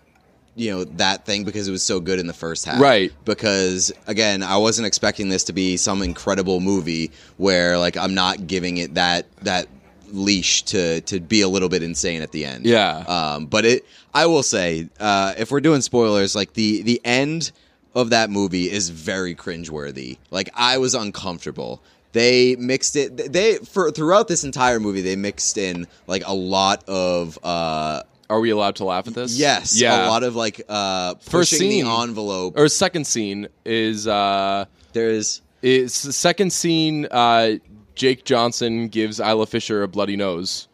you 0.54 0.70
know, 0.70 0.84
that 0.84 1.26
thing 1.26 1.44
because 1.44 1.66
it 1.66 1.72
was 1.72 1.82
so 1.82 1.98
good 1.98 2.20
in 2.20 2.26
the 2.26 2.32
first 2.32 2.64
half. 2.64 2.80
Right. 2.80 3.12
Because, 3.24 3.92
again, 4.06 4.42
I 4.42 4.58
wasn't 4.58 4.86
expecting 4.86 5.28
this 5.28 5.44
to 5.44 5.52
be 5.52 5.76
some 5.76 6.02
incredible 6.02 6.60
movie 6.60 7.10
where, 7.36 7.78
like, 7.78 7.96
I'm 7.96 8.14
not 8.14 8.46
giving 8.46 8.76
it 8.76 8.94
that, 8.94 9.26
that 9.42 9.66
leash 10.12 10.62
to, 10.64 11.00
to 11.02 11.20
be 11.20 11.40
a 11.42 11.48
little 11.48 11.68
bit 11.68 11.82
insane 11.82 12.22
at 12.22 12.32
the 12.32 12.44
end. 12.44 12.66
Yeah. 12.66 12.98
Um, 13.06 13.46
but 13.46 13.64
it, 13.64 13.86
I 14.14 14.26
will 14.26 14.42
say, 14.42 14.88
uh, 14.98 15.34
if 15.38 15.50
we're 15.50 15.60
doing 15.60 15.80
spoilers, 15.80 16.34
like, 16.34 16.52
the, 16.54 16.82
the 16.82 17.00
end 17.04 17.52
of 17.94 18.10
that 18.10 18.30
movie 18.30 18.70
is 18.70 18.88
very 18.90 19.34
cringeworthy. 19.34 20.18
Like, 20.30 20.50
I 20.54 20.78
was 20.78 20.94
uncomfortable 20.94 21.82
they 22.12 22.56
mixed 22.56 22.96
it 22.96 23.32
they 23.32 23.54
for 23.58 23.92
throughout 23.92 24.26
this 24.26 24.42
entire 24.42 24.80
movie 24.80 25.00
they 25.00 25.14
mixed 25.14 25.56
in 25.56 25.86
like 26.08 26.24
a 26.26 26.34
lot 26.34 26.82
of 26.88 27.38
uh 27.44 28.02
Are 28.28 28.40
we 28.40 28.50
allowed 28.50 28.74
to 28.76 28.84
laugh 28.84 29.06
at 29.06 29.14
this? 29.14 29.38
yes 29.38 29.80
Yeah. 29.80 30.06
a 30.06 30.10
lot 30.10 30.24
of 30.24 30.34
like 30.34 30.60
uh 30.68 31.14
First 31.20 31.50
scene. 31.56 31.84
the 31.84 31.88
envelope 32.02 32.58
or 32.58 32.66
second 32.66 33.06
scene 33.06 33.46
is 33.64 34.08
uh 34.08 34.64
there's 34.92 35.40
it's 35.62 36.02
the 36.02 36.12
second 36.12 36.52
scene 36.52 37.06
uh 37.12 37.52
Jake 38.00 38.24
Johnson 38.24 38.88
gives 38.88 39.20
Isla 39.20 39.44
Fisher 39.46 39.82
a 39.82 39.88
bloody 39.88 40.16
nose. 40.16 40.68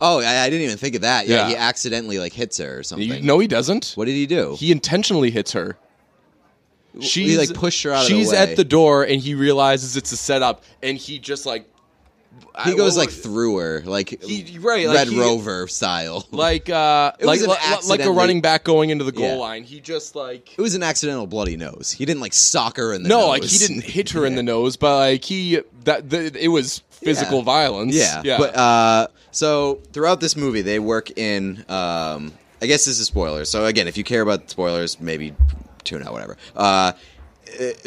oh 0.00 0.20
I, 0.20 0.42
I 0.44 0.50
didn't 0.50 0.62
even 0.66 0.78
think 0.78 0.94
of 0.94 1.00
that 1.02 1.26
yeah, 1.26 1.36
Yeah. 1.42 1.48
he 1.48 1.56
accidentally 1.56 2.18
like 2.20 2.32
hits 2.32 2.58
her 2.58 2.78
or 2.78 2.82
something 2.84 3.08
You, 3.08 3.20
no, 3.22 3.40
he 3.40 3.48
doesn't. 3.48 3.92
what 3.96 4.04
did 4.04 4.12
he 4.14 4.26
do 4.26 4.54
He 4.56 4.70
intentionally 4.70 5.30
hits 5.32 5.50
her. 5.52 5.76
She 7.00 7.36
like, 7.38 7.52
pushed 7.54 7.82
her 7.84 7.90
out 7.92 8.02
of 8.02 8.08
the 8.08 8.14
She's 8.14 8.30
way. 8.32 8.36
at 8.38 8.56
the 8.56 8.64
door 8.64 9.02
and 9.04 9.20
he 9.20 9.34
realizes 9.34 9.96
it's 9.96 10.12
a 10.12 10.16
setup 10.16 10.62
and 10.82 10.96
he 10.96 11.18
just 11.18 11.44
like 11.46 11.66
he 12.64 12.72
I- 12.72 12.74
goes 12.74 12.96
like 12.96 13.10
through 13.10 13.58
her 13.58 13.82
like 13.84 14.22
He- 14.22 14.58
right, 14.58 14.86
like 14.86 14.96
red 14.96 15.08
he- 15.08 15.18
rover 15.20 15.66
style 15.68 16.26
like 16.30 16.68
uh 16.70 17.12
like 17.20 17.40
was 17.40 17.42
an 17.42 17.50
li- 17.50 17.88
like 17.88 18.00
a 18.04 18.10
running 18.10 18.40
back 18.40 18.64
going 18.64 18.90
into 18.90 19.04
the 19.04 19.12
goal 19.12 19.26
Yeah. 19.28 19.34
line. 19.34 19.64
He 19.64 19.80
just 19.80 20.14
like 20.14 20.52
it 20.58 20.60
was 20.62 20.74
an 20.74 20.82
accidental 20.82 21.26
bloody 21.26 21.56
nose 21.56 21.90
he 21.92 22.04
didn't 22.04 22.20
like 22.20 22.32
sock 22.32 22.76
her 22.76 22.92
in 22.92 23.02
the 23.02 23.08
no, 23.08 23.20
nose. 23.20 23.28
like 23.28 23.42
he 23.44 23.58
didn't 23.58 23.84
hit 23.84 24.10
her 24.10 24.24
in 24.26 24.34
the 24.36 24.42
nose, 24.42 24.76
but 24.76 24.96
like 24.96 25.24
he 25.24 25.60
that 25.84 26.08
the, 26.10 26.32
it 26.38 26.48
was 26.48 26.82
physical 26.90 27.38
Yeah. 27.38 27.44
violence. 27.44 27.94
Yeah, 27.94 28.22
yeah. 28.24 28.38
But 28.38 28.54
uh, 28.56 29.06
so 29.30 29.80
throughout 29.92 30.20
this 30.20 30.36
movie, 30.36 30.60
they 30.62 30.78
work 30.78 31.10
in. 31.18 31.64
Um, 31.68 32.32
I 32.62 32.66
guess 32.66 32.84
this 32.84 32.98
is 33.00 33.06
spoilers. 33.06 33.48
So 33.48 33.64
again, 33.64 33.88
if 33.88 33.96
you 33.96 34.04
care 34.04 34.20
about 34.20 34.50
spoilers, 34.50 35.00
maybe 35.00 35.32
tune 35.82 36.02
out. 36.02 36.12
Whatever. 36.12 36.36
Uh, 36.54 36.92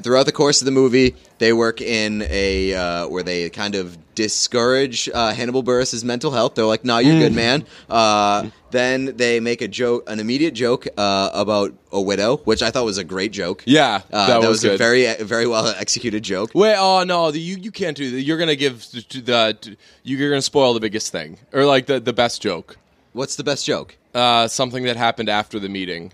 throughout 0.02 0.26
the 0.26 0.32
course 0.32 0.62
of 0.62 0.66
the 0.66 0.72
movie, 0.72 1.16
they 1.40 1.54
work 1.54 1.82
in 1.82 2.24
a 2.30 2.74
uh, 2.74 3.08
where 3.08 3.24
they 3.24 3.50
kind 3.50 3.76
of 3.76 3.98
discourage 4.16 5.10
uh, 5.14 5.34
Hannibal 5.34 5.64
Buress' 5.64 6.04
mental 6.04 6.32
health. 6.32 6.56
They're 6.56 6.66
like, 6.66 6.86
"Nah, 6.86 7.00
you're 7.00 7.20
good, 7.20 7.34
man." 7.34 7.66
Uh, 7.90 8.50
then 8.72 9.18
they 9.18 9.40
make 9.40 9.62
a 9.62 9.68
joke, 9.68 10.10
an 10.10 10.20
immediate 10.20 10.54
joke 10.54 10.88
uh, 10.98 11.30
about 11.34 11.74
a 11.92 12.02
widow, 12.02 12.38
which 12.38 12.62
I 12.62 12.72
thought 12.72 12.86
was 12.86 12.98
a 12.98 13.04
great 13.04 13.32
joke. 13.32 13.64
Yeah, 13.66 14.02
uh, 14.12 14.28
that 14.28 14.42
that, 14.42 14.50
was 14.50 14.64
was, 14.64 14.74
a 14.74 14.78
very 14.78 15.14
very 15.24 15.48
well 15.48 15.68
executed 15.68 16.24
joke. 16.24 16.52
Wait, 16.54 16.76
oh 16.78 17.04
no, 17.04 17.32
the, 17.32 17.40
you 17.40 17.58
you 17.58 17.72
can't 17.72 17.98
do 17.98 18.12
that. 18.12 18.22
You're 18.22 18.38
gonna 18.38 18.56
give 18.56 18.84
to 18.92 19.02
to 19.02 19.22
the 19.22 19.78
you're 20.04 20.30
gonna 20.30 20.42
spoil 20.42 20.74
the 20.74 20.80
biggest 20.80 21.12
thing 21.12 21.38
or 21.52 21.66
like 21.66 21.86
the 21.88 22.00
the 22.00 22.14
best 22.14 22.42
joke. 22.42 22.78
What's 23.14 23.36
the 23.36 23.44
best 23.44 23.66
joke? 23.66 23.96
Uh, 24.14 24.48
something 24.48 24.84
that 24.84 24.98
happened 24.98 25.30
after 25.30 25.60
the 25.60 25.70
meeting. 25.70 26.12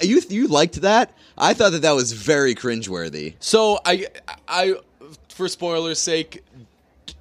You 0.00 0.20
you 0.28 0.46
liked 0.48 0.80
that? 0.82 1.12
I 1.38 1.54
thought 1.54 1.72
that 1.72 1.82
that 1.82 1.92
was 1.92 2.12
very 2.12 2.54
cringeworthy. 2.54 3.34
So 3.40 3.78
I 3.84 4.06
I 4.48 4.74
for 5.28 5.48
spoilers' 5.48 5.98
sake, 5.98 6.42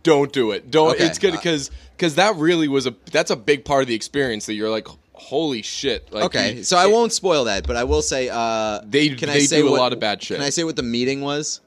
don't 0.03 0.31
do 0.31 0.51
it. 0.51 0.71
Don't. 0.71 0.91
Okay. 0.95 1.05
It's 1.05 1.19
good 1.19 1.31
because 1.33 1.71
because 1.97 2.15
that 2.15 2.35
really 2.35 2.67
was 2.67 2.87
a 2.87 2.95
that's 3.11 3.31
a 3.31 3.35
big 3.35 3.65
part 3.65 3.81
of 3.81 3.87
the 3.87 3.95
experience 3.95 4.45
that 4.47 4.53
you're 4.53 4.69
like 4.69 4.87
holy 5.13 5.61
shit. 5.61 6.11
Like 6.11 6.25
Okay, 6.25 6.53
you- 6.55 6.63
so 6.63 6.77
I 6.77 6.87
won't 6.87 7.13
spoil 7.13 7.45
that, 7.45 7.65
but 7.65 7.75
I 7.75 7.83
will 7.85 8.01
say 8.01 8.29
uh, 8.31 8.81
They- 8.85 9.09
can 9.09 9.29
they 9.29 9.35
I 9.35 9.39
say 9.39 9.61
do 9.61 9.67
a 9.67 9.71
what, 9.71 9.79
lot 9.79 9.93
of 9.93 9.99
bad 9.99 10.21
shit. 10.21 10.37
Can 10.37 10.45
I 10.45 10.49
say 10.49 10.63
what 10.63 10.75
the 10.75 10.83
meeting 10.83 11.21
was? 11.21 11.61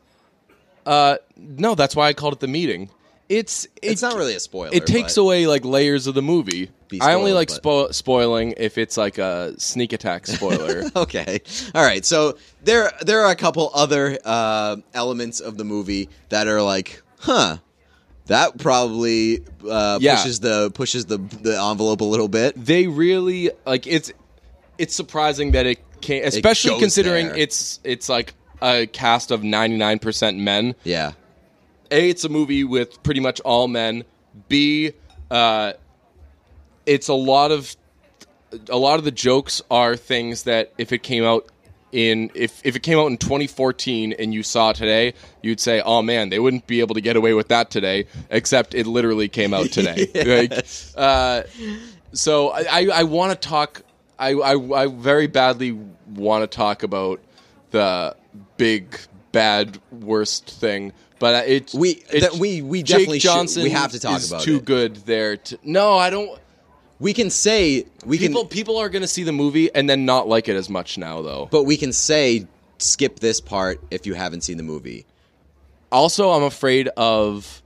Uh, 0.87 1.17
no, 1.37 1.75
that's 1.75 1.95
why 1.97 2.09
I 2.09 2.13
called 2.13 2.35
it 2.35 2.41
the 2.41 2.47
meeting. 2.49 2.91
It's 3.29 3.67
It's 3.83 4.01
not 4.03 4.17
really 4.17 4.35
a 4.35 4.41
spoiler. 4.41 4.71
It 4.73 4.87
takes 4.87 5.15
but- 5.17 5.23
away 5.23 5.47
like 5.47 5.65
layers 5.65 6.07
of 6.07 6.15
the 6.15 6.23
movie. 6.23 6.71
Be 6.89 7.01
I 7.01 7.15
only 7.15 7.33
like 7.33 7.49
but- 7.49 7.63
spo- 7.63 7.95
spoiling 7.95 8.55
if 8.57 8.79
it's 8.79 8.97
like 8.97 9.19
a 9.19 9.55
sneak 9.59 9.93
attack 9.93 10.27
spoiler. 10.27 10.85
Okay. 10.97 11.41
All 11.75 11.85
right. 11.85 12.05
So 12.05 12.39
there 12.65 12.91
there 13.03 13.21
are 13.23 13.31
a 13.31 13.37
couple 13.37 13.71
other 13.75 14.19
uh, 14.25 14.77
elements 14.95 15.41
of 15.41 15.57
the 15.59 15.65
movie 15.65 16.09
that 16.31 16.49
are 16.49 16.63
like, 16.63 17.03
huh, 17.21 17.59
that 18.27 18.59
probably 18.59 19.45
uh, 19.69 19.99
Yeah. 20.01 20.17
pushes 20.17 20.41
the 20.41 20.71
pushes 20.71 21.07
the 21.07 21.19
the 21.19 21.61
envelope 21.61 22.01
a 22.01 22.05
little 22.05 22.29
bit. 22.29 22.55
they 22.57 22.87
really 22.87 23.51
like 23.67 23.87
it's 23.87 24.13
it's 24.79 24.95
surprising 24.95 25.53
that 25.53 25.67
it 25.67 25.79
came 26.01 26.25
especially 26.25 26.71
goes 26.73 26.81
considering 26.81 27.27
there. 27.29 27.37
it's 27.37 27.81
it's 27.85 28.09
like 28.09 28.35
a 28.63 28.87
cast 28.87 29.31
of 29.31 29.41
99% 29.43 30.39
men 30.39 30.75
Yeah. 30.85 31.13
a 31.91 32.09
it's 32.11 32.25
a 32.25 32.29
movie 32.29 32.65
with 32.65 33.03
pretty 33.03 33.21
much 33.21 33.41
all 33.41 33.67
men 33.69 34.05
b 34.49 34.93
uh 35.31 35.73
it's 36.89 37.09
a 37.09 37.15
lot 37.15 37.51
of 37.53 37.77
a 38.71 38.77
lot 38.79 38.99
of 38.99 39.05
the 39.05 39.11
jokes 39.11 39.61
are 39.71 39.95
things 39.97 40.45
that 40.45 40.73
if 40.79 40.93
it 40.93 41.03
came 41.03 41.25
out 41.25 41.47
in 41.93 42.31
if 42.35 42.61
if 42.65 42.77
it 42.77 42.83
came 42.83 42.99
out 42.99 43.07
in 43.07 43.17
2014 43.17 44.13
and 44.19 44.35
you 44.35 44.43
saw 44.43 44.73
today 44.73 45.15
you'd 45.43 45.61
say 45.61 45.81
oh 45.83 46.03
man 46.03 46.29
they 46.29 46.39
wouldn't 46.39 46.67
be 46.67 46.81
able 46.81 46.95
to 46.95 47.01
get 47.01 47.17
away 47.17 47.33
with 47.35 47.49
that 47.49 47.71
today 47.71 48.05
except 48.31 48.75
it 48.75 48.87
literally 48.87 49.29
came 49.29 49.55
out 49.55 49.67
today 49.67 50.07
like 50.51 50.67
uh 50.97 51.43
so 52.13 52.49
I, 52.51 52.65
I, 52.71 52.89
I 52.95 53.03
want 53.05 53.39
to 53.41 53.49
talk. 53.49 53.83
I, 54.19 54.31
I, 54.33 54.83
I 54.85 54.87
very 54.87 55.27
badly 55.27 55.79
want 56.15 56.43
to 56.51 56.57
talk 56.57 56.83
about 56.83 57.21
the 57.71 58.17
big 58.57 58.99
bad 59.31 59.79
worst 59.93 60.51
thing, 60.51 60.93
but 61.19 61.47
it 61.47 61.73
We- 61.75 62.03
it, 62.11 62.21
that 62.23 62.33
we- 62.35 62.63
we 62.63 62.83
Jake 62.83 62.97
definitely 63.01 63.19
should- 63.21 63.29
Johnson 63.29 63.63
we 63.63 63.71
have 63.71 63.93
to 63.93 64.01
talk 64.01 64.27
about 64.27 64.41
too 64.41 64.57
it. 64.57 64.65
good 64.65 64.97
there. 65.05 65.37
To, 65.37 65.59
no, 65.63 65.97
I 65.99 66.09
don't. 66.09 66.39
We 67.01 67.13
can 67.13 67.31
say 67.31 67.87
we 68.05 68.19
People 68.19 68.43
can, 68.43 68.49
people 68.49 68.77
are 68.79 68.89
going 68.89 69.03
to 69.03 69.09
see 69.09 69.23
the 69.23 69.33
movie 69.33 69.73
and 69.75 69.89
then 69.89 70.05
not 70.05 70.27
like 70.29 70.49
it 70.49 70.57
as 70.57 70.69
much 70.69 70.99
now, 70.99 71.23
though. 71.23 71.49
but 71.51 71.65
we 71.65 71.77
can 71.77 71.93
say 71.93 72.47
skip 72.79 73.21
this 73.21 73.41
part 73.41 73.81
if 73.91 74.07
you 74.07 74.15
haven't 74.15 74.43
seen 74.43 74.57
the 74.57 74.63
movie. 74.63 75.05
also, 75.93 76.31
I'm 76.31 76.43
afraid 76.43 76.89
of 76.97 77.63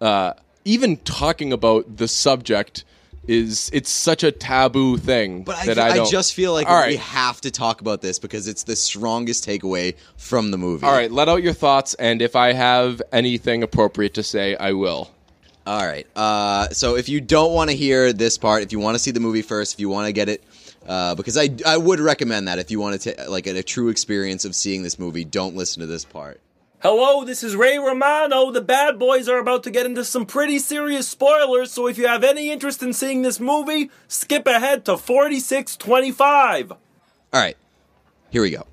uh, 0.00 0.34
even 0.64 0.96
talking 0.98 1.52
about 1.52 1.96
the 1.96 2.08
subject. 2.08 2.84
Is 3.26 3.70
it's 3.72 3.88
such 3.88 4.22
a 4.22 4.30
taboo 4.30 4.98
thing 4.98 5.44
But 5.44 5.56
I, 5.56 5.66
that 5.66 5.78
I, 5.78 6.04
just 6.04 6.34
feel 6.34 6.52
like 6.52 6.68
All 6.68 6.86
we 6.86 6.96
have 6.96 7.40
to 7.40 7.50
talk 7.50 7.80
about 7.80 8.02
this 8.02 8.18
because 8.18 8.46
it's 8.46 8.64
the 8.64 8.76
strongest 8.76 9.46
takeaway 9.46 9.94
from 10.18 10.50
the 10.50 10.58
movie. 10.58 10.84
All 10.84 10.92
right, 10.92 11.10
let 11.10 11.30
out 11.30 11.42
your 11.42 11.54
thoughts, 11.54 11.94
and 11.94 12.20
if 12.20 12.36
I 12.36 12.52
have 12.52 13.00
anything 13.12 13.62
appropriate 13.62 14.12
to 14.14 14.22
say, 14.22 14.56
I 14.56 14.72
will. 14.72 15.10
All 15.66 15.86
right. 15.86 16.06
Uh, 16.14 16.68
so 16.70 16.96
if 16.96 17.08
you 17.08 17.20
don't 17.20 17.52
want 17.52 17.70
to 17.70 17.76
hear 17.76 18.12
this 18.12 18.36
part, 18.36 18.62
if 18.62 18.72
you 18.72 18.78
want 18.78 18.96
to 18.96 18.98
see 18.98 19.10
the 19.10 19.20
movie 19.20 19.42
first, 19.42 19.74
if 19.74 19.80
you 19.80 19.88
want 19.88 20.06
to 20.06 20.12
get 20.12 20.28
it, 20.28 20.44
uh, 20.86 21.14
because 21.14 21.38
I 21.38 21.50
I 21.66 21.78
would 21.78 22.00
recommend 22.00 22.48
that 22.48 22.58
if 22.58 22.70
you 22.70 22.80
want 22.80 23.00
to 23.02 23.30
like 23.30 23.46
a, 23.46 23.58
a 23.58 23.62
true 23.62 23.88
experience 23.88 24.44
of 24.44 24.54
seeing 24.54 24.82
this 24.82 24.98
movie, 24.98 25.24
don't 25.24 25.56
listen 25.56 25.80
to 25.80 25.86
this 25.86 26.04
part. 26.04 26.40
Hello, 26.80 27.24
this 27.24 27.42
is 27.42 27.56
Ray 27.56 27.78
Romano. 27.78 28.50
The 28.50 28.60
bad 28.60 28.98
boys 28.98 29.26
are 29.26 29.38
about 29.38 29.62
to 29.62 29.70
get 29.70 29.86
into 29.86 30.04
some 30.04 30.26
pretty 30.26 30.58
serious 30.58 31.08
spoilers, 31.08 31.72
so 31.72 31.86
if 31.86 31.96
you 31.96 32.06
have 32.06 32.22
any 32.22 32.50
interest 32.50 32.82
in 32.82 32.92
seeing 32.92 33.22
this 33.22 33.40
movie, 33.40 33.90
skip 34.06 34.46
ahead 34.46 34.84
to 34.84 34.98
4625. 34.98 36.72
All 36.72 36.78
right. 37.32 37.56
Here 38.28 38.42
we 38.42 38.50
go. 38.50 38.66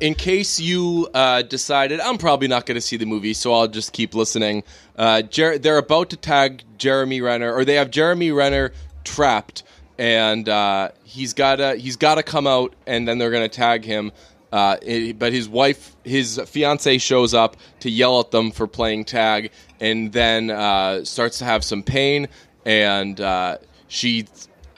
In 0.00 0.14
case 0.14 0.58
you 0.60 1.08
uh, 1.14 1.42
decided 1.42 2.00
I'm 2.00 2.18
probably 2.18 2.48
not 2.48 2.66
going 2.66 2.74
to 2.74 2.80
see 2.80 2.96
the 2.96 3.06
movie, 3.06 3.32
so 3.32 3.52
I'll 3.54 3.68
just 3.68 3.92
keep 3.92 4.14
listening. 4.14 4.64
Uh, 4.96 5.22
Jer- 5.22 5.58
they're 5.58 5.78
about 5.78 6.10
to 6.10 6.16
tag 6.16 6.64
Jeremy 6.78 7.20
Renner, 7.20 7.54
or 7.54 7.64
they 7.64 7.74
have 7.76 7.90
Jeremy 7.90 8.32
Renner 8.32 8.72
trapped, 9.04 9.62
and 9.96 10.48
uh, 10.48 10.90
he's 11.04 11.32
gotta 11.32 11.76
he's 11.76 11.96
gotta 11.96 12.22
come 12.24 12.46
out, 12.46 12.74
and 12.86 13.06
then 13.06 13.18
they're 13.18 13.30
going 13.30 13.48
to 13.48 13.56
tag 13.56 13.84
him. 13.84 14.10
Uh, 14.52 14.76
i- 14.86 15.14
but 15.16 15.32
his 15.32 15.48
wife, 15.48 15.94
his 16.04 16.40
fiance, 16.46 16.98
shows 16.98 17.32
up 17.32 17.56
to 17.80 17.90
yell 17.90 18.18
at 18.20 18.30
them 18.32 18.50
for 18.50 18.66
playing 18.66 19.04
tag, 19.04 19.52
and 19.80 20.12
then 20.12 20.50
uh, 20.50 21.04
starts 21.04 21.38
to 21.38 21.44
have 21.44 21.62
some 21.62 21.82
pain, 21.84 22.28
and 22.66 23.20
uh, 23.20 23.58
she 23.88 24.26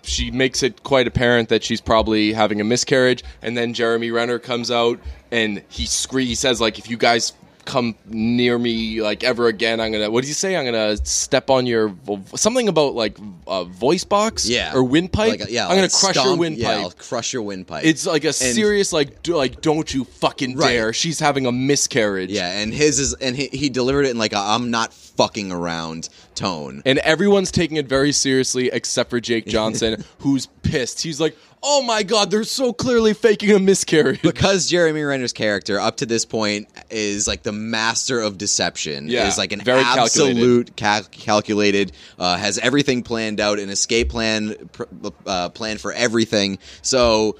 she 0.06 0.30
makes 0.30 0.62
it 0.62 0.82
quite 0.82 1.06
apparent 1.06 1.48
that 1.48 1.64
she's 1.64 1.80
probably 1.80 2.32
having 2.32 2.60
a 2.60 2.64
miscarriage. 2.64 3.24
And 3.42 3.56
then 3.56 3.74
Jeremy 3.74 4.10
Renner 4.10 4.38
comes 4.38 4.70
out 4.70 5.00
and 5.30 5.62
he 5.68 5.86
scree 5.86 6.24
he 6.26 6.34
says 6.34 6.60
like 6.60 6.78
if 6.78 6.88
you 6.88 6.96
guys 6.96 7.32
come 7.66 7.94
near 8.06 8.58
me 8.58 9.02
like 9.02 9.22
ever 9.24 9.48
again 9.48 9.80
I'm 9.80 9.92
gonna 9.92 10.10
what 10.10 10.22
did 10.22 10.28
you 10.28 10.34
say 10.34 10.56
I'm 10.56 10.64
gonna 10.64 10.96
step 11.04 11.50
on 11.50 11.66
your 11.66 11.88
vo- 11.88 12.22
something 12.34 12.68
about 12.68 12.94
like 12.94 13.18
a 13.46 13.64
voice 13.64 14.04
box 14.04 14.48
Yeah. 14.48 14.72
or 14.74 14.82
windpipe 14.84 15.40
Like, 15.40 15.50
yeah. 15.50 15.64
I'm 15.64 15.70
gonna 15.72 15.82
like 15.82 15.92
crush 15.92 16.14
your 16.16 16.24
stomp- 16.24 16.40
windpipe 16.40 16.62
Yeah, 16.62 16.80
I'll 16.82 16.90
crush 16.92 17.32
your 17.32 17.42
windpipe. 17.42 17.84
it's 17.84 18.06
like 18.06 18.24
a 18.24 18.32
serious 18.32 18.92
like 18.92 19.22
do, 19.22 19.36
like 19.36 19.60
don't 19.60 19.92
you 19.92 20.04
fucking 20.04 20.56
Right. 20.56 20.68
dare 20.68 20.92
she's 20.92 21.18
having 21.20 21.44
a 21.44 21.52
miscarriage 21.52 22.30
yeah, 22.30 22.58
and 22.60 22.72
his 22.72 22.98
is 22.98 23.14
and 23.14 23.36
he, 23.36 23.48
he 23.48 23.68
delivered 23.68 24.06
it 24.06 24.10
in 24.12 24.18
like 24.18 24.32
a 24.32 24.38
I'm 24.38 24.70
not 24.70 24.94
fucking 24.94 25.50
around 25.50 26.08
tone. 26.34 26.82
and 26.86 26.98
everyone's 27.00 27.50
taking 27.50 27.78
it 27.78 27.88
very 27.88 28.12
seriously 28.12 28.70
except 28.72 29.10
for 29.10 29.18
Jake 29.20 29.46
Johnson 29.56 30.04
who's 30.20 30.46
pissed 30.62 31.02
he's 31.02 31.20
like 31.20 31.36
oh 31.68 31.82
my 31.82 32.02
god 32.04 32.30
they're 32.30 32.44
so 32.44 32.72
clearly 32.72 33.12
faking 33.12 33.50
a 33.50 33.58
miscarriage 33.58 34.22
because 34.22 34.68
Jeremy 34.68 35.02
Renner's 35.02 35.32
character 35.32 35.80
up 35.80 35.96
to 35.98 36.06
this 36.06 36.24
point 36.24 36.68
is 36.90 37.26
like 37.26 37.42
the 37.42 37.52
master 37.52 38.20
of 38.20 38.38
deception. 38.38 39.08
Yeah, 39.08 39.26
is 39.26 39.36
like 39.36 39.52
an 39.52 39.60
very 39.60 39.82
absolute 39.82 40.76
cal- 40.76 41.02
calculated. 41.04 41.92
Uh, 42.18 42.36
has 42.36 42.58
everything 42.58 43.02
planned 43.02 43.40
out, 43.40 43.58
an 43.58 43.68
escape 43.68 44.10
plan, 44.10 44.54
pr- 44.72 44.84
uh, 45.26 45.48
plan 45.50 45.78
for 45.78 45.92
everything. 45.92 46.58
So 46.82 47.36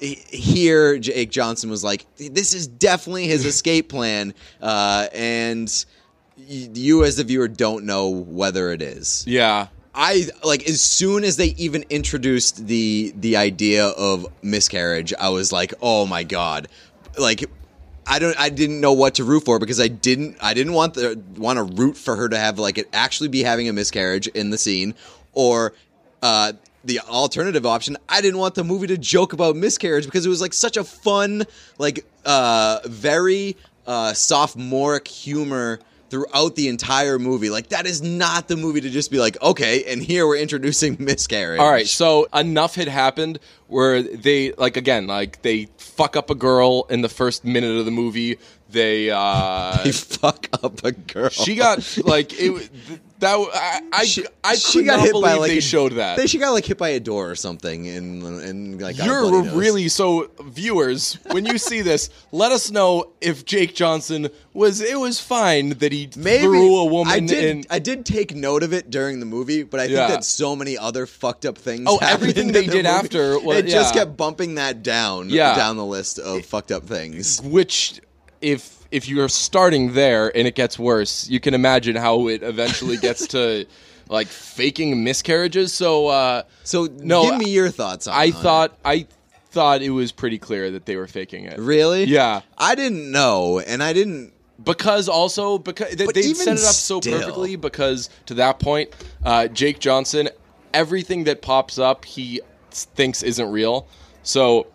here, 0.00 0.98
Jake 0.98 1.30
Johnson 1.30 1.70
was 1.70 1.82
like, 1.84 2.06
"This 2.16 2.54
is 2.54 2.66
definitely 2.66 3.26
his 3.26 3.44
escape 3.52 3.88
plan," 3.88 4.32
uh, 4.62 5.08
and 5.12 5.84
y- 6.36 6.70
you 6.72 7.04
as 7.04 7.16
the 7.16 7.24
viewer 7.24 7.48
don't 7.48 7.84
know 7.84 8.08
whether 8.08 8.70
it 8.70 8.80
is. 8.82 9.24
yeah 9.26 9.68
I 10.00 10.28
like 10.44 10.68
as 10.68 10.80
soon 10.80 11.24
as 11.24 11.36
they 11.36 11.48
even 11.58 11.84
introduced 11.90 12.68
the 12.68 13.12
the 13.16 13.36
idea 13.36 13.88
of 13.88 14.28
miscarriage, 14.42 15.12
I 15.18 15.30
was 15.30 15.50
like, 15.50 15.74
"Oh 15.82 16.06
my 16.06 16.22
god!" 16.22 16.68
Like, 17.18 17.44
I 18.06 18.20
don't, 18.20 18.38
I 18.38 18.48
didn't 18.48 18.80
know 18.80 18.92
what 18.92 19.16
to 19.16 19.24
root 19.24 19.44
for 19.44 19.58
because 19.58 19.80
I 19.80 19.88
didn't, 19.88 20.36
I 20.40 20.54
didn't 20.54 20.74
want 20.74 20.94
the 20.94 21.20
want 21.36 21.56
to 21.56 21.64
root 21.64 21.96
for 21.96 22.14
her 22.14 22.28
to 22.28 22.38
have 22.38 22.60
like 22.60 22.78
it 22.78 22.88
actually 22.92 23.28
be 23.28 23.42
having 23.42 23.68
a 23.68 23.72
miscarriage 23.72 24.28
in 24.28 24.50
the 24.50 24.58
scene, 24.58 24.94
or 25.32 25.74
uh, 26.22 26.52
the 26.84 27.00
alternative 27.00 27.66
option. 27.66 27.96
I 28.08 28.20
didn't 28.20 28.38
want 28.38 28.54
the 28.54 28.62
movie 28.62 28.86
to 28.86 28.98
joke 28.98 29.32
about 29.32 29.56
miscarriage 29.56 30.04
because 30.04 30.24
it 30.24 30.28
was 30.28 30.40
like 30.40 30.54
such 30.54 30.76
a 30.76 30.84
fun, 30.84 31.44
like, 31.78 32.06
uh, 32.24 32.78
very 32.84 33.56
uh, 33.84 34.12
sophomoric 34.12 35.08
humor 35.08 35.80
throughout 36.10 36.56
the 36.56 36.68
entire 36.68 37.18
movie. 37.18 37.50
Like 37.50 37.68
that 37.68 37.86
is 37.86 38.02
not 38.02 38.48
the 38.48 38.56
movie 38.56 38.80
to 38.80 38.90
just 38.90 39.10
be 39.10 39.18
like, 39.18 39.40
okay, 39.42 39.84
and 39.84 40.02
here 40.02 40.26
we're 40.26 40.38
introducing 40.38 40.96
miscarriage. 41.00 41.60
All 41.60 41.70
right, 41.70 41.86
so 41.86 42.26
enough 42.34 42.74
had 42.74 42.88
happened 42.88 43.38
where 43.66 44.02
they 44.02 44.52
like 44.52 44.76
again, 44.76 45.06
like 45.06 45.42
they 45.42 45.68
fuck 45.78 46.16
up 46.16 46.30
a 46.30 46.34
girl 46.34 46.86
in 46.90 47.02
the 47.02 47.08
first 47.08 47.44
minute 47.44 47.76
of 47.76 47.84
the 47.84 47.90
movie. 47.90 48.38
They 48.70 49.10
uh, 49.10 49.78
They 49.84 49.92
fuck 49.92 50.48
up 50.62 50.84
a 50.84 50.92
girl. 50.92 51.30
she 51.30 51.54
got 51.54 51.96
like 52.04 52.32
it. 52.38 52.70
That 53.20 53.34
I 53.52 53.80
I, 53.92 54.04
She, 54.04 54.24
I 54.44 54.54
she 54.54 54.84
got 54.84 54.98
not 54.98 55.04
hit 55.06 55.10
believe 55.12 55.24
by 55.24 55.34
like 55.34 55.50
they 55.50 55.58
a- 55.58 55.60
showed 55.60 55.92
that. 55.94 56.16
They, 56.18 56.28
she 56.28 56.38
got 56.38 56.50
like 56.52 56.64
hit 56.66 56.78
by 56.78 56.90
a 56.90 57.00
door 57.00 57.28
or 57.28 57.34
something, 57.34 57.88
and 57.88 58.22
and 58.22 58.80
like 58.80 58.96
You're 58.96 59.42
really 59.42 59.88
so 59.88 60.30
viewers. 60.40 61.14
When 61.32 61.44
you 61.44 61.58
see 61.58 61.80
this, 61.82 62.10
let 62.30 62.52
us 62.52 62.70
know 62.70 63.10
if 63.20 63.44
Jake 63.44 63.74
Johnson 63.74 64.28
was. 64.52 64.80
It 64.80 65.00
was 65.00 65.18
fine 65.20 65.70
that 65.80 65.90
he 65.90 66.08
Maybe 66.16 66.42
threw 66.44 66.76
a 66.76 66.84
woman 66.84 67.12
I 67.12 67.18
did. 67.18 67.44
in. 67.56 67.64
I 67.70 67.80
did 67.80 68.06
take 68.06 68.36
note 68.36 68.62
of 68.62 68.72
it 68.72 68.88
during 68.88 69.18
the 69.18 69.26
movie, 69.26 69.64
but 69.64 69.80
I 69.80 69.86
think 69.86 69.96
Yeah. 69.98 70.08
that 70.08 70.24
so 70.24 70.54
many 70.54 70.78
other 70.78 71.04
fucked 71.06 71.44
up 71.44 71.58
things. 71.58 71.86
Oh, 71.88 71.98
everything 72.00 72.52
they 72.52 72.66
the 72.66 72.72
did 72.72 72.84
movie. 72.84 72.88
after 72.88 73.40
was- 73.40 73.56
it 73.58 73.66
just 73.66 73.94
kept 73.94 74.16
bumping 74.16 74.54
that 74.56 74.84
down. 74.84 75.28
Yeah. 75.30 75.56
down 75.56 75.76
the 75.76 75.84
list 75.84 76.20
of 76.20 76.44
fucked 76.46 76.70
up 76.70 76.84
things. 76.86 77.40
which 77.42 78.00
if 78.40 78.78
if 78.90 79.08
you're 79.08 79.28
starting 79.28 79.92
there 79.94 80.34
and 80.36 80.46
it 80.48 80.54
gets 80.54 80.78
worse, 80.78 81.28
you 81.28 81.40
can 81.40 81.54
imagine 81.54 81.96
how 81.96 82.28
it 82.28 82.42
eventually 82.42 82.96
gets 83.08 83.26
to 83.28 83.66
like 84.08 84.26
faking 84.28 85.04
miscarriages. 85.04 85.72
So 85.72 86.06
uh, 86.08 86.42
So 86.64 86.88
No, 87.00 87.24
give 87.30 87.38
me 87.38 87.50
your 87.50 87.70
thoughts 87.70 88.06
on. 88.06 88.14
I 88.14 88.22
on 88.24 88.28
it. 88.28 88.34
thought 88.34 88.78
I 88.84 89.06
thought 89.50 89.82
it 89.82 89.90
was 89.90 90.12
pretty 90.12 90.38
clear 90.38 90.70
that 90.70 90.86
they 90.86 90.96
were 90.96 91.06
faking 91.06 91.44
it. 91.44 91.58
really, 91.58 92.04
Yeah. 92.04 92.42
I 92.56 92.74
didn't 92.74 93.10
know, 93.10 93.58
and 93.60 93.82
I 93.82 93.92
didn't. 93.94 94.32
because 94.62 95.08
also 95.08 95.58
because 95.58 95.94
they, 95.96 96.06
they 96.06 96.22
set 96.34 96.58
it 96.58 96.64
up 96.64 96.74
so 96.74 97.00
still- 97.00 97.18
perfectly 97.18 97.56
because 97.56 98.10
to 98.26 98.34
that 98.34 98.58
point 98.58 98.90
uh, 99.24 99.46
jake 99.48 99.78
johnson 99.78 100.28
everything 100.74 101.24
that 101.24 101.40
pops 101.42 101.78
up 101.78 102.04
he 102.04 102.40
thinks 102.72 103.22
isn't 103.22 103.50
real 103.52 103.86
so 104.24 104.66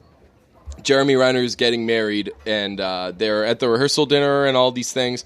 jeremy 0.83 1.15
renner's 1.15 1.55
getting 1.55 1.85
married 1.85 2.31
and 2.45 2.79
uh, 2.79 3.11
they're 3.15 3.45
at 3.45 3.59
the 3.59 3.69
rehearsal 3.69 4.05
dinner 4.05 4.45
and 4.45 4.55
all 4.57 4.71
these 4.71 4.91
things 4.93 5.25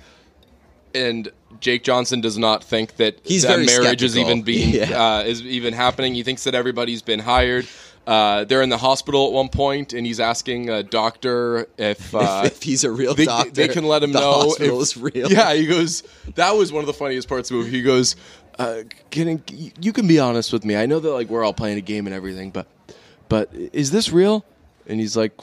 and 0.96 1.32
Jake 1.60 1.84
Johnson 1.84 2.22
does 2.22 2.38
not 2.38 2.64
think 2.64 2.96
that 2.98 3.20
He's 3.24 3.44
that 3.44 3.60
marriage 3.66 4.04
is 4.04 4.18
even 4.18 4.42
being 4.42 4.70
Yeah. 4.74 5.18
uh, 5.18 5.24
is 5.24 5.42
even 5.44 5.74
happening. 5.74 6.14
He 6.14 6.24
thinks 6.24 6.44
that 6.46 6.56
everybody's 6.56 7.02
been 7.02 7.20
hired. 7.20 7.68
Uh, 8.06 8.46
they're 8.46 8.62
in 8.62 8.70
the 8.70 8.78
hospital 8.78 9.28
at 9.28 9.34
one 9.34 9.50
point, 9.50 9.92
and 9.92 10.06
he's 10.06 10.22
asking 10.22 10.70
a 10.70 10.82
doctor 10.82 11.68
if 11.78 12.16
uh, 12.16 12.44
if 12.46 12.64
he's 12.64 12.84
a 12.84 12.92
real 12.92 13.14
they, 13.14 13.26
doctor, 13.26 13.52
they 13.52 13.68
can 13.68 13.84
let 13.84 14.02
him 14.02 14.14
the 14.14 14.20
know 14.20 14.32
hospital 14.32 14.78
if, 14.78 14.84
is 14.84 14.98
real. 14.98 15.30
Yeah, 15.32 15.54
he 15.54 15.66
goes. 15.66 16.04
That 16.36 16.52
was 16.52 16.72
one 16.72 16.82
of 16.82 16.88
the 16.88 16.94
funniest 16.94 17.28
parts 17.28 17.52
of 17.52 17.58
the 17.58 17.64
movie. 17.64 17.76
He 17.78 17.84
goes, 17.84 18.16
uh, 18.58 18.84
"Can 19.12 19.44
you 19.48 19.92
can 19.92 20.08
be 20.08 20.20
honest 20.20 20.54
with 20.54 20.64
me? 20.64 20.78
I 20.78 20.86
know 20.86 21.00
that 21.02 21.12
like 21.12 21.28
we're 21.28 21.44
all 21.44 21.54
playing 21.54 21.78
a 21.78 21.82
game 21.82 22.08
and 22.08 22.16
everything, 22.16 22.52
but 22.52 22.68
but 23.28 23.54
is 23.54 23.92
this 23.92 24.10
real?" 24.12 24.46
And 24.88 25.00
he's 25.00 25.16
like, 25.18 25.34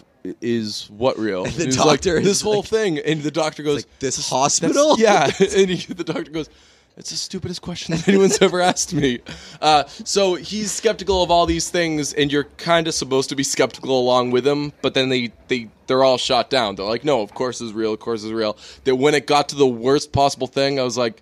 "Is 0.41 0.89
what 0.91 1.19
real?" 1.19 1.45
the 1.45 1.51
And 1.51 1.59
he's 1.67 1.79
like, 1.79 2.01
doctor 2.01 2.19
is 2.19 2.25
this 2.25 2.41
whole 2.41 2.57
like- 2.61 2.67
thing, 2.67 2.99
and 2.99 3.23
the 3.23 3.31
doctor 3.31 3.63
goes, 3.63 3.77
like, 3.85 3.99
"This 3.99 4.29
hospital?" 4.29 4.97
Yeah, 4.99 5.25
and 5.41 5.71
he, 5.71 5.93
the 5.93 6.05
doctor 6.05 6.31
goes. 6.31 6.49
It's 6.97 7.11
the 7.11 7.17
stupidest 7.17 7.61
question 7.61 7.97
that 7.97 8.07
anyone's 8.07 8.39
ever 8.41 8.61
asked 8.61 8.95
me. 8.95 9.19
Uh, 9.61 9.83
so 10.05 10.37
he's 10.37 10.71
skeptical 10.71 11.25
of 11.25 11.31
all 11.33 11.45
these 11.45 11.69
things, 11.69 12.13
and 12.13 12.31
you're 12.31 12.45
kind 12.57 12.87
of 12.87 12.95
supposed 12.95 13.31
to 13.31 13.35
be 13.35 13.43
skeptical 13.43 13.99
along 13.99 14.31
with 14.31 14.47
him. 14.47 14.73
But 14.81 14.95
then 14.95 15.09
they 15.09 15.33
they 15.49 15.69
they're 15.89 16.05
all 16.05 16.19
shot 16.19 16.51
down. 16.51 16.77
They're 16.77 16.87
like, 16.87 17.05
no, 17.05 17.21
of 17.21 17.35
course 17.35 17.61
it's 17.61 17.73
real, 17.73 17.93
of 17.95 17.99
course 17.99 18.23
it's 18.23 18.33
real. 18.33 18.57
That 18.85 18.95
when 18.95 19.15
it 19.15 19.27
got 19.27 19.49
to 19.49 19.57
the 19.57 19.67
worst 19.67 20.13
possible 20.13 20.47
thing, 20.47 20.79
I 20.79 20.85
was 20.85 20.97
like, 20.97 21.21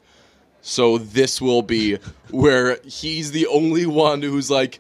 so 0.60 0.98
this 0.98 1.40
will 1.40 1.62
be 1.62 1.96
where 2.30 2.78
he's 2.84 3.32
the 3.32 3.46
only 3.46 3.86
one 3.86 4.20
who's 4.20 4.50
like, 4.50 4.78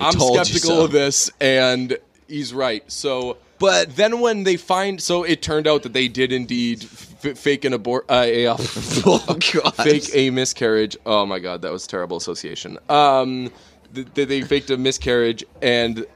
I'm 0.00 0.18
skeptical 0.18 0.70
so." 0.70 0.84
of 0.86 0.90
this, 0.92 1.30
and 1.38 1.98
he's 2.30 2.54
right. 2.54 2.82
So, 2.90 3.36
But- 3.58 3.96
then 3.96 4.20
when 4.20 4.44
they 4.44 4.56
find, 4.56 5.02
so 5.02 5.22
it 5.24 5.42
turned 5.42 5.66
out 5.66 5.82
that 5.82 5.92
they 5.92 6.08
did 6.08 6.32
indeed 6.32 6.84
f- 6.84 7.36
fake 7.36 7.64
an 7.66 7.72
abort, 7.74 8.06
uh, 8.08 8.22
a, 8.24 8.46
uh, 8.46 8.56
oh 9.06 9.36
god, 9.52 9.72
fake 9.76 10.08
a 10.14 10.30
miscarriage. 10.30 10.96
Oh 11.04 11.26
my 11.26 11.38
god, 11.38 11.60
that 11.62 11.72
was 11.72 11.86
terrible 11.86 12.16
association. 12.16 12.78
Um, 12.88 13.50
th- 13.94 14.06
th- 14.14 14.28
they 14.28 14.40
faked 14.42 14.70
a 14.70 14.78
miscarriage, 14.78 15.44
and 15.60 16.06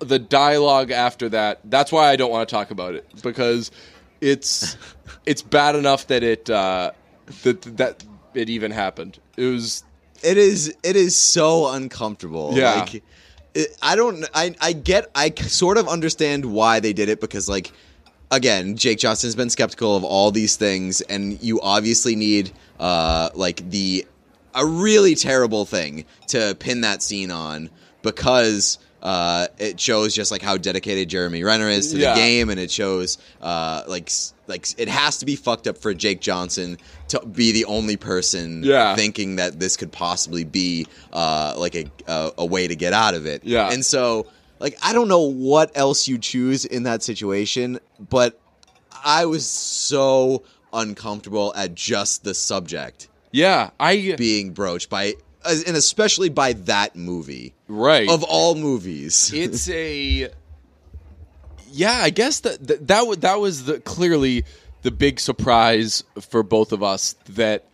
the 0.00 0.18
dialogue 0.18 0.90
after 0.90 1.28
that. 1.30 1.60
That's 1.64 1.92
why 1.92 2.10
I 2.10 2.16
don't 2.16 2.30
want 2.30 2.48
to 2.48 2.54
talk 2.54 2.70
about 2.70 2.94
it 2.94 3.06
because 3.22 3.70
it's 4.20 4.76
it's 5.26 5.42
bad 5.42 5.76
enough 5.76 6.08
that 6.08 6.22
it 6.22 6.50
uh, 6.50 6.90
that 7.42 7.62
that 7.76 8.04
it 8.34 8.50
even 8.50 8.70
happened. 8.70 9.18
It 9.36 9.44
was 9.44 9.84
it 10.22 10.36
is 10.36 10.74
it 10.82 10.96
is 10.96 11.16
so 11.16 11.68
uncomfortable. 11.70 12.52
Yeah. 12.54 12.80
Like 12.80 13.02
I 13.82 13.96
don't 13.96 14.24
I 14.34 14.54
I 14.60 14.72
get 14.72 15.10
I 15.14 15.30
sort 15.30 15.78
of 15.78 15.88
understand 15.88 16.44
why 16.44 16.80
they 16.80 16.92
did 16.92 17.08
it 17.08 17.20
because 17.20 17.48
like 17.48 17.72
again, 18.30 18.76
Jake 18.76 18.98
Johnson's 18.98 19.34
been 19.34 19.50
skeptical 19.50 19.96
of 19.96 20.04
all 20.04 20.30
these 20.30 20.56
things 20.56 21.00
and 21.02 21.42
you 21.42 21.60
obviously 21.60 22.16
need 22.16 22.52
uh 22.78 23.30
like 23.34 23.68
the 23.70 24.06
a 24.54 24.64
really 24.64 25.14
terrible 25.14 25.64
thing 25.64 26.04
to 26.28 26.56
pin 26.58 26.80
that 26.80 27.02
scene 27.02 27.30
on 27.30 27.70
because 28.02 28.78
uh, 29.06 29.46
it 29.58 29.78
shows 29.78 30.14
just 30.14 30.32
like 30.32 30.42
how 30.42 30.56
dedicated 30.56 31.08
Jeremy 31.08 31.44
Renner 31.44 31.68
is 31.68 31.92
to 31.92 31.98
Yeah. 31.98 32.14
the 32.14 32.20
game, 32.20 32.50
and 32.50 32.58
it 32.58 32.70
shows 32.72 33.18
uh, 33.40 33.82
like 33.86 34.10
like 34.48 34.66
it 34.78 34.88
has 34.88 35.18
to 35.18 35.26
be 35.26 35.36
fucked 35.36 35.66
up 35.68 35.78
for 35.78 35.94
Jake 35.94 36.20
Johnson 36.20 36.76
to 37.08 37.20
be 37.24 37.52
the 37.52 37.64
only 37.66 37.96
person 37.96 38.62
Yeah. 38.64 38.96
thinking 38.96 39.36
that 39.36 39.60
this 39.60 39.76
could 39.76 39.92
possibly 39.92 40.42
be 40.44 40.86
uh, 41.12 41.54
like 41.56 41.74
a, 41.76 41.84
a 42.08 42.32
a 42.38 42.46
way 42.46 42.66
to 42.66 42.74
get 42.74 42.92
out 42.92 43.14
of 43.14 43.26
it. 43.26 43.42
Yeah. 43.44 43.70
and 43.72 43.84
so 43.84 44.26
like 44.58 44.76
I 44.82 44.92
don't 44.92 45.08
know 45.08 45.22
what 45.30 45.70
else 45.76 46.08
you 46.08 46.18
choose 46.18 46.64
in 46.64 46.82
that 46.82 47.02
situation, 47.04 47.78
but 48.10 48.40
I 49.04 49.26
was 49.26 49.46
so 49.46 50.42
uncomfortable 50.72 51.52
at 51.56 51.74
just 51.74 52.24
the 52.24 52.34
subject 52.34 53.08
yeah. 53.32 53.70
I 53.78 54.14
being 54.16 54.52
broached 54.52 54.88
by, 54.90 55.14
and 55.44 55.76
especially 55.76 56.28
by 56.30 56.54
that 56.54 56.96
movie 56.96 57.52
right 57.68 58.08
of 58.08 58.22
all 58.24 58.54
movies. 58.54 59.32
it's 59.34 59.68
a 59.70 60.28
yeah 61.72 61.92
i 62.02 62.10
guess 62.10 62.40
that 62.40 62.64
that 62.66 62.86
that, 62.86 63.06
wa- 63.06 63.14
that 63.16 63.40
was 63.40 63.64
the 63.64 63.80
clearly 63.80 64.44
the 64.82 64.90
big 64.90 65.18
surprise 65.20 66.04
for 66.20 66.42
both 66.42 66.72
of 66.72 66.82
us 66.82 67.16
that 67.30 67.64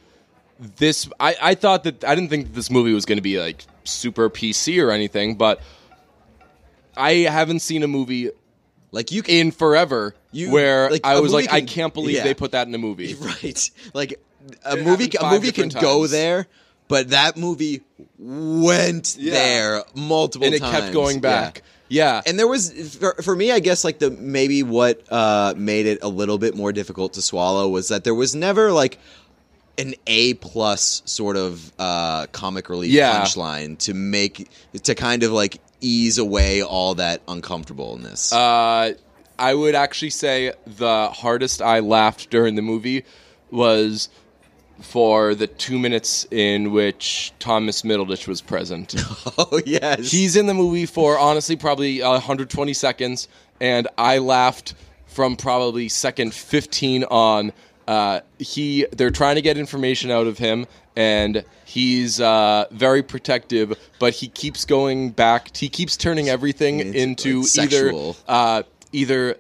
this 0.59 1.09
i 1.21 1.37
i 1.43 1.55
thought 1.55 1.85
that 1.85 2.03
i 2.05 2.15
didn't 2.15 2.31
think 2.31 2.47
that 2.47 2.55
this 2.55 2.71
movie 2.71 2.93
was 2.95 3.05
going 3.05 3.19
to 3.19 3.23
be 3.23 3.39
like 3.39 3.65
super 3.85 4.31
pc 4.31 4.83
or 4.83 4.91
anything 4.91 5.37
but 5.37 5.61
i 6.97 7.13
haven't 7.29 7.61
seen 7.61 7.83
a 7.83 7.89
movie 7.89 8.31
like 8.93 9.11
you 9.13 9.23
can, 9.23 9.35
in 9.35 9.51
forever 9.51 10.15
You- 10.33 10.51
where 10.51 10.91
like, 10.91 11.05
I 11.05 11.21
was 11.21 11.33
like 11.33 11.53
i 11.53 11.61
can- 11.61 11.69
can't 11.69 11.95
believe 11.95 12.17
yeah. 12.17 12.25
they 12.25 12.35
put 12.35 12.53
that 12.53 12.67
in 12.67 12.75
a 12.75 12.79
movie 12.79 13.15
right? 13.21 13.71
Like 13.95 14.21
a 14.65 14.77
It 14.77 14.85
movie, 14.85 15.11
a 15.21 15.31
movie 15.31 15.53
can 15.53 15.69
different 15.69 15.75
go 15.81 16.07
there, 16.09 16.49
but 16.93 17.09
that 17.11 17.37
movie 17.37 17.81
went 18.19 19.17
Yeah. 19.19 19.33
there 19.33 19.85
multiple 19.95 20.47
times. 20.47 20.55
and 20.61 20.63
it 20.63 20.67
times. 20.73 20.81
kept 20.85 20.93
going 20.95 21.17
Yeah. 21.17 21.21
back 21.21 21.63
yeah, 21.89 22.23
And 22.25 22.39
there 22.39 22.49
was 22.49 22.97
for, 22.97 23.13
for 23.23 23.37
me, 23.37 23.53
I 23.53 23.61
guess 23.61 23.85
like 23.85 23.99
the 23.99 24.11
maybe 24.11 24.63
what 24.63 25.03
uh, 25.13 25.53
made 25.57 25.85
it 25.85 25.99
a 26.03 26.09
little 26.09 26.39
bit 26.39 26.55
more 26.57 26.73
difficult 26.73 27.13
to 27.15 27.23
swallow 27.23 27.69
was 27.69 27.89
that 27.89 28.03
there 28.05 28.15
was 28.15 28.35
never 28.35 28.73
like 28.73 28.99
an 29.77 29.95
A 30.07 30.33
plus 30.35 31.03
sort 31.05 31.37
of 31.37 31.71
uh, 31.79 32.27
comic 32.33 32.71
relief 32.71 32.93
Yeah. 32.93 33.23
punchline 33.23 33.77
to 33.81 33.93
make 33.93 34.49
to 34.85 34.95
kind 34.95 35.23
of 35.23 35.33
like 35.33 35.61
ease 35.83 36.17
away 36.17 36.63
all 36.63 36.95
that 36.95 37.21
uncomfortableness. 37.29 38.33
Uh, 38.33 38.95
I 39.39 39.53
would 39.55 39.75
actually 39.75 40.11
say 40.11 40.53
the 40.67 41.11
hardest 41.11 41.61
I 41.61 41.81
laughed 41.81 42.31
during 42.31 42.55
the 42.55 42.63
movie 42.63 43.05
was 43.51 44.09
for 44.83 45.35
the 45.35 45.47
two 45.47 45.79
minutes 45.79 46.27
in 46.31 46.73
which 46.73 47.33
Thomas 47.39 47.83
Middleditch 47.83 48.29
was 48.29 48.41
present. 48.41 48.95
oh 49.39 49.61
yes, 49.65 50.11
He's 50.11 50.37
in 50.37 50.47
the 50.47 50.55
movie 50.55 50.87
for 50.87 51.19
honestly 51.19 51.57
probably 51.57 52.03
120 52.03 52.73
seconds, 52.75 53.29
and 53.61 53.89
I 53.97 54.19
laughed 54.19 54.75
from 55.07 55.37
probably 55.37 55.89
second 55.89 56.35
15 56.35 57.05
on. 57.05 57.53
Uh, 57.89 58.21
he 58.39 58.87
they're 58.93 59.11
trying 59.11 59.35
to 59.35 59.43
get 59.43 59.59
information 59.59 60.11
out 60.11 60.27
of 60.27 60.39
him, 60.39 60.67
and 60.95 61.45
he's 61.65 62.21
uh, 62.21 62.67
very 62.71 63.03
protective, 63.03 63.77
but 63.99 64.15
he 64.15 64.29
keeps 64.29 64.65
going 64.65 65.11
back. 65.11 65.57
He 65.57 65.69
keeps 65.69 65.97
turning 65.97 66.29
everything 66.29 66.81
It's, 66.81 66.97
into 66.97 67.41
like, 67.41 67.73
either 67.73 68.13
uh, 68.29 68.63
either 68.93 69.37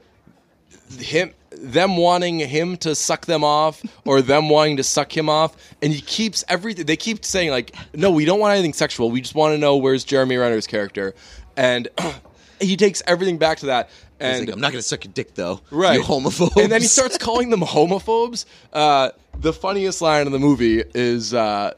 him 0.98 1.32
them 1.62 1.96
wanting 1.96 2.40
him 2.40 2.76
to 2.78 2.94
suck 2.94 3.26
them 3.26 3.44
off 3.44 3.82
or 4.04 4.20
them 4.20 4.48
wanting 4.48 4.76
to 4.78 4.82
suck 4.82 5.16
him 5.16 5.28
off. 5.28 5.56
And 5.80 5.92
he 5.92 6.00
keeps 6.00 6.44
everything 6.48 6.86
they 6.86 6.96
keep 6.96 7.24
saying 7.24 7.50
like 7.50 7.74
no 7.94 8.10
we 8.10 8.24
don't 8.24 8.40
want 8.40 8.52
anything 8.52 8.72
sexual. 8.72 9.10
We 9.10 9.20
just 9.20 9.34
want 9.34 9.54
to 9.54 9.58
know 9.58 9.76
where's 9.76 10.04
jeremy 10.04 10.36
renner's 10.36 10.66
character. 10.66 11.14
And 11.56 11.88
he 12.60 12.76
takes 12.76 13.02
everything 13.06 13.38
back 13.38 13.58
to 13.58 13.66
that. 13.66 13.90
And 14.18 14.46
like, 14.46 14.54
I'm 14.54 14.60
not 14.60 14.72
gonna 14.72 14.82
suck 14.82 15.04
your 15.04 15.12
dick 15.12 15.34
though, 15.34 15.60
right. 15.70 15.94
You 15.98 16.04
homophobe. 16.04 16.62
and 16.62 16.70
then 16.70 16.80
he 16.80 16.86
starts 16.86 17.18
calling 17.18 17.50
them 17.50 17.60
homophobes. 17.60 18.44
Uh, 18.72 19.10
the 19.38 19.52
funniest 19.52 20.00
line 20.00 20.26
in 20.26 20.32
the 20.32 20.38
movie 20.38 20.82
is 20.94 21.34
uh, 21.34 21.74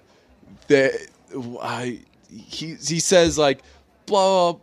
that 0.68 0.93
I, 1.62 2.01
he, 2.28 2.74
he 2.74 3.01
says 3.01 3.39
like 3.39 3.62
blah, 4.07 4.53
blah 4.53 4.61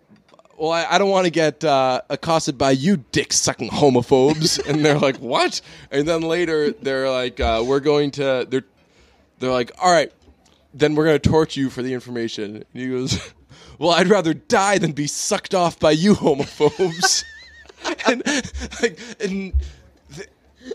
well, 0.61 0.71
I, 0.71 0.85
I 0.91 0.97
don't 0.99 1.09
want 1.09 1.25
to 1.25 1.31
get 1.31 1.63
uh, 1.63 2.01
accosted 2.11 2.55
by 2.55 2.69
you 2.69 2.97
dick 3.11 3.33
sucking 3.33 3.69
homophobes. 3.71 4.63
and 4.69 4.85
they're 4.85 4.99
like, 4.99 5.17
what? 5.19 5.59
And 5.89 6.07
then 6.07 6.21
later 6.21 6.71
they're 6.71 7.09
like, 7.09 7.39
uh, 7.39 7.63
we're 7.65 7.79
going 7.79 8.11
to, 8.11 8.45
they're, 8.47 8.63
they're 9.39 9.49
like, 9.49 9.71
all 9.81 9.91
right, 9.91 10.11
then 10.71 10.93
we're 10.93 11.05
going 11.05 11.19
to 11.19 11.29
torture 11.29 11.59
you 11.59 11.71
for 11.71 11.81
the 11.81 11.95
information. 11.95 12.57
And 12.57 12.65
he 12.73 12.89
goes, 12.89 13.33
well, 13.79 13.89
I'd 13.89 14.07
rather 14.07 14.35
die 14.35 14.77
than 14.77 14.91
be 14.91 15.07
sucked 15.07 15.55
off 15.55 15.79
by 15.79 15.91
you 15.91 16.13
homophobes. 16.13 17.23
and 18.05 18.21
like, 18.83 18.99
and, 19.19 19.53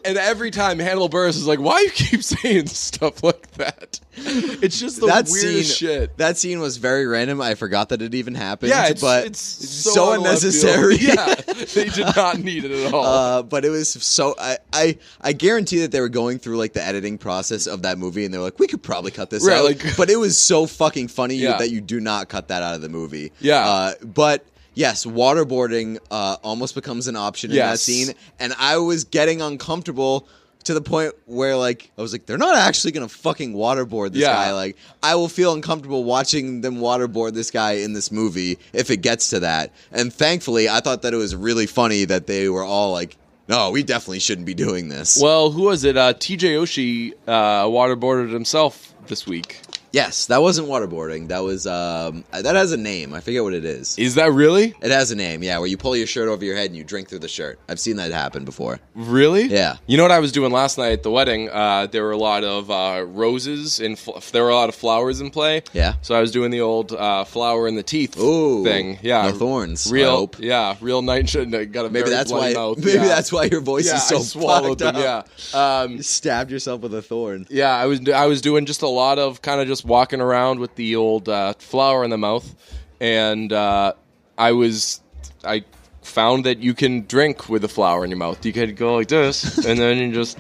and 0.05 0.19
every 0.19 0.51
time 0.51 0.79
Hannibal 0.79 1.09
Buress 1.09 1.31
is 1.31 1.47
like, 1.47 1.61
why 1.61 1.81
you 1.81 1.91
keep 1.91 2.23
saying 2.23 2.67
stuff 2.67 3.23
like 3.23 3.51
that? 3.53 4.01
It's 4.19 4.81
just 4.81 4.99
the 5.01 5.07
that 5.09 5.29
weirdest 5.31 5.79
scene, 5.79 5.89
shit. 5.89 6.17
that 6.17 6.39
scene 6.39 6.59
was 6.59 6.79
very 6.79 7.07
random. 7.07 7.41
I 7.43 7.55
forgot 7.55 7.91
that 7.91 8.01
it 8.01 8.15
even 8.15 8.35
happened. 8.35 8.71
Yeah, 8.71 8.87
it's, 8.89 9.01
but 9.01 9.27
it's 9.27 9.39
so, 9.41 9.91
so, 9.91 10.05
out 10.13 10.17
of 10.17 10.23
left 10.23 10.43
unnecessary. 10.43 10.97
Yeah, 10.97 11.35
they 11.75 11.91
did 11.91 12.17
not 12.17 12.39
need 12.39 12.65
it 12.65 12.71
at 12.87 12.95
all. 12.95 13.05
Uh, 13.05 13.43
but 13.43 13.65
it 13.67 13.71
was 13.71 13.91
so 13.91 14.35
I, 14.39 14.57
I 14.73 14.99
I 15.21 15.33
guarantee 15.35 15.81
that 15.81 15.93
they 15.93 16.01
were 16.01 16.09
going 16.09 16.39
through 16.39 16.57
like 16.57 16.73
the 16.73 16.83
editing 16.83 17.19
process 17.19 17.67
of 17.67 17.83
that 17.83 17.99
movie 17.99 18.25
and 18.25 18.33
they 18.33 18.39
were 18.39 18.45
like 18.45 18.59
we 18.59 18.67
could 18.67 18.83
probably 18.83 19.11
cut 19.11 19.29
this 19.29 19.47
Right, 19.47 19.59
out 19.59 19.65
like- 19.65 19.97
but 19.99 20.09
it 20.09 20.17
was 20.17 20.39
so 20.39 20.67
fucking 20.67 21.09
funny 21.09 21.35
Yeah. 21.35 21.59
that 21.59 21.71
you 21.71 21.83
do 21.83 22.01
not 22.01 22.29
cut 22.31 22.49
that 22.49 22.63
out 22.63 22.75
of 22.75 22.81
the 22.81 22.89
movie 22.89 23.33
Yeah. 23.41 23.67
uh, 23.69 23.93
but 24.03 24.47
yes 24.77 25.05
waterboarding 25.05 25.99
uh, 26.13 26.37
almost 26.45 26.75
becomes 26.77 27.09
an 27.09 27.17
option 27.17 27.51
in 27.51 27.57
that 27.57 27.71
Yes. 27.73 27.83
scene 27.83 28.15
and 28.39 28.55
I 28.59 28.77
was 28.77 29.03
getting 29.05 29.43
uncomfortable 29.43 30.29
to 30.65 30.75
the 30.75 30.81
point 30.81 31.13
where 31.27 31.57
like 31.57 31.91
I 31.99 32.03
was 32.03 32.13
like 32.13 32.27
they're 32.27 32.39
not 32.39 32.57
actually 32.57 32.93
gonna 32.93 33.09
fucking 33.09 33.55
waterboard 33.55 34.13
this 34.13 34.23
Yeah. 34.23 34.33
guy 34.35 34.53
like 34.53 34.77
I 35.03 35.15
will 35.17 35.29
feel 35.29 35.53
uncomfortable 35.55 36.05
watching 36.05 36.61
them 36.61 36.77
waterboard 36.79 37.35
this 37.35 37.51
guy 37.51 37.73
in 37.73 37.93
this 37.93 38.11
movie 38.13 38.59
if 38.73 38.91
it 38.91 38.99
gets 38.99 39.31
to 39.31 39.41
that 39.41 39.73
and 39.93 40.13
thankfully 40.13 40.69
I 40.69 40.81
thought 40.81 41.03
that 41.03 41.13
it 41.15 41.19
was 41.19 41.35
really 41.35 41.67
funny 41.67 42.05
that 42.07 42.27
they 42.27 42.49
were 42.49 42.65
all 42.65 42.93
like 42.93 43.17
no 43.49 43.71
we 43.71 43.83
definitely 43.85 44.19
shouldn't 44.21 44.47
be 44.47 44.55
doing 44.55 44.89
this 44.89 45.19
well, 45.23 45.51
who 45.53 45.63
was 45.63 45.85
it? 45.85 45.97
Uh, 45.97 46.13
T.J. 46.15 46.55
Oshie 46.55 47.13
uh, 47.29 47.65
waterboarded 47.67 48.33
himself 48.33 48.93
this 49.07 49.25
week. 49.27 49.61
Yes 49.97 50.27
that 50.27 50.41
wasn't 50.43 50.67
waterboarding 50.69 51.29
that 51.29 51.43
was 51.51 51.67
um 51.67 52.23
that 52.33 52.55
has 52.63 52.71
a 52.73 52.77
name 52.77 53.15
I 53.15 53.21
forget 53.21 53.43
what 53.43 53.55
it 53.55 53.65
is 53.65 53.99
Is 53.99 54.15
that 54.17 54.31
really? 54.33 54.75
it 54.81 54.91
has 54.91 55.11
a 55.11 55.17
name 55.17 55.43
yeah 55.43 55.59
where 55.59 55.67
you 55.73 55.77
pull 55.77 55.97
your 55.97 56.07
shirt 56.07 56.29
over 56.29 56.45
your 56.45 56.57
head 56.57 56.67
and 56.71 56.77
you 56.77 56.85
drink 56.85 57.09
through 57.09 57.21
the 57.21 57.29
shirt 57.39 57.59
I've 57.69 57.81
seen 57.81 57.97
that 57.97 58.13
happen 58.13 58.45
before 58.45 58.79
Really? 58.95 59.45
Yeah. 59.45 59.77
You 59.87 59.97
know 59.99 60.03
what 60.05 60.11
I 60.13 60.19
was 60.21 60.33
doing 60.33 60.53
last 60.53 60.79
night 60.79 60.93
at 60.93 61.03
the 61.03 61.11
wedding? 61.11 61.49
Uh, 61.51 61.87
there 61.87 62.03
were 62.03 62.13
a 62.13 62.17
lot 62.17 62.45
of 62.45 62.71
uh, 62.71 63.05
roses 63.07 63.79
and 63.81 63.99
fl- 63.99 64.19
there 64.33 64.43
were 64.43 64.51
a 64.51 64.55
lot 64.55 64.69
of 64.69 64.75
flowers 64.75 65.21
in 65.21 65.31
play. 65.31 65.63
Yeah. 65.73 65.95
So 66.03 66.15
I 66.15 66.21
was 66.21 66.31
doing 66.31 66.51
the 66.51 66.61
old 66.63 66.93
uh, 66.93 67.25
flower 67.25 67.69
in 67.69 67.75
the 67.77 67.83
teeth 67.83 68.19
Ooh, 68.19 68.65
thing. 68.65 68.99
Yeah. 69.03 69.29
no 69.31 69.33
thorns, 69.33 69.91
Real. 69.93 70.11
hope. 70.17 70.37
Yeah. 70.41 70.77
Real 70.81 71.03
night. 71.03 71.27
Got 71.33 71.87
a 71.87 71.91
maybe 71.91 72.09
that's 72.11 72.33
why 72.33 72.53
mouth. 72.55 72.79
maybe 72.79 72.93
yeah. 72.93 73.05
that's 73.09 73.31
why 73.33 73.45
your 73.45 73.61
voice 73.61 73.87
yeah, 73.87 73.97
is 73.97 74.07
so 74.07 74.19
I 74.19 74.21
swallowed 74.21 74.79
them. 74.79 74.97
up. 74.97 75.29
Yeah. 75.53 75.83
Um, 75.83 75.93
You 75.93 76.03
stabbed 76.03 76.51
yourself 76.51 76.81
with 76.81 76.95
a 76.95 77.03
thorn 77.03 77.47
Yeah, 77.51 77.71
I 77.77 77.87
was 77.87 78.01
I 78.09 78.27
was 78.27 78.41
doing 78.41 78.67
just 78.67 78.83
a 78.83 78.89
lot 78.89 79.19
of 79.19 79.43
kind 79.43 79.61
of 79.61 79.69
just 79.69 79.85
walking 79.87 80.21
around 80.21 80.61
with 80.61 80.75
the 80.75 80.97
old 80.97 81.29
uh, 81.29 81.55
flower 81.59 82.05
in 82.05 82.11
the 82.11 82.19
mouth, 82.19 82.55
and 83.01 83.53
uh, 83.53 83.93
I 84.39 84.53
was 84.53 85.01
I 85.45 85.65
found 86.03 86.45
that 86.45 86.59
you 86.59 86.75
can 86.75 87.07
drink 87.07 87.49
with 87.49 87.63
the 87.63 87.69
flower 87.69 88.05
in 88.05 88.11
your 88.11 88.19
mouth. 88.19 88.45
You 88.45 88.53
could 88.53 88.77
go 88.77 88.97
like 88.97 89.09
this, 89.09 89.59
and 89.67 89.79
then 89.79 89.99
you 89.99 90.13
just 90.13 90.39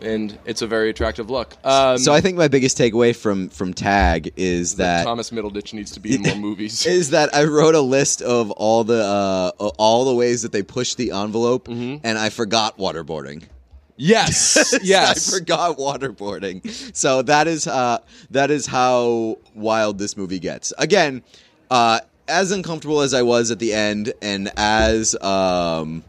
and 0.00 0.36
it's 0.44 0.62
a 0.62 0.66
very 0.66 0.90
attractive 0.90 1.30
look. 1.30 1.56
Um, 1.64 1.96
So 1.96 2.12
I 2.12 2.20
think 2.20 2.36
my 2.36 2.48
biggest 2.48 2.76
takeaway 2.76 3.14
from 3.14 3.48
from 3.50 3.72
Tag 3.72 4.32
is 4.36 4.74
that 4.76 5.04
Thomas 5.04 5.30
Middleditch 5.30 5.72
needs 5.72 5.92
to 5.92 6.00
be 6.00 6.14
in 6.16 6.22
more 6.22 6.34
movies. 6.48 6.84
is 6.86 7.10
that 7.10 7.34
I 7.34 7.44
wrote 7.44 7.74
a 7.76 7.80
list 7.80 8.20
of 8.22 8.50
all 8.52 8.82
the 8.84 9.02
uh, 9.02 9.70
all 9.78 10.04
the 10.04 10.14
ways 10.14 10.42
that 10.42 10.50
they 10.52 10.62
push 10.62 10.94
the 10.94 11.12
envelope, 11.12 11.68
Mm-hmm. 11.68 12.04
and 12.04 12.18
I 12.18 12.30
forgot 12.30 12.78
waterboarding. 12.78 13.44
Yes, 13.96 14.78
yes. 14.82 15.32
I 15.32 15.38
forgot 15.38 15.78
waterboarding. 15.78 16.96
So 16.96 17.22
that 17.22 17.46
is 17.46 17.66
uh, 17.66 17.98
that 18.30 18.50
is 18.50 18.66
how 18.66 19.38
wild 19.54 19.98
this 19.98 20.16
movie 20.16 20.38
gets. 20.38 20.72
Again, 20.78 21.22
uh, 21.70 22.00
as 22.28 22.50
uncomfortable 22.52 23.00
as 23.00 23.14
I 23.14 23.22
was 23.22 23.50
at 23.50 23.58
the 23.58 23.72
end, 23.72 24.12
and 24.22 24.50
as 24.56 25.14
um, 25.22 26.04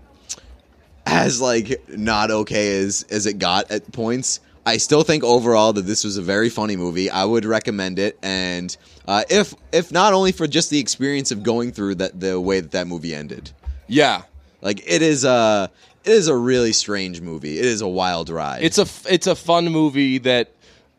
as 1.05 1.41
like 1.41 1.83
not 1.89 2.31
okay 2.31 2.79
as 2.79 3.05
as 3.09 3.25
it 3.25 3.39
got 3.39 3.71
at 3.71 3.91
points. 3.91 4.39
I 4.65 4.77
still 4.77 5.03
think 5.03 5.25
overall 5.25 5.73
that 5.73 5.81
this 5.81 6.05
was 6.05 6.15
a 6.15 6.21
very 6.21 6.49
funny 6.49 6.77
movie. 6.77 7.09
I 7.09 7.25
would 7.25 7.43
recommend 7.43 7.99
it, 7.99 8.17
and 8.23 8.75
uh, 9.07 9.23
if 9.29 9.53
if 9.73 9.91
not 9.91 10.13
only 10.13 10.31
for 10.31 10.47
just 10.47 10.69
the 10.69 10.79
experience 10.79 11.31
of 11.31 11.43
going 11.43 11.73
through 11.73 11.95
that 11.95 12.17
the 12.17 12.39
way 12.39 12.61
that 12.61 12.71
that 12.71 12.87
movie 12.87 13.13
ended, 13.13 13.51
yeah, 13.87 14.21
like 14.61 14.81
it 14.87 15.01
is 15.01 15.25
a 15.25 15.69
it 16.05 16.11
is 16.11 16.27
a 16.27 16.35
really 16.35 16.73
strange 16.73 17.21
movie. 17.21 17.57
It 17.59 17.65
is 17.65 17.81
a 17.81 17.87
wild 17.87 18.29
ride. 18.29 18.63
it's 18.63 18.77
a 18.77 18.87
it's 19.11 19.27
a 19.27 19.35
fun 19.35 19.65
movie 19.65 20.17
that 20.19 20.51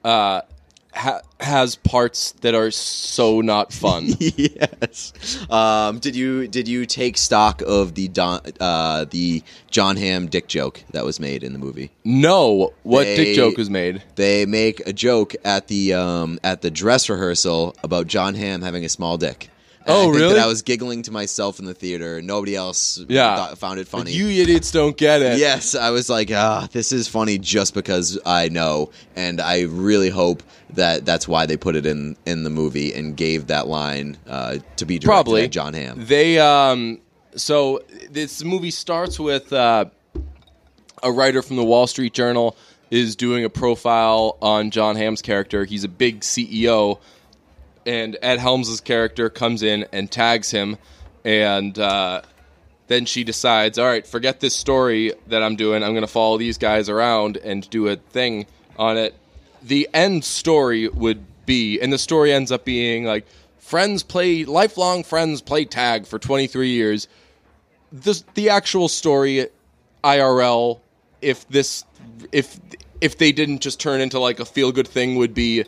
uh, 0.04 0.42
ha- 0.92 1.20
has 1.40 1.76
parts 1.76 2.32
that 2.40 2.54
are 2.54 2.70
so 2.70 3.40
not 3.40 3.72
fun. 3.72 4.06
yes. 4.18 5.12
Um, 5.50 5.98
did 5.98 6.16
you 6.16 6.46
did 6.48 6.68
you 6.68 6.86
take 6.86 7.16
stock 7.18 7.62
of 7.66 7.94
the 7.94 8.08
Don, 8.08 8.40
uh, 8.60 9.04
the 9.10 9.42
Jon 9.70 9.96
Hamm 9.96 10.26
dick 10.28 10.46
joke 10.48 10.82
that 10.92 11.04
was 11.04 11.20
made 11.20 11.42
in 11.44 11.52
the 11.52 11.58
movie? 11.58 11.90
no, 12.04 12.72
what 12.82 13.04
They- 13.04 13.16
dick 13.16 13.36
joke 13.36 13.56
was 13.56 13.68
made? 13.70 14.02
They 14.16 14.46
make 14.46 14.86
a 14.86 14.92
joke 14.92 15.34
at 15.44 15.68
the 15.68 15.94
um, 15.94 16.38
at 16.42 16.62
the 16.62 16.70
dress 16.70 17.08
rehearsal 17.08 17.74
about 17.82 18.06
Jon 18.06 18.34
Hamm 18.34 18.62
having 18.62 18.84
a 18.84 18.88
small 18.88 19.18
dick. 19.18 19.50
And 19.86 19.94
Oh, 19.94 20.00
I 20.00 20.02
think 20.04 20.16
really? 20.16 20.34
That 20.34 20.44
I 20.44 20.46
was 20.46 20.62
giggling 20.62 21.02
to 21.02 21.10
myself 21.10 21.58
in 21.58 21.66
the 21.66 21.74
theater. 21.74 22.22
Nobody 22.22 22.56
else 22.56 22.98
Yeah. 23.08 23.36
thought, 23.36 23.58
found 23.58 23.78
it 23.80 23.86
funny. 23.86 24.12
You 24.12 24.28
idiots 24.28 24.70
don't 24.70 24.96
get 24.96 25.20
it. 25.20 25.38
Yes, 25.38 25.74
I 25.74 25.90
was 25.90 26.08
like, 26.08 26.30
ah, 26.32 26.68
this 26.72 26.90
is 26.92 27.06
funny 27.06 27.36
just 27.38 27.74
because 27.74 28.18
I 28.24 28.48
know, 28.48 28.90
and 29.14 29.40
I 29.42 29.62
really 29.62 30.08
hope 30.08 30.42
that 30.70 31.04
that's 31.04 31.28
why 31.28 31.44
they 31.46 31.56
put 31.58 31.76
it 31.76 31.84
in 31.86 32.16
in 32.24 32.44
the 32.44 32.50
movie 32.50 32.94
and 32.94 33.14
gave 33.16 33.48
that 33.48 33.66
line 33.68 34.16
uh, 34.26 34.58
to 34.76 34.86
be 34.86 34.98
directed 34.98 35.06
Probably 35.06 35.48
Jon 35.48 35.74
Hamm. 35.74 36.04
They 36.06 36.38
um 36.38 37.00
so 37.36 37.82
this 38.10 38.42
movie 38.42 38.70
starts 38.70 39.20
with 39.20 39.52
uh, 39.52 39.84
a 41.02 41.12
writer 41.12 41.42
from 41.42 41.56
the 41.56 41.64
Wall 41.64 41.86
Street 41.86 42.14
Journal 42.14 42.56
is 42.90 43.16
doing 43.16 43.44
a 43.44 43.50
profile 43.50 44.36
on 44.40 44.70
Jon 44.70 44.94
Hamm's 44.96 45.20
character. 45.20 45.64
He's 45.64 45.84
a 45.84 45.88
big 45.88 46.20
CEO, 46.20 46.98
and 47.86 48.16
Ed 48.22 48.38
Helms' 48.38 48.80
character 48.80 49.30
comes 49.30 49.62
in 49.62 49.86
and 49.92 50.10
tags 50.10 50.50
him, 50.50 50.78
and 51.24 51.78
uh, 51.78 52.22
then 52.86 53.06
she 53.06 53.24
decides, 53.24 53.78
all 53.78 53.86
right, 53.86 54.06
forget 54.06 54.40
this 54.40 54.54
story 54.54 55.12
that 55.28 55.42
I'm 55.42 55.56
doing. 55.56 55.82
I'm 55.82 55.92
going 55.92 56.02
to 56.02 56.06
follow 56.06 56.38
these 56.38 56.58
guys 56.58 56.88
around 56.88 57.36
and 57.38 57.68
do 57.70 57.88
a 57.88 57.96
thing 57.96 58.46
on 58.76 58.96
it. 58.96 59.14
The 59.62 59.88
end 59.94 60.24
story 60.24 60.88
would 60.88 61.24
be, 61.46 61.80
and 61.80 61.92
the 61.92 61.98
story 61.98 62.32
ends 62.32 62.52
up 62.52 62.64
being 62.64 63.04
like, 63.04 63.26
friends 63.58 64.02
play, 64.02 64.44
lifelong 64.44 65.02
friends 65.02 65.40
play 65.40 65.64
tag 65.64 66.06
for 66.06 66.18
23 66.18 66.68
years. 66.68 67.08
The, 67.90 68.22
the 68.34 68.50
actual 68.50 68.88
story, 68.88 69.46
IRL, 70.02 70.80
if 71.22 71.48
this, 71.48 71.84
if, 72.32 72.60
if 73.00 73.16
they 73.16 73.32
didn't 73.32 73.60
just 73.60 73.80
turn 73.80 74.02
into 74.02 74.18
like 74.18 74.40
a 74.40 74.44
feel 74.44 74.72
good 74.72 74.88
thing, 74.88 75.16
would 75.16 75.32
be 75.32 75.64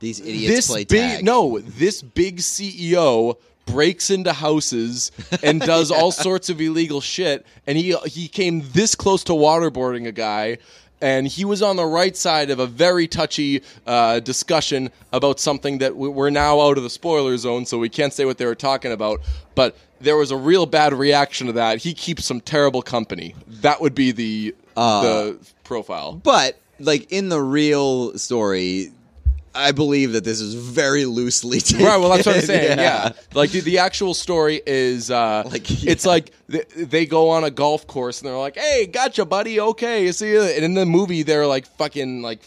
These 0.00 0.20
idiots 0.20 0.54
this 0.54 0.66
play 0.66 0.84
big 0.84 1.10
tag. 1.16 1.24
no 1.24 1.58
this 1.60 2.02
big 2.02 2.38
ceo 2.38 3.36
breaks 3.64 4.10
into 4.10 4.32
houses 4.32 5.10
and 5.42 5.60
does 5.72 5.90
all 5.90 6.12
sorts 6.12 6.48
of 6.50 6.60
illegal 6.60 7.00
shit 7.00 7.44
and 7.66 7.76
he 7.78 7.96
he 8.06 8.28
came 8.28 8.62
this 8.72 8.94
close 8.94 9.24
to 9.24 9.32
waterboarding 9.32 10.06
a 10.06 10.12
guy 10.12 10.58
and 11.00 11.26
he 11.26 11.44
was 11.44 11.62
on 11.62 11.76
the 11.76 11.84
right 11.84 12.16
side 12.16 12.48
of 12.50 12.58
a 12.58 12.66
very 12.66 13.06
touchy 13.06 13.62
uh, 13.86 14.18
discussion 14.20 14.90
about 15.12 15.38
something 15.38 15.76
that 15.78 15.94
we- 15.94 16.08
we're 16.08 16.30
now 16.30 16.58
out 16.58 16.78
of 16.78 16.84
the 16.84 16.88
spoiler 16.88 17.36
zone, 17.36 17.66
so 17.66 17.76
we 17.76 17.90
can't 17.90 18.14
say 18.14 18.24
what 18.24 18.38
they 18.38 18.46
were 18.46 18.54
talking 18.54 18.90
about. 18.92 19.20
But 19.54 19.76
there 20.00 20.16
was 20.16 20.30
a 20.30 20.36
real 20.38 20.64
bad 20.64 20.94
reaction 20.94 21.48
to 21.48 21.52
that. 21.52 21.82
He 21.82 21.92
keeps 21.92 22.24
some 22.24 22.40
terrible 22.40 22.80
company. 22.80 23.34
That 23.60 23.82
would 23.82 23.94
be 23.94 24.10
the 24.12 24.54
Uh, 24.74 25.02
the 25.02 25.38
profile. 25.64 26.14
But 26.14 26.58
like 26.80 27.12
in 27.12 27.28
the 27.28 27.42
real 27.42 28.16
story, 28.16 28.90
I 29.56 29.72
believe 29.72 30.12
that 30.12 30.24
this 30.24 30.40
is 30.40 30.54
very 30.54 31.04
loosely 31.06 31.60
taken. 31.60 31.86
Right. 31.86 31.98
Well, 31.98 32.10
that's 32.10 32.26
what 32.26 32.36
I'm 32.36 32.42
saying. 32.42 32.78
Yeah. 32.78 33.12
Like 33.34 33.50
the, 33.50 33.60
the 33.60 33.78
actual 33.78 34.12
story 34.14 34.60
is, 34.66 35.10
uh, 35.10 35.42
Like, 35.50 35.84
it's 35.84 36.04
like 36.04 36.32
th- 36.50 36.68
they 36.76 37.06
go 37.06 37.30
on 37.30 37.44
a 37.44 37.50
golf 37.50 37.86
course 37.86 38.20
and 38.20 38.28
they're 38.28 38.36
like, 38.36 38.56
"Hey, 38.56 38.86
gotcha, 38.86 39.24
buddy. 39.24 39.58
Okay, 39.60 40.04
You 40.04 40.12
see 40.12 40.32
you." 40.32 40.42
And 40.42 40.64
in 40.64 40.74
the 40.74 40.84
movie, 40.86 41.22
they're 41.22 41.46
like 41.46 41.66
fucking 41.78 42.22
like 42.22 42.40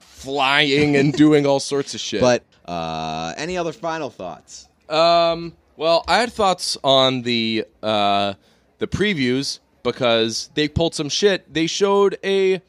flying 0.00 0.96
and 0.96 1.12
doing 1.24 1.46
all 1.46 1.60
sorts 1.60 1.94
of 1.94 2.00
shit. 2.00 2.20
But 2.20 2.44
uh, 2.66 3.34
any 3.36 3.56
other 3.56 3.72
final 3.72 4.10
thoughts? 4.10 4.68
Um, 4.88 5.54
well, 5.76 6.04
I 6.06 6.18
had 6.18 6.32
thoughts 6.32 6.76
on 6.84 7.22
the 7.22 7.66
uh, 7.82 8.34
the 8.78 8.86
previews 8.86 9.60
because 9.82 10.50
they 10.54 10.68
pulled 10.68 10.94
some 10.94 11.08
shit. 11.08 11.52
They 11.52 11.66
showed 11.66 12.18
a 12.24 12.62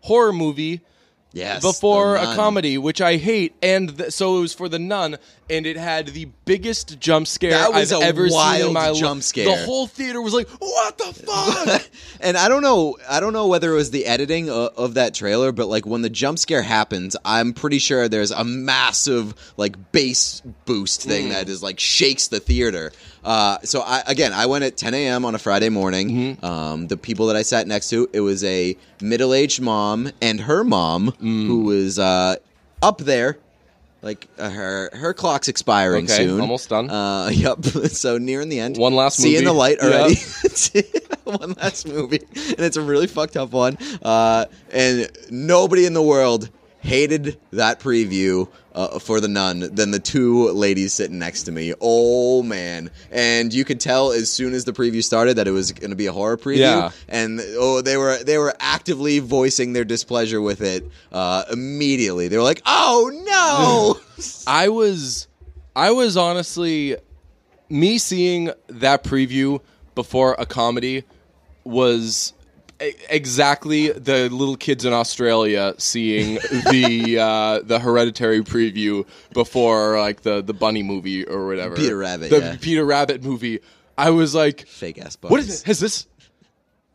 horror 0.00 0.32
movie 0.32 0.80
Yes, 1.32 1.62
before 1.62 2.16
a 2.16 2.34
comedy, 2.34 2.76
which 2.78 3.00
I 3.00 3.16
hate, 3.16 3.54
and 3.62 3.96
th- 3.96 4.12
so 4.12 4.38
it 4.38 4.40
was 4.40 4.54
for 4.54 4.68
the 4.68 4.78
Nun, 4.78 5.18
and 5.50 5.66
it 5.66 5.76
had 5.76 6.08
the 6.08 6.26
biggest 6.44 6.98
jump 7.00 7.26
scare 7.26 7.50
That 7.50 7.72
was 7.72 7.92
I've 7.92 8.02
ever 8.02 8.28
seen 8.28 8.66
in 8.66 8.72
my 8.72 8.90
life. 8.90 8.98
jump 8.98 9.22
scare. 9.22 9.44
The 9.44 9.64
whole 9.64 9.86
theater 9.86 10.20
was 10.22 10.32
like, 10.34 10.48
"What 10.48 10.98
the 10.98 11.12
fuck?" 11.12 11.82
and 12.20 12.36
I 12.36 12.48
don't 12.48 12.62
know, 12.62 12.96
I 13.08 13.20
don't 13.20 13.32
know 13.32 13.46
whether 13.48 13.72
it 13.72 13.76
was 13.76 13.90
the 13.90 14.06
editing 14.06 14.48
of, 14.50 14.76
of 14.76 14.94
that 14.94 15.14
trailer, 15.14 15.52
but 15.52 15.68
like 15.68 15.84
when 15.86 16.02
the 16.02 16.10
jump 16.10 16.38
scare 16.38 16.62
happens, 16.62 17.16
I'm 17.24 17.52
pretty 17.52 17.78
sure 17.78 18.08
there's 18.08 18.30
a 18.30 18.44
massive 18.44 19.34
like 19.56 19.92
bass 19.92 20.42
boost 20.64 21.02
thing 21.02 21.30
that 21.30 21.48
is 21.48 21.62
like 21.62 21.78
shakes 21.80 22.28
the 22.28 22.40
theater. 22.40 22.92
Uh, 23.24 23.58
so 23.62 23.82
I 23.82 24.02
again, 24.06 24.32
I 24.32 24.46
went 24.46 24.64
at 24.64 24.76
10 24.76 24.94
a.m. 24.94 25.24
on 25.24 25.34
a 25.34 25.38
Friday 25.38 25.68
morning. 25.68 26.38
Um, 26.42 26.86
the 26.88 26.96
people 26.96 27.26
that 27.28 27.36
I 27.36 27.42
sat 27.42 27.66
next 27.66 27.88
to, 27.90 28.08
it 28.12 28.20
was 28.20 28.42
a 28.44 28.76
middle-aged 29.00 29.60
mom 29.60 30.10
and 30.20 30.40
her 30.40 30.64
mom 30.64 31.12
who 31.20 31.60
was 31.64 31.98
uh, 31.98 32.36
up 32.82 32.98
there. 32.98 33.38
Like 34.02 34.26
uh, 34.36 34.50
her 34.50 34.90
her 34.94 35.14
clock's 35.14 35.46
expiring 35.46 36.06
Okay, 36.06 36.24
soon. 36.26 36.40
almost 36.40 36.68
done. 36.68 36.90
Uh, 36.90 37.28
yep. 37.32 37.64
So 37.64 38.18
nearing 38.18 38.48
the 38.48 38.58
end. 38.58 38.76
One 38.76 38.94
last 38.94 39.16
Seeing 39.16 39.34
movie. 39.34 39.44
the 39.46 39.52
light 39.52 39.78
already. 39.78 40.16
one 41.24 41.52
last 41.52 41.86
movie, 41.86 42.18
and 42.34 42.60
it's 42.60 42.76
a 42.76 42.82
really 42.82 43.06
fucked 43.06 43.36
up 43.36 43.52
one. 43.52 43.78
Uh, 44.02 44.46
and 44.72 45.08
nobody 45.30 45.86
in 45.86 45.94
the 45.94 46.02
world 46.02 46.50
hated 46.82 47.38
that 47.52 47.78
preview 47.80 48.48
uh, 48.74 48.98
for 48.98 49.20
the 49.20 49.28
nun 49.28 49.60
than 49.74 49.92
the 49.92 49.98
two 49.98 50.50
ladies 50.50 50.92
sitting 50.92 51.18
next 51.18 51.44
to 51.44 51.52
me. 51.52 51.72
Oh 51.80 52.42
man! 52.42 52.90
And 53.10 53.54
you 53.54 53.64
could 53.64 53.80
tell 53.80 54.10
as 54.12 54.30
soon 54.30 54.52
as 54.52 54.64
the 54.64 54.72
preview 54.72 55.02
started 55.02 55.36
that 55.36 55.46
it 55.46 55.52
was 55.52 55.72
going 55.72 55.90
to 55.90 55.96
be 55.96 56.06
a 56.06 56.12
horror 56.12 56.36
preview. 56.36 56.58
Yeah. 56.58 56.90
And 57.08 57.40
oh, 57.40 57.80
they 57.82 57.96
were 57.96 58.22
they 58.22 58.36
were 58.36 58.54
actively 58.60 59.20
voicing 59.20 59.72
their 59.72 59.84
displeasure 59.84 60.40
with 60.40 60.60
it 60.60 60.84
uh, 61.12 61.44
immediately. 61.52 62.28
They 62.28 62.36
were 62.36 62.42
like, 62.42 62.62
"Oh 62.66 63.10
no!" 63.24 64.24
I 64.46 64.68
was, 64.68 65.28
I 65.76 65.92
was 65.92 66.16
honestly, 66.16 66.96
me 67.68 67.98
seeing 67.98 68.50
that 68.68 69.04
preview 69.04 69.60
before 69.94 70.34
a 70.38 70.46
comedy 70.46 71.04
was 71.64 72.32
exactly 73.10 73.90
the 73.90 74.28
little 74.30 74.56
kids 74.56 74.84
in 74.84 74.92
Australia 74.92 75.74
seeing 75.78 76.34
the 76.70 77.18
uh, 77.20 77.60
the 77.64 77.78
Hereditary 77.78 78.42
preview 78.42 79.06
before 79.32 79.98
like 79.98 80.22
the 80.22 80.42
the 80.42 80.54
bunny 80.54 80.82
movie 80.82 81.24
or 81.24 81.46
whatever. 81.46 81.76
Peter 81.76 81.96
Rabbit, 81.96 82.30
the 82.30 82.38
yeah. 82.38 82.56
Peter 82.60 82.84
Rabbit 82.84 83.22
movie. 83.22 83.60
I 83.98 84.10
was 84.10 84.34
like, 84.34 84.66
Fake 84.66 84.98
ass. 84.98 85.16
what 85.20 85.38
is 85.40 85.60
it? 85.62 85.66
Has 85.66 85.78
this? 85.80 86.06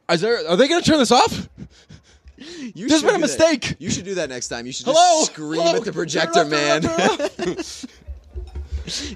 Is 0.09 0.21
there? 0.21 0.47
Are 0.49 0.55
they 0.55 0.67
going 0.67 0.81
to 0.81 0.89
turn 0.89 0.99
this 0.99 1.11
off? 1.11 1.47
You 2.37 2.87
There's 2.87 3.01
should 3.01 3.07
been 3.07 3.15
a 3.15 3.17
do 3.17 3.21
that. 3.27 3.39
mistake. 3.39 3.75
You 3.79 3.89
should 3.89 4.05
do 4.05 4.15
that 4.15 4.29
next 4.29 4.47
time. 4.49 4.65
You 4.65 4.71
should 4.71 4.85
Hello, 4.85 5.23
scream 5.23 5.61
Hello? 5.61 5.75
at 5.77 5.83
the 5.85 5.91
projector, 5.91 6.41
off, 6.41 6.49
man. 6.49 6.85
off, 6.85 7.35
turn 7.35 7.49
it 7.49 7.59
off. 7.59 7.85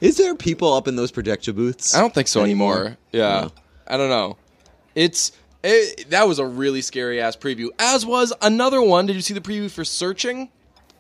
Is 0.02 0.18
there 0.18 0.36
people 0.36 0.74
up 0.74 0.88
in 0.88 0.96
those 0.96 1.12
projector 1.12 1.54
booths? 1.54 1.96
I 1.96 2.02
don't 2.02 2.14
think 2.14 2.28
so 2.28 2.44
anymore. 2.44 2.74
Anymore? 2.76 2.98
Yeah, 3.12 3.42
No. 3.42 3.52
I 3.88 3.98
don't 3.98 4.10
know. 4.10 4.38
It's 4.96 5.32
it, 5.64 6.10
that 6.10 6.28
was 6.28 6.40
a 6.40 6.46
really 6.46 6.82
scary 6.82 7.22
ass 7.22 7.36
preview. 7.36 7.70
As 7.80 8.06
was 8.06 8.34
another 8.42 8.82
one. 8.82 9.06
Did 9.06 9.16
you 9.16 9.22
see 9.22 9.34
the 9.34 9.42
preview 9.42 9.70
for 9.70 9.86
Searching? 9.86 10.50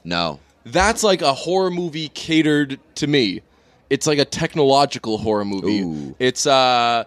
No. 0.03 0.39
That's 0.65 1.03
like 1.03 1.21
a 1.21 1.33
horror 1.33 1.71
movie 1.71 2.09
catered 2.09 2.79
to 2.95 3.07
me. 3.07 3.41
It's 3.89 4.07
like 4.07 4.19
a 4.19 4.25
technological 4.25 5.17
horror 5.17 5.45
movie. 5.45 5.81
Ooh. 5.81 6.15
It's 6.19 6.45
uh, 6.45 7.05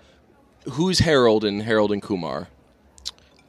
who's 0.70 0.98
Harold 0.98 1.44
and 1.44 1.62
Harold 1.62 1.92
and 1.92 2.02
Kumar? 2.02 2.48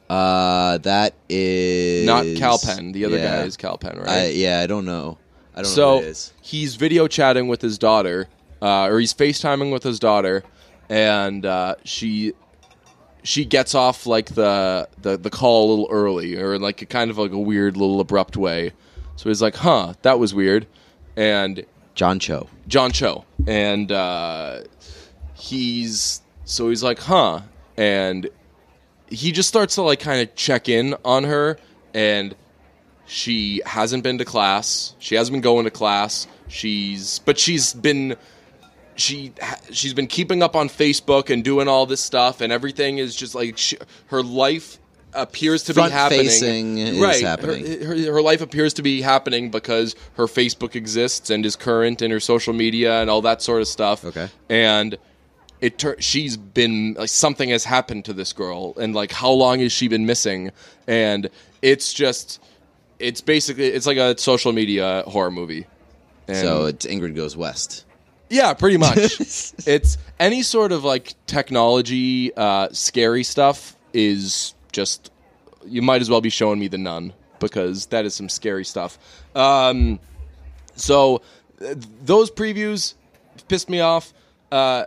Uh, 0.08 0.78
that 0.78 1.14
is 1.28 2.06
Not 2.06 2.24
Kal 2.36 2.58
Penn. 2.58 2.92
The 2.92 3.04
other 3.04 3.18
yeah. 3.18 3.40
guy 3.40 3.42
is 3.44 3.56
Kal 3.56 3.76
Penn, 3.76 3.98
right? 3.98 4.08
I, 4.08 4.26
yeah, 4.28 4.60
I 4.60 4.66
don't 4.66 4.84
know. 4.84 5.18
I 5.54 5.62
don't 5.62 5.70
know 5.70 5.74
so 5.74 5.98
it 5.98 6.04
is. 6.04 6.32
he's 6.40 6.76
video 6.76 7.08
chatting 7.08 7.48
with 7.48 7.60
his 7.60 7.76
daughter, 7.76 8.28
uh, 8.62 8.84
or 8.86 9.00
he's 9.00 9.12
FaceTiming 9.12 9.72
with 9.72 9.82
his 9.82 9.98
daughter, 9.98 10.44
and 10.88 11.44
uh, 11.44 11.74
she 11.84 12.34
she 13.26 13.44
gets 13.44 13.74
off 13.74 14.06
like 14.06 14.34
the, 14.34 14.88
the 15.02 15.16
the 15.16 15.30
call 15.30 15.66
a 15.66 15.70
little 15.70 15.88
early, 15.90 16.36
or 16.36 16.54
in 16.54 16.62
like 16.62 16.80
a 16.80 16.86
kind 16.86 17.10
of 17.10 17.18
like 17.18 17.32
a 17.32 17.38
weird 17.38 17.76
little 17.76 17.98
abrupt 17.98 18.36
way. 18.36 18.72
So 19.16 19.28
he's 19.28 19.42
like, 19.42 19.56
"Huh, 19.56 19.94
that 20.02 20.20
was 20.20 20.32
weird," 20.32 20.66
and 21.16 21.66
John 21.96 22.20
Cho. 22.20 22.48
John 22.68 22.92
Cho, 22.92 23.24
and 23.46 23.90
uh, 23.90 24.60
he's 25.34 26.22
so 26.44 26.68
he's 26.68 26.84
like, 26.84 27.00
"Huh," 27.00 27.40
and 27.76 28.28
he 29.08 29.32
just 29.32 29.48
starts 29.48 29.74
to 29.74 29.82
like 29.82 29.98
kind 29.98 30.22
of 30.22 30.34
check 30.36 30.68
in 30.68 30.94
on 31.04 31.24
her, 31.24 31.58
and 31.94 32.36
she 33.06 33.60
hasn't 33.66 34.04
been 34.04 34.18
to 34.18 34.24
class. 34.24 34.94
She 35.00 35.16
hasn't 35.16 35.32
been 35.32 35.40
going 35.40 35.64
to 35.64 35.70
class. 35.72 36.28
She's 36.46 37.18
but 37.18 37.40
she's 37.40 37.74
been 37.74 38.16
she 38.96 39.32
she's 39.70 39.94
been 39.94 40.06
keeping 40.06 40.42
up 40.42 40.56
on 40.56 40.68
Facebook 40.68 41.30
and 41.30 41.44
doing 41.44 41.68
all 41.68 41.86
this 41.86 42.00
stuff, 42.00 42.40
and 42.40 42.52
everything 42.52 42.98
is 42.98 43.14
just 43.14 43.34
like 43.34 43.56
she, 43.58 43.76
her 44.06 44.22
life 44.22 44.78
appears 45.12 45.64
to 45.64 45.74
be 45.74 45.80
happening. 45.80 47.00
Right, 47.00 47.22
happening. 47.22 47.66
Her, 47.82 47.96
her, 47.96 48.12
her 48.14 48.22
life 48.22 48.40
appears 48.40 48.74
to 48.74 48.82
be 48.82 49.00
happening 49.00 49.50
because 49.50 49.94
her 50.14 50.24
Facebook 50.24 50.74
exists 50.74 51.30
and 51.30 51.44
is 51.46 51.56
current, 51.56 52.02
and 52.02 52.12
her 52.12 52.20
social 52.20 52.52
media 52.52 53.00
and 53.00 53.08
all 53.08 53.22
that 53.22 53.42
sort 53.42 53.62
of 53.62 53.68
stuff. 53.68 54.04
Okay. 54.04 54.28
and 54.48 54.98
it 55.60 55.78
tur- 55.78 55.96
she's 55.98 56.36
been 56.36 56.94
like 56.98 57.08
something 57.08 57.48
has 57.48 57.64
happened 57.64 58.04
to 58.04 58.12
this 58.12 58.32
girl, 58.32 58.74
and 58.78 58.94
like 58.94 59.12
how 59.12 59.30
long 59.30 59.60
has 59.60 59.72
she 59.72 59.88
been 59.88 60.04
missing? 60.04 60.50
And 60.86 61.30
it's 61.62 61.94
just 61.94 62.42
it's 62.98 63.20
basically 63.20 63.66
it's 63.66 63.86
like 63.86 63.96
a 63.96 64.18
social 64.18 64.52
media 64.52 65.02
horror 65.06 65.30
movie. 65.30 65.66
And 66.28 66.36
So 66.36 66.66
it's 66.66 66.84
Ingrid 66.84 67.14
Goes 67.14 67.36
West. 67.36 67.85
Yeah, 68.28 68.54
pretty 68.54 68.76
much. 68.76 68.96
it's 69.66 69.98
any 70.18 70.42
sort 70.42 70.72
of 70.72 70.84
like 70.84 71.14
technology, 71.26 72.34
uh, 72.36 72.68
scary 72.72 73.22
stuff 73.22 73.76
is 73.92 74.54
just. 74.72 75.10
You 75.64 75.82
might 75.82 76.00
as 76.00 76.08
well 76.08 76.20
be 76.20 76.30
showing 76.30 76.60
me 76.60 76.68
the 76.68 76.78
nun 76.78 77.12
because 77.40 77.86
that 77.86 78.04
is 78.04 78.14
some 78.14 78.28
scary 78.28 78.64
stuff. 78.64 78.98
Um, 79.34 79.98
so 80.76 81.22
th- 81.58 81.76
those 82.04 82.30
previews 82.30 82.94
pissed 83.48 83.68
me 83.68 83.80
off. 83.80 84.12
Uh, 84.52 84.84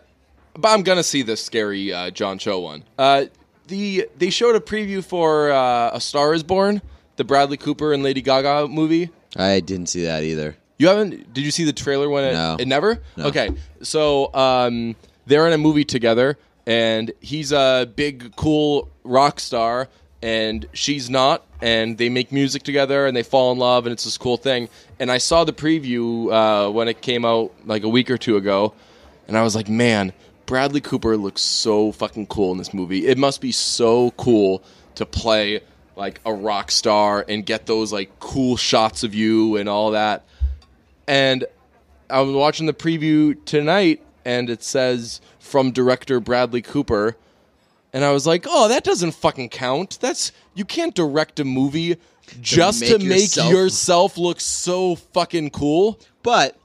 but 0.54 0.70
I'm 0.70 0.84
gonna 0.84 1.04
see 1.04 1.22
the 1.22 1.38
scary 1.38 1.94
uh, 1.94 2.12
John 2.12 2.38
Cho 2.38 2.60
one. 2.60 2.84
Uh, 2.98 3.26
the 3.68 4.08
they 4.18 4.30
showed 4.30 4.56
a 4.56 4.60
preview 4.60 5.04
for 5.04 5.52
uh, 5.52 5.92
A 5.94 6.02
Star 6.02 6.34
Is 6.34 6.44
Born, 6.44 6.82
the 7.18 7.24
Bradley 7.24 7.58
Cooper 7.58 7.94
and 7.94 8.04
Lady 8.04 8.22
Gaga 8.22 8.68
movie. 8.68 9.10
I 9.36 9.60
didn't 9.60 9.88
see 9.88 10.04
that 10.04 10.24
either. 10.24 10.58
You 10.80 10.88
haven't? 10.88 11.34
Did 11.34 11.44
you 11.44 11.52
see 11.52 11.66
the 11.66 11.74
trailer 11.74 12.10
when 12.10 12.24
it? 12.24 12.34
No. 12.34 12.56
It 12.58 12.68
never. 12.68 13.02
No. 13.18 13.26
Okay, 13.26 13.50
so 13.84 14.34
um, 14.34 14.96
they're 15.28 15.46
in 15.46 15.52
a 15.52 15.58
movie 15.58 15.84
together, 15.84 16.38
and 16.66 17.12
he's 17.20 17.52
a 17.52 17.92
big, 17.96 18.34
cool 18.38 18.90
rock 19.04 19.42
star, 19.42 19.90
and 20.22 20.66
she's 20.72 21.10
not, 21.10 21.46
and 21.62 21.98
they 21.98 22.08
make 22.08 22.32
music 22.32 22.64
together, 22.64 23.06
and 23.06 23.16
they 23.16 23.24
fall 23.24 23.52
in 23.52 23.58
love, 23.60 23.86
and 23.86 23.94
it's 23.94 24.06
this 24.06 24.18
cool 24.18 24.38
thing. 24.38 24.70
And 25.00 25.12
I 25.12 25.18
saw 25.18 25.44
the 25.44 25.52
preview 25.52 26.32
uh, 26.32 26.72
when 26.72 26.88
it 26.88 27.02
came 27.02 27.26
out 27.26 27.52
like 27.66 27.84
a 27.84 27.90
week 27.90 28.10
or 28.10 28.18
two 28.18 28.38
ago, 28.38 28.74
and 29.28 29.38
I 29.38 29.44
was 29.44 29.58
like, 29.58 29.68
man, 29.68 30.14
Bradley 30.46 30.80
Cooper 30.82 31.18
looks 31.18 31.42
so 31.42 31.92
fucking 31.92 32.28
cool 32.28 32.54
in 32.54 32.58
this 32.58 32.74
movie. 32.74 33.06
It 33.06 33.18
must 33.18 33.42
be 33.42 33.52
so 33.52 34.12
cool 34.12 34.64
to 34.96 35.06
play 35.06 35.60
like 35.98 36.22
a 36.26 36.34
rock 36.34 36.72
star 36.72 37.26
and 37.28 37.46
get 37.46 37.66
those 37.66 37.92
like 37.92 38.18
cool 38.22 38.56
shots 38.56 39.04
of 39.04 39.14
you 39.14 39.58
and 39.58 39.68
all 39.68 39.92
that 39.92 40.24
and 41.10 41.43
I 42.10 42.22
was 42.22 42.34
watching 42.34 42.68
the 42.68 42.74
preview 42.74 43.36
tonight, 43.45 44.01
and 44.24 44.49
it 44.49 44.64
says 44.64 45.20
from 45.39 45.72
director 45.72 46.20
Bradley 46.20 46.62
Cooper, 46.62 47.18
and 47.91 48.05
I 48.05 48.12
was 48.12 48.26
like, 48.28 48.45
"Oh, 48.47 48.68
that 48.70 48.84
doesn't 48.84 49.12
fucking 49.16 49.49
count. 49.49 49.97
That's 49.99 50.32
you 50.53 50.64
can't 50.64 50.93
direct 50.95 51.39
a 51.39 51.43
movie 51.45 51.97
just 52.41 52.84
to 52.86 52.99
make 52.99 53.07
make 53.07 53.22
yourself- 53.22 53.51
yourself, 53.51 54.18
look 54.18 54.39
so 54.39 54.95
fucking 54.95 55.49
cool." 55.49 55.99
But 56.24 56.55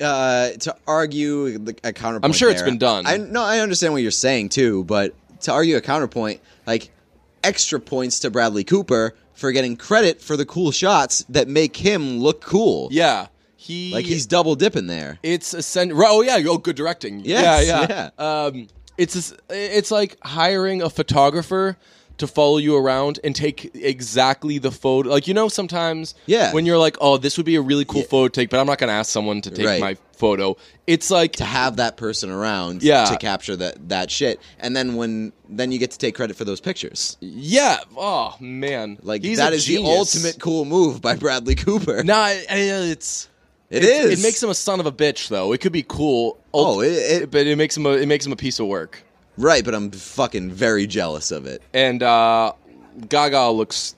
uh, 0.00 0.50
to 0.50 0.74
argue 0.86 1.58
the- 1.58 1.76
a 1.84 1.92
counterpoint, 1.92 2.24
I'm 2.24 2.32
sure 2.32 2.50
it's 2.50 2.62
been 2.62 2.78
done. 2.78 3.06
I 3.06 3.16
no, 3.18 3.42
I 3.42 3.60
understand 3.60 3.92
what 3.92 4.02
you're 4.02 4.10
saying 4.10 4.48
too. 4.48 4.82
But 4.84 5.14
to 5.42 5.52
argue 5.52 5.76
a 5.76 5.80
counterpoint, 5.80 6.40
like 6.66 6.90
extra 7.44 7.78
points 7.80 8.18
to 8.20 8.30
Bradley 8.30 8.64
Cooper 8.64 9.14
for 9.34 9.52
getting 9.52 9.76
credit 9.76 10.20
for 10.20 10.36
the 10.36 10.44
cool 10.46 10.70
shots 10.70 11.24
that 11.28 11.48
make 11.48 11.76
him 11.76 12.18
look 12.18 12.40
cool. 12.40 12.88
Yeah, 12.92 13.26
he 13.62 13.92
like 13.92 14.04
he's 14.04 14.26
double 14.26 14.54
dipping 14.54 14.86
there. 14.86 15.18
It's 15.22 15.54
a 15.54 15.88
Oh 15.94 16.22
yeah. 16.22 16.38
Oh, 16.46 16.58
good 16.58 16.76
directing. 16.76 17.20
Yes, 17.24 17.66
yeah, 17.66 17.86
yeah. 18.18 18.44
Um, 18.44 18.68
it's 18.98 19.32
it's 19.50 19.90
like 19.90 20.18
hiring 20.22 20.82
a 20.82 20.90
photographer 20.90 21.76
to 22.18 22.26
follow 22.26 22.58
you 22.58 22.76
around 22.76 23.18
and 23.24 23.34
take 23.34 23.74
exactly 23.74 24.58
the 24.58 24.70
photo. 24.70 25.08
Like 25.10 25.26
you 25.26 25.34
know, 25.34 25.48
sometimes 25.48 26.14
Yeah. 26.26 26.52
when 26.52 26.66
you're 26.66 26.78
like, 26.78 26.96
oh, 27.00 27.16
this 27.16 27.36
would 27.36 27.46
be 27.46 27.56
a 27.56 27.62
really 27.62 27.84
cool 27.86 28.02
Yeah. 28.02 28.06
photo 28.08 28.28
take, 28.28 28.50
but 28.50 28.60
I'm 28.60 28.66
not 28.66 28.78
going 28.78 28.88
to 28.88 28.94
ask 28.94 29.10
someone 29.10 29.40
to 29.42 29.50
take 29.50 29.66
Right. 29.66 29.80
my 29.80 29.96
photo. 30.16 30.56
It's 30.86 31.10
like 31.10 31.32
to 31.36 31.44
have 31.44 31.76
that 31.76 31.96
person 31.96 32.30
around 32.30 32.82
Yeah. 32.82 33.06
to 33.06 33.16
capture 33.16 33.56
that 33.56 33.88
that 33.88 34.10
shit 34.10 34.40
and 34.60 34.76
then 34.76 34.96
when 34.96 35.32
then 35.48 35.72
you 35.72 35.78
get 35.78 35.90
to 35.92 35.98
take 35.98 36.14
credit 36.14 36.36
for 36.36 36.44
those 36.44 36.60
pictures 36.60 37.16
yeah. 37.20 37.78
Oh 37.96 38.34
man, 38.40 38.98
like 39.02 39.22
He's 39.24 39.38
that 39.38 39.52
is 39.54 39.66
the 39.66 39.78
ultimate 39.78 40.38
cool 40.38 40.64
move 40.64 41.00
by 41.00 41.16
bradley 41.16 41.54
cooper 41.54 42.04
No, 42.04 42.14
I- 42.16 42.44
it's 42.48 43.28
It 43.72 43.82
it 43.84 43.88
is. 43.88 44.20
It 44.20 44.22
makes 44.22 44.42
him 44.42 44.50
a 44.50 44.54
son 44.54 44.78
of 44.80 44.86
a 44.86 44.92
bitch, 44.92 45.28
though. 45.28 45.52
It 45.52 45.60
could 45.60 45.72
be 45.72 45.82
cool. 45.82 46.38
Oh, 46.54 46.80
it- 46.82 46.88
it- 47.22 47.30
but 47.30 47.46
it 47.46 47.56
makes 47.56 47.76
him 47.76 47.86
a, 47.86 47.92
it 47.92 48.06
makes 48.06 48.26
him 48.26 48.32
a 48.32 48.36
piece 48.36 48.60
of 48.60 48.66
work. 48.66 49.02
right 49.38 49.64
but 49.64 49.74
i'm 49.74 49.90
fucking 49.90 50.50
very 50.52 50.86
jealous 50.86 51.30
of 51.30 51.46
it 51.46 51.62
And 51.72 52.02
uh, 52.02 52.52
Gaga 53.08 53.48
looks 53.48 53.94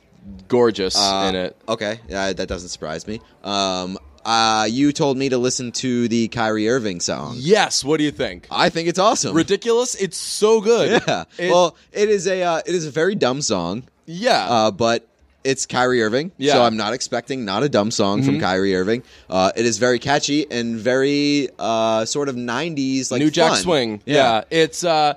gorgeous 0.49 0.95
Uh, 0.97 1.27
in 1.29 1.35
it. 1.35 1.57
okay 1.69 1.99
yeah 2.09 2.33
that 2.33 2.47
doesn't 2.49 2.69
surprise 2.71 3.07
me 3.09 3.21
um 3.43 3.99
uh 4.25 4.67
you 4.71 4.93
told 4.93 5.17
me 5.19 5.29
to 5.31 5.37
listen 5.39 5.73
to 5.73 6.07
the 6.09 6.29
kyrie 6.29 6.69
irving 6.69 7.01
song 7.01 7.35
Yes. 7.39 7.83
What 7.85 7.99
do 7.99 8.05
you 8.05 8.13
think? 8.13 8.47
i 8.51 8.69
think 8.71 8.89
it's 8.89 8.99
awesome 9.01 9.35
Ridiculous. 9.37 9.95
It's 9.97 10.17
so 10.17 10.61
good. 10.61 11.03
yeah 11.07 11.25
It- 11.37 11.51
well 11.51 11.77
it 11.93 12.09
is 12.09 12.27
a 12.29 12.43
uh, 12.43 12.61
it 12.65 12.75
is 12.75 12.87
a 12.87 12.91
very 12.93 13.17
dumb 13.17 13.43
song 13.43 13.83
yeah. 14.07 14.47
uh, 14.49 14.71
but 14.71 15.09
it's 15.45 15.67
Kyrie 15.67 16.03
Irving, 16.03 16.33
Yeah. 16.39 16.53
Mm-hmm. 16.53 16.59
so 16.59 16.65
I'm 16.65 16.77
not 16.77 16.93
expecting 16.95 17.45
not 17.45 17.63
a 17.63 17.69
dumb 17.69 17.91
song 17.91 18.23
from 18.23 18.41
Kyrie 18.41 18.75
Irving. 18.75 19.03
Uh, 19.29 19.53
it 19.55 19.67
is 19.67 19.79
very 19.79 19.99
catchy 19.99 20.51
and 20.51 20.77
very 20.77 21.49
uh, 21.59 22.05
sort 22.07 22.29
of 22.29 22.35
'90s 22.37 23.11
like 23.11 23.21
New 23.21 23.31
Jack 23.31 23.53
fun. 23.53 23.61
Swing. 23.63 24.03
Yeah. 24.07 24.43
It's 24.51 24.83
uh, 24.85 25.15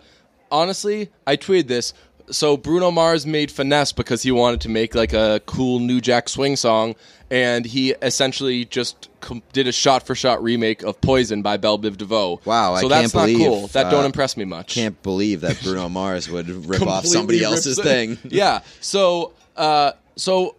honestly, 0.52 1.10
I 1.26 1.38
tweeted 1.38 1.68
this. 1.68 1.94
So 2.30 2.58
Bruno 2.58 2.92
Mars 2.92 3.26
made 3.26 3.50
finesse 3.52 3.94
because 3.94 4.22
he 4.22 4.32
wanted 4.32 4.60
to 4.62 4.70
make 4.70 4.94
like 4.96 5.14
a 5.14 5.42
cool 5.46 5.80
New 5.80 6.02
Jack 6.02 6.28
Swing 6.28 6.58
song, 6.58 6.96
and 7.32 7.66
he 7.66 7.92
essentially 8.02 8.66
just 8.66 9.08
com- 9.22 9.42
did 9.54 9.66
a 9.66 9.72
shot-for-shot 9.72 10.44
remake 10.44 10.84
of 10.84 11.00
Poison 11.00 11.42
by 11.42 11.56
Bell 11.56 11.80
Biv 11.80 11.96
DeVoe. 11.96 12.42
Wow, 12.44 12.74
I 12.74 12.82
so 12.82 12.90
that's 12.90 13.14
not 13.14 13.28
believe, 13.28 13.38
cool. 13.48 13.68
That 13.68 13.90
don't 13.90 14.04
uh, 14.04 14.08
impress 14.08 14.36
me 14.36 14.44
much. 14.44 14.76
Can't 14.76 15.02
believe 15.04 15.40
that 15.40 15.58
Bruno 15.64 15.88
Mars 16.00 16.30
would 16.30 16.50
rip 16.68 16.82
off 16.82 17.06
somebody 17.06 17.42
else's 17.46 17.80
it. 17.80 17.84
thing. 17.84 18.18
yeah. 18.26 18.60
So, 18.82 19.32
uh, 19.56 19.94
so 20.18 20.56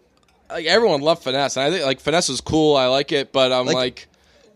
like 0.51 0.65
everyone 0.67 1.03
loved 1.03 1.23
finesse, 1.23 1.57
and 1.57 1.67
I 1.67 1.71
think 1.71 1.85
like 1.85 2.01
finesse 2.01 2.29
is 2.31 2.41
cool. 2.41 2.77
I 2.77 2.87
like 2.87 3.13
it, 3.13 3.33
but 3.33 3.53
I'm 3.53 3.67
Like- 3.67 3.77
like, 3.77 4.09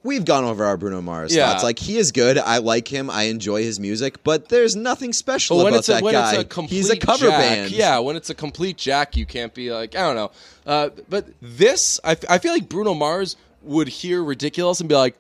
We've 0.05 0.25
gone 0.25 0.43
over 0.43 0.65
our 0.65 0.77
Bruno 0.77 1.01
Mars 1.01 1.33
Yeah. 1.33 1.47
thoughts. 1.49 1.63
Like 1.63 1.79
he 1.79 1.97
is 1.97 2.11
good. 2.11 2.37
I 2.37 2.59
like 2.59 2.89
him. 2.89 3.09
I 3.09 3.25
enjoy 3.25 3.63
his 3.63 3.79
music, 3.79 4.25
but 4.25 4.49
there's 4.49 4.75
nothing 4.75 5.13
special 5.13 5.59
but 5.59 5.63
when 5.65 5.73
about 5.75 5.79
it's 5.79 5.89
a 5.91 5.93
that 5.93 6.03
when 6.03 6.15
guy. 6.15 6.31
it's 6.33 6.41
a 6.41 6.45
complete 6.45 6.77
He's 6.77 6.91
a 6.91 6.97
cover 6.97 7.27
jack, 7.29 7.39
band. 7.41 7.71
yeah. 7.71 8.01
When 8.01 8.17
it's 8.17 8.29
a 8.29 8.35
complete 8.35 8.77
jack, 8.79 9.17
you 9.17 9.27
can't 9.27 9.55
be 9.55 9.71
like 9.71 9.95
I 9.95 10.01
don't 10.01 10.17
know. 10.17 10.31
Uh, 10.67 10.89
but 11.09 11.27
this, 11.41 12.01
I, 12.03 12.13
f- 12.13 12.25
I 12.29 12.39
feel 12.39 12.53
like 12.53 12.69
Bruno 12.69 12.95
Mars 12.95 13.37
would 13.63 13.87
hear 13.87 14.25
ridiculous 14.25 14.81
and 14.81 14.89
be 14.89 14.97
like, 14.97 15.15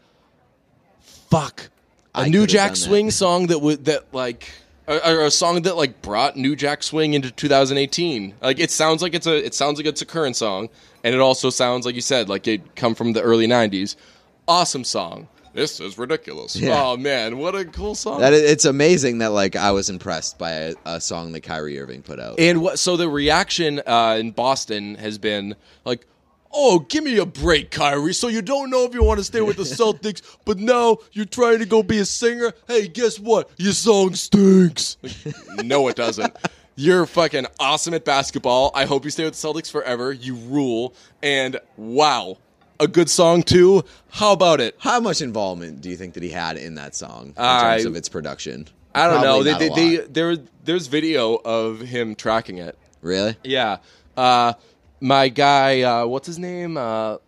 "Fuck." 1.31 1.71
A 2.15 2.21
I 2.23 2.29
new 2.29 2.41
could've 2.41 2.49
Jack 2.53 2.71
that. 2.73 2.77
Swing 2.77 3.11
song 3.13 3.47
that 3.47 3.61
would 3.61 3.85
that 3.87 4.13
like 4.13 4.51
or 4.89 5.25
a 5.25 5.31
song 5.31 5.63
that 5.63 5.77
like 5.77 6.03
brought 6.03 6.37
New 6.37 6.57
Jack 6.57 6.83
Swing 6.83 7.15
into 7.15 7.31
2018. 7.31 8.35
Like 8.41 8.59
it 8.59 8.71
sounds 8.71 9.03
like 9.03 9.15
it's 9.15 9.27
a 9.27 9.45
it 9.45 9.55
sounds 9.55 9.79
like 9.79 9.87
it's 9.87 10.03
a 10.03 10.07
current 10.07 10.37
song, 10.37 10.69
and 11.05 11.15
it 11.15 11.21
also 11.21 11.51
sounds 11.51 11.87
like 11.87 11.95
you 11.95 12.01
said 12.01 12.29
like 12.29 12.47
it 12.49 12.75
come 12.77 12.95
from 12.95 13.13
the 13.13 13.23
early 13.23 13.47
90s. 13.47 13.97
Awesome 14.49 14.85
song. 14.85 15.29
This 15.55 15.81
is 15.81 15.99
ridiculous. 15.99 16.57
Yeah. 16.57 16.83
Oh 16.83 16.97
man, 16.97 17.39
what 17.39 17.55
a 17.55 17.65
cool 17.65 17.95
song. 17.95 18.21
That 18.21 18.33
is, 18.33 18.51
it's 18.51 18.65
amazing 18.65 19.19
that 19.19 19.33
like 19.33 19.55
I 19.55 19.71
was 19.73 19.91
impressed 19.91 20.39
by 20.39 20.51
a, 20.51 20.75
a 20.87 21.01
song 21.01 21.33
that 21.33 21.43
Kyrie 21.43 21.79
Irving 21.79 22.03
put 22.03 22.19
out. 22.19 22.41
And 22.41 22.63
what? 22.63 22.79
So 22.79 22.97
the 22.97 23.09
reaction 23.09 23.83
uh, 23.87 24.17
in 24.19 24.31
Boston 24.31 24.95
has 24.95 25.19
been 25.19 25.55
like, 25.85 26.07
"Oh, 26.53 26.81
give 26.81 27.05
me 27.05 27.19
a 27.19 27.27
break, 27.27 27.71
Kyrie. 27.71 28.15
So 28.15 28.29
you 28.29 28.43
don't 28.43 28.71
know 28.71 28.85
if 28.85 28.95
you 28.95 29.03
want 29.03 29.19
to 29.19 29.25
stay 29.25 29.41
with 29.41 29.57
the 29.57 29.63
Celtics, 29.65 30.23
but 30.45 30.59
now 30.59 30.99
you're 31.13 31.25
trying 31.25 31.59
to 31.61 31.67
go 31.67 31.83
be 31.83 31.99
a 31.99 32.05
singer. 32.05 32.53
Hey, 32.67 32.89
guess 32.89 33.19
what? 33.19 33.51
Your 33.57 33.73
song 33.73 34.15
stinks. 34.15 34.97
Like, 35.03 35.35
no, 35.65 35.89
it 35.89 35.97
doesn't. 35.97 36.35
You're 36.75 37.05
fucking 37.07 37.47
awesome 37.61 37.93
at 37.95 38.05
basketball. 38.05 38.71
I 38.75 38.87
hope 38.87 39.05
you 39.05 39.11
stay 39.11 39.25
with 39.25 39.39
the 39.41 39.47
Celtics 39.49 39.71
forever. 39.71 40.13
You 40.13 40.35
rule. 40.37 40.95
And 41.23 41.61
wow, 41.77 42.39
a 42.81 42.89
good 42.89 43.11
song 43.11 43.43
too. 43.43 43.85
How 44.11 44.33
about 44.33 44.61
it? 44.61 44.75
How 44.79 44.99
much 45.01 45.21
involvement 45.21 45.83
do 45.83 45.91
you 45.91 45.97
think 45.97 46.15
that 46.15 46.23
he 46.23 46.31
had 46.31 46.57
in 46.57 46.75
that 46.77 46.95
song 46.95 47.29
in 47.29 47.35
I- 47.37 47.73
terms 47.75 47.85
of 47.85 47.97
its 47.97 48.09
production? 48.09 48.69
I 48.95 49.07
don't 49.09 49.23
know. 49.23 49.43
They, 49.43 49.55
they, 49.55 49.69
they, 49.71 49.97
there, 50.07 50.37
there's 50.65 50.87
video 50.87 51.37
of 51.37 51.81
him 51.81 52.15
tracking 52.15 52.59
it. 52.59 52.79
really? 53.01 53.37
Yeah. 53.43 53.79
Uh, 54.19 54.53
my 55.03 55.29
guy, 55.29 55.83
uh, 55.83 56.07
what's 56.07 56.27
his 56.27 56.39
name? 56.39 56.77
Uh, 56.77 57.19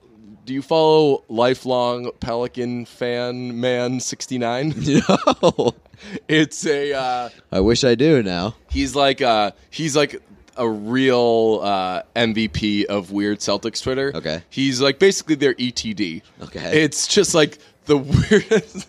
do 0.47 0.55
you 0.55 0.63
follow 0.63 1.25
lifelong 1.29 2.11
Pelican 2.21 2.85
fan 2.85 3.61
man 3.61 3.99
69? 4.01 4.75
No. 4.77 5.75
it's 6.29 6.65
a 6.67 6.93
uh, 6.93 7.29
I 7.51 7.61
wish 7.61 7.83
I 7.83 7.95
do 7.95 8.23
now. 8.23 8.55
he's 8.71 8.95
like 8.95 9.21
uh, 9.21 9.51
he's 9.71 9.97
like 9.97 10.23
a 10.57 10.69
real 10.69 11.61
uh, 11.63 12.03
MVP 12.15 12.85
of 12.85 13.11
weird 13.11 13.41
Celtics 13.41 13.83
Twitter. 13.83 14.13
Okay. 14.15 14.43
He's 14.51 14.81
like 14.81 14.99
basically 15.01 15.35
their 15.35 15.55
ETD. 15.55 16.23
Okay. 16.43 16.83
It's 16.83 17.09
just 17.09 17.35
like 17.35 17.59
the 17.87 17.97
weirdest. 18.31 18.89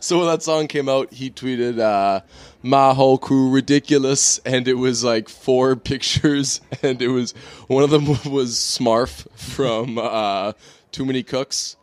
so 0.00 0.18
when 0.18 0.28
that 0.28 0.42
song 0.42 0.68
came 0.68 0.88
out, 0.88 1.12
he 1.12 1.30
tweeted, 1.30 1.80
uh, 1.80 2.20
"My 2.62 2.92
whole 2.94 3.18
crew 3.18 3.50
ridiculous," 3.50 4.38
and 4.44 4.66
it 4.68 4.74
was 4.74 5.02
like 5.04 5.28
four 5.28 5.76
pictures, 5.90 6.60
and 6.82 7.00
it 7.02 7.08
was 7.08 7.32
one 7.68 7.82
of 7.84 7.90
them 7.90 8.06
was 8.30 8.54
Smarf 8.56 9.26
from 9.36 9.98
uh, 9.98 10.52
Too 10.92 11.04
Many 11.04 11.22
Cooks. 11.22 11.76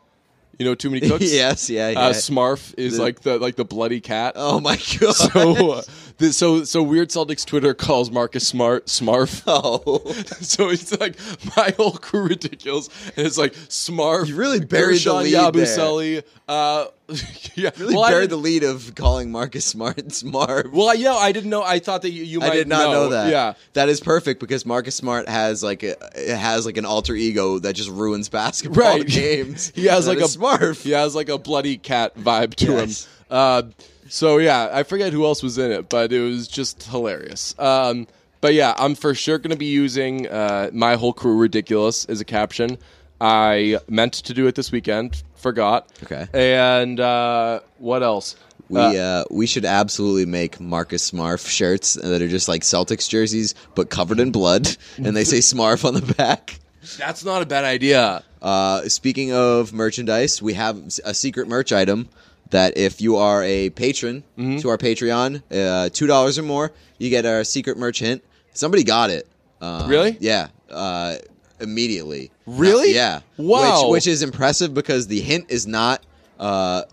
You 0.60 0.66
know, 0.66 0.74
Too 0.76 0.90
Many 0.90 1.08
Cooks. 1.10 1.32
yes, 1.32 1.70
yeah, 1.70 1.90
yeah. 1.90 2.00
Uh, 2.00 2.14
Smarf 2.14 2.74
is 2.78 2.98
The- 2.98 3.04
like 3.04 3.22
the 3.22 3.38
like 3.38 3.56
the 3.56 3.66
bloody 3.66 4.02
cat. 4.02 4.34
oh 4.36 4.60
my 4.60 4.76
god. 5.00 5.14
So, 5.16 5.72
uh, 5.74 5.82
the, 6.18 6.34
so, 6.34 6.64
so 6.64 6.82
weird 6.84 7.10
Celtics 7.10 7.46
Twitter 7.46 7.74
calls 7.74 8.10
Marcus 8.12 8.48
Smart 8.48 8.88
Smarf. 8.88 9.44
oh. 9.48 10.00
So 10.42 10.70
it's 10.70 10.98
like 11.00 11.18
my 11.56 11.74
whole 11.78 11.94
crew 11.94 12.28
ridiculous, 12.28 12.90
and 13.16 13.26
it's 13.26 13.38
like 13.38 13.54
Smarf. 13.54 14.28
You 14.28 14.36
really 14.36 14.60
buried 14.60 15.00
the 15.02 15.10
Guerschon 15.10 15.24
lead 15.24 15.54
there. 15.54 15.66
Yabusele. 15.66 16.24
Uh, 16.48 16.86
yeah, 17.56 17.72
Really 17.78 17.96
well, 17.96 18.10
buried 18.10 18.30
the 18.30 18.38
lead 18.38 18.64
of 18.64 18.94
calling 18.96 19.32
Marcus 19.32 19.66
Smart 19.66 20.12
smart. 20.12 20.72
Well, 20.72 20.94
yeah, 20.96 21.14
I 21.14 21.32
didn't 21.32 21.50
know. 21.50 21.64
I 21.64 21.80
thought 21.80 22.02
that 22.02 22.12
you, 22.12 22.24
you 22.24 22.40
might 22.40 22.52
I 22.52 22.56
did 22.56 22.68
not 22.68 22.92
know, 22.92 23.10
that. 23.10 23.30
Yeah, 23.30 23.54
that 23.74 23.90
is 23.90 24.00
perfect 24.00 24.40
because 24.40 24.66
Marcus 24.66 24.96
Smart 24.96 25.28
has 25.30 25.64
like 25.64 25.84
a, 25.84 25.96
it 26.16 26.38
has 26.38 26.66
like 26.66 26.78
an 26.78 26.86
alter 26.86 27.16
ego 27.16 27.60
that 27.60 27.74
just 27.74 27.90
ruins 27.90 28.30
basketball 28.30 28.84
right. 28.98 29.08
games. 29.08 29.70
he 29.76 29.86
has 29.86 30.08
like 30.08 30.20
a 30.20 30.24
is 30.24 30.38
Smurf. 30.38 30.82
He 30.82 30.92
has 30.92 31.16
like 31.16 31.30
a 31.30 31.38
bloody 31.38 31.78
cat 31.78 32.16
vibe 32.18 32.56
to 32.56 32.74
Yes. 32.74 33.06
him. 33.06 33.12
Uh, 33.30 33.64
so 34.10 34.38
yeah, 34.38 34.70
I 34.72 34.84
forget 34.84 35.14
who 35.14 35.26
else 35.26 35.44
was 35.44 35.58
in 35.58 35.72
it, 35.72 35.90
but 35.90 36.12
it 36.12 36.22
was 36.22 36.48
just 36.48 36.84
hilarious. 36.84 37.58
Um, 37.60 38.08
but 38.42 38.54
yeah, 38.54 38.74
I'm 38.78 38.96
for 38.96 39.14
sure 39.16 39.38
going 39.38 39.52
to 39.52 39.58
be 39.58 39.66
using 39.66 40.28
uh, 40.28 40.70
my 40.74 40.96
whole 40.96 41.14
crew 41.14 41.38
ridiculous 41.38 42.06
as 42.06 42.22
a 42.22 42.26
caption. 42.26 42.78
I 43.20 43.80
meant 43.88 44.14
to 44.14 44.34
do 44.34 44.48
it 44.48 44.56
this 44.56 44.72
weekend, 44.72 45.24
forgot. 45.36 45.90
Okay. 46.04 46.28
And 46.34 47.00
uh, 47.00 47.62
what 47.80 48.04
else? 48.04 48.36
We 48.70 48.80
Uh, 48.80 48.92
uh, 48.92 49.24
we 49.32 49.48
should 49.48 49.66
absolutely 49.66 50.26
make 50.26 50.60
Marcus 50.60 51.10
Smarf 51.10 51.48
shirts 51.48 51.96
that 51.96 52.22
are 52.22 52.28
just 52.28 52.48
like 52.48 52.62
Celtics 52.62 53.10
jerseys 53.10 53.56
but 53.76 53.90
covered 53.90 54.20
in 54.20 54.32
blood, 54.32 54.68
and 54.98 55.16
they 55.16 55.24
say 55.24 55.38
Smarf 55.38 55.86
on 55.86 55.94
the 55.94 56.14
back. 56.14 56.60
that's 56.98 57.24
not 57.24 57.42
a 57.42 57.46
bad 57.46 57.64
idea. 57.64 58.24
Uh, 58.42 58.82
speaking 58.84 59.34
of 59.34 59.74
merchandise, 59.74 60.42
we 60.42 60.54
have 60.54 60.78
a 61.06 61.14
secret 61.14 61.48
merch 61.48 61.72
item 61.72 62.08
that 62.52 62.78
if 62.78 63.02
you 63.02 63.18
are 63.18 63.44
a 63.44 63.70
patron 63.72 64.24
Mm-hmm. 64.38 64.58
to 64.60 64.70
our 64.70 64.78
Patreon, 64.78 65.42
uh, 65.52 65.90
two 65.90 66.08
dollars 66.08 66.38
or 66.40 66.44
more, 66.44 66.72
you 66.98 67.10
get 67.10 67.26
our 67.26 67.44
secret 67.44 67.78
merch 67.78 68.00
hint. 68.00 68.24
Somebody 68.54 68.84
got 68.84 69.10
it. 69.10 69.28
Um, 69.62 69.90
Really? 69.90 70.18
Yeah. 70.20 70.48
Uh, 70.70 71.16
immediately. 71.60 72.32
Really? 72.46 72.94
yeah. 72.94 73.22
Wow. 73.38 73.84
Which, 73.90 73.92
which 73.92 74.08
is 74.08 74.22
impressive 74.22 74.74
because 74.74 75.08
the 75.08 75.20
hint 75.22 75.46
is 75.50 75.66
not. 75.68 76.04
Uh, 76.40 76.84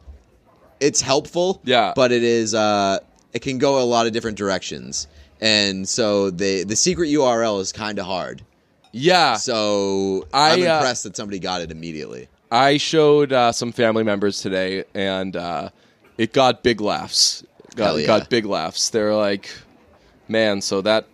it's 0.80 1.00
helpful. 1.00 1.60
Yeah. 1.64 1.92
But 1.94 2.12
it 2.12 2.22
is. 2.22 2.54
Uh, 2.54 2.98
it 3.32 3.40
can 3.40 3.58
go 3.58 3.80
a 3.82 3.84
lot 3.84 4.06
of 4.06 4.12
different 4.12 4.38
directions, 4.38 5.06
and 5.40 5.88
so 5.88 6.30
the 6.30 6.64
the 6.64 6.76
secret 6.76 7.08
URL 7.08 7.60
is 7.60 7.72
kind 7.72 7.98
of 7.98 8.06
hard. 8.06 8.42
Yeah. 8.92 9.34
So 9.36 10.26
I, 10.32 10.52
I'm 10.52 10.60
uh, 10.62 10.76
impressed 10.76 11.04
that 11.04 11.16
somebody 11.16 11.38
got 11.40 11.60
it 11.62 11.70
immediately. 11.70 12.28
I 12.50 12.76
showed 12.76 13.32
uh, 13.32 13.52
some 13.52 13.72
family 13.72 14.04
members 14.04 14.40
today, 14.40 14.84
and 14.94 15.34
uh, 15.36 15.70
it 16.18 16.32
got 16.32 16.62
big 16.62 16.80
laughs. 16.80 17.44
Got, 17.74 17.98
yeah. 17.98 18.06
got 18.06 18.30
big 18.30 18.44
laughs. 18.46 18.90
They're 18.90 19.14
like, 19.14 19.50
"Man, 20.28 20.60
so 20.60 20.80
that 20.82 21.06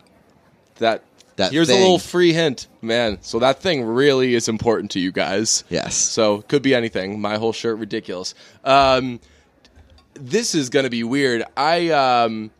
that 0.76 1.02
That 1.36 1.52
here's 1.52 1.68
thing. 1.68 1.78
a 1.78 1.80
little 1.80 1.98
free 1.98 2.32
hint, 2.34 2.66
man. 2.82 3.18
So 3.22 3.38
that 3.38 3.60
thing 3.60 3.82
really 3.82 4.34
is 4.34 4.48
important 4.48 4.90
to 4.92 5.00
you 5.00 5.12
guys. 5.12 5.64
Yes. 5.70 5.94
So 5.94 6.42
could 6.42 6.62
be 6.62 6.74
anything. 6.74 7.20
My 7.20 7.38
whole 7.38 7.52
shirt 7.54 7.78
ridiculous. 7.78 8.34
Um, 8.64 9.20
this 10.14 10.54
is 10.54 10.68
gonna 10.68 10.90
be 10.90 11.02
weird. 11.04 11.44
I 11.56 11.88
um, 11.90 12.50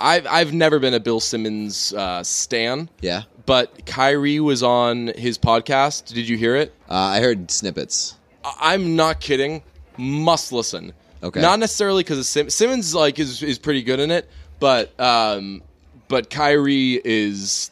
I've 0.00 0.26
I've 0.26 0.52
never 0.52 0.80
been 0.80 0.94
a 0.94 1.00
Bill 1.00 1.20
Simmons 1.20 1.92
uh, 1.92 2.24
stan, 2.24 2.88
Yeah. 3.00 3.22
But 3.46 3.86
Kyrie 3.86 4.40
was 4.40 4.62
on 4.62 5.08
his 5.08 5.38
podcast. 5.38 6.12
Did 6.14 6.28
you 6.28 6.36
hear 6.36 6.56
it? 6.56 6.72
Uh, 6.90 6.94
I 6.94 7.20
heard 7.20 7.50
snippets. 7.50 8.14
I- 8.44 8.74
I'm 8.74 8.96
not 8.96 9.20
kidding. 9.20 9.62
must 9.96 10.52
listen. 10.52 10.92
Okay. 11.22 11.40
Not 11.40 11.58
necessarily 11.58 12.02
because 12.02 12.26
Sim- 12.28 12.50
Simmons 12.50 12.94
like 12.94 13.18
is 13.18 13.42
is 13.42 13.58
pretty 13.58 13.82
good 13.82 14.00
in 14.00 14.10
it, 14.10 14.28
but 14.58 14.98
um, 15.00 15.62
but 16.08 16.30
Kyrie 16.30 17.00
is 17.04 17.70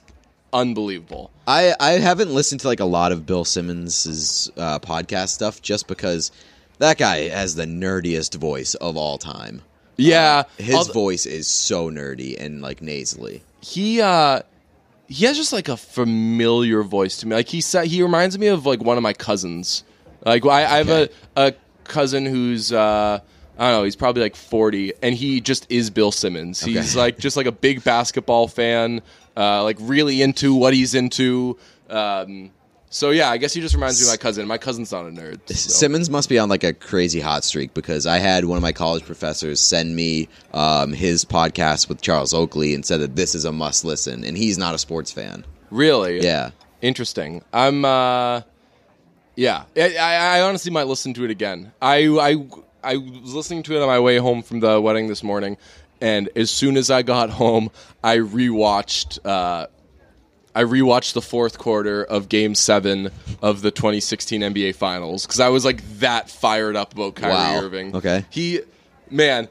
unbelievable. 0.53 1.31
I, 1.47 1.75
I 1.81 1.93
haven't 1.93 2.33
listened 2.33 2.61
to 2.62 2.68
like 2.68 2.81
a 2.81 2.85
lot 2.85 3.12
of 3.12 3.27
Bill 3.27 3.45
Simmons' 3.45 4.51
uh, 4.57 4.79
podcast 4.79 5.29
stuff 5.31 5.61
just 5.62 5.89
because 5.89 6.31
that 6.79 6.99
guy 6.99 7.29
has 7.29 7.55
the 7.57 7.64
nerdiest 7.66 8.37
voice 8.37 8.75
of 8.77 8.97
all 8.97 9.18
time. 9.18 9.62
Yeah, 9.97 10.45
His 10.57 10.75
although- 10.75 10.93
voice 10.93 11.27
is 11.27 11.47
so 11.49 11.91
nerdy 11.91 12.41
and 12.41 12.62
like 12.62 12.81
nasally. 12.83 13.43
he 13.61 14.01
uh 14.01 14.41
he 15.11 15.24
has 15.26 15.36
just 15.36 15.52
like 15.52 15.68
a 15.68 15.76
familiar 15.76 16.82
voice 16.82 17.18
to 17.18 17.26
me. 17.26 17.34
Like 17.36 17.48
he 17.48 17.61
sa- 17.61 17.82
he 17.82 18.02
reminds 18.02 18.38
me 18.38 18.46
of 18.46 18.64
like 18.64 18.80
one 18.82 18.96
of 18.96 19.02
my 19.02 19.12
cousins. 19.12 19.84
Like 20.24 20.46
I, 20.46 20.62
I 20.64 20.76
have 20.78 20.88
Okay. 20.88 21.12
a 21.36 21.46
a 21.48 21.52
cousin 21.84 22.24
who's 22.24 22.72
uh 22.72 23.18
I 23.58 23.70
don't 23.70 23.78
know, 23.80 23.84
he's 23.84 23.96
probably 23.96 24.22
like 24.22 24.36
40 24.36 24.94
and 25.02 25.14
he 25.14 25.40
just 25.42 25.66
is 25.70 25.90
Bill 25.90 26.12
Simmons. 26.12 26.62
He's 26.62 26.96
like 26.96 27.18
just 27.18 27.36
like 27.36 27.46
a 27.46 27.52
big 27.52 27.82
basketball 27.84 28.48
fan, 28.48 29.02
uh 29.36 29.62
like 29.64 29.76
really 29.80 30.22
into 30.22 30.54
what 30.54 30.72
he's 30.72 30.94
into. 30.94 31.58
Um 31.90 32.52
so 32.91 33.11
yeah, 33.11 33.30
I 33.30 33.38
guess 33.38 33.55
he 33.55 33.61
just 33.62 33.74
reminds 33.74 34.01
me 34.01 34.07
of 34.09 34.12
my 34.12 34.16
cousin. 34.18 34.47
My 34.47 34.59
cousin's 34.59 34.93
not 34.93 35.07
a 35.07 35.11
nerd. 35.11 35.38
so- 35.49 35.55
Simmons 35.55 36.11
must 36.11 36.28
be 36.28 36.38
on 36.38 36.49
like 36.49 36.64
a 36.64 36.72
crazy 36.74 37.20
hot 37.20 37.45
streak 37.45 37.72
because 37.72 38.05
I 38.07 38.18
had 38.18 38.45
one 38.45 38.57
of 38.57 38.62
my 38.62 38.72
college 38.72 39.05
professors 39.05 39.61
send 39.61 39.97
me 39.97 40.28
um, 40.53 40.93
his 40.93 41.24
podcast 41.24 41.88
with 41.88 42.03
Charles 42.03 42.34
Oakley 42.34 42.74
and 42.74 42.84
said 42.84 43.01
that 43.01 43.16
this 43.16 43.34
is 43.34 43.45
a 43.47 43.53
must 43.53 43.84
listen, 43.84 44.24
and 44.24 44.36
he's 44.36 44.59
not 44.59 44.74
a 44.74 44.78
sports 44.78 45.11
fan. 45.11 45.45
Really? 45.70 46.20
Yeah. 46.20 46.51
Interesting. 46.82 47.43
I'm. 47.53 47.84
uh 47.84 48.43
Yeah, 49.36 49.64
I, 49.76 49.97
I 49.97 50.14
I 50.38 50.41
honestly 50.43 50.70
might 50.72 50.86
listen 50.88 51.14
to 51.14 51.24
it 51.24 51.30
again. 51.30 51.72
I 51.80 52.09
I 52.09 52.36
I 52.82 52.97
was 52.97 53.34
listening 53.34 53.62
to 53.64 53.76
it 53.76 53.80
on 53.82 53.86
my 53.86 54.01
way 54.01 54.16
home 54.18 54.43
from 54.43 54.61
the 54.61 54.80
wedding 54.80 55.07
this 55.09 55.22
morning, 55.22 55.57
and 56.01 56.28
as 56.34 56.51
soon 56.51 56.76
as 56.76 56.91
I 56.91 57.03
got 57.03 57.30
home, 57.30 57.70
I 58.03 58.16
rewatched. 58.18 59.18
Uh, 59.24 59.66
I 60.61 60.64
rewatched 60.64 61.14
the 61.14 61.22
fourth 61.22 61.56
quarter 61.56 62.04
of 62.04 62.28
Game 62.28 62.54
Seven 62.54 63.08
of 63.40 63.62
the 63.62 63.70
2016 63.70 64.42
NBA 64.42 64.74
Finals 64.74 65.24
because 65.24 65.40
I 65.40 65.48
was 65.48 65.64
like 65.64 65.82
that 66.00 66.28
fired 66.28 66.76
up 66.76 66.92
about 66.92 67.14
Kyrie 67.14 67.32
Wow. 67.32 67.61
Irving. 67.62 67.96
Okay. 67.96 68.26
he, 68.28 68.61
man, 69.08 69.48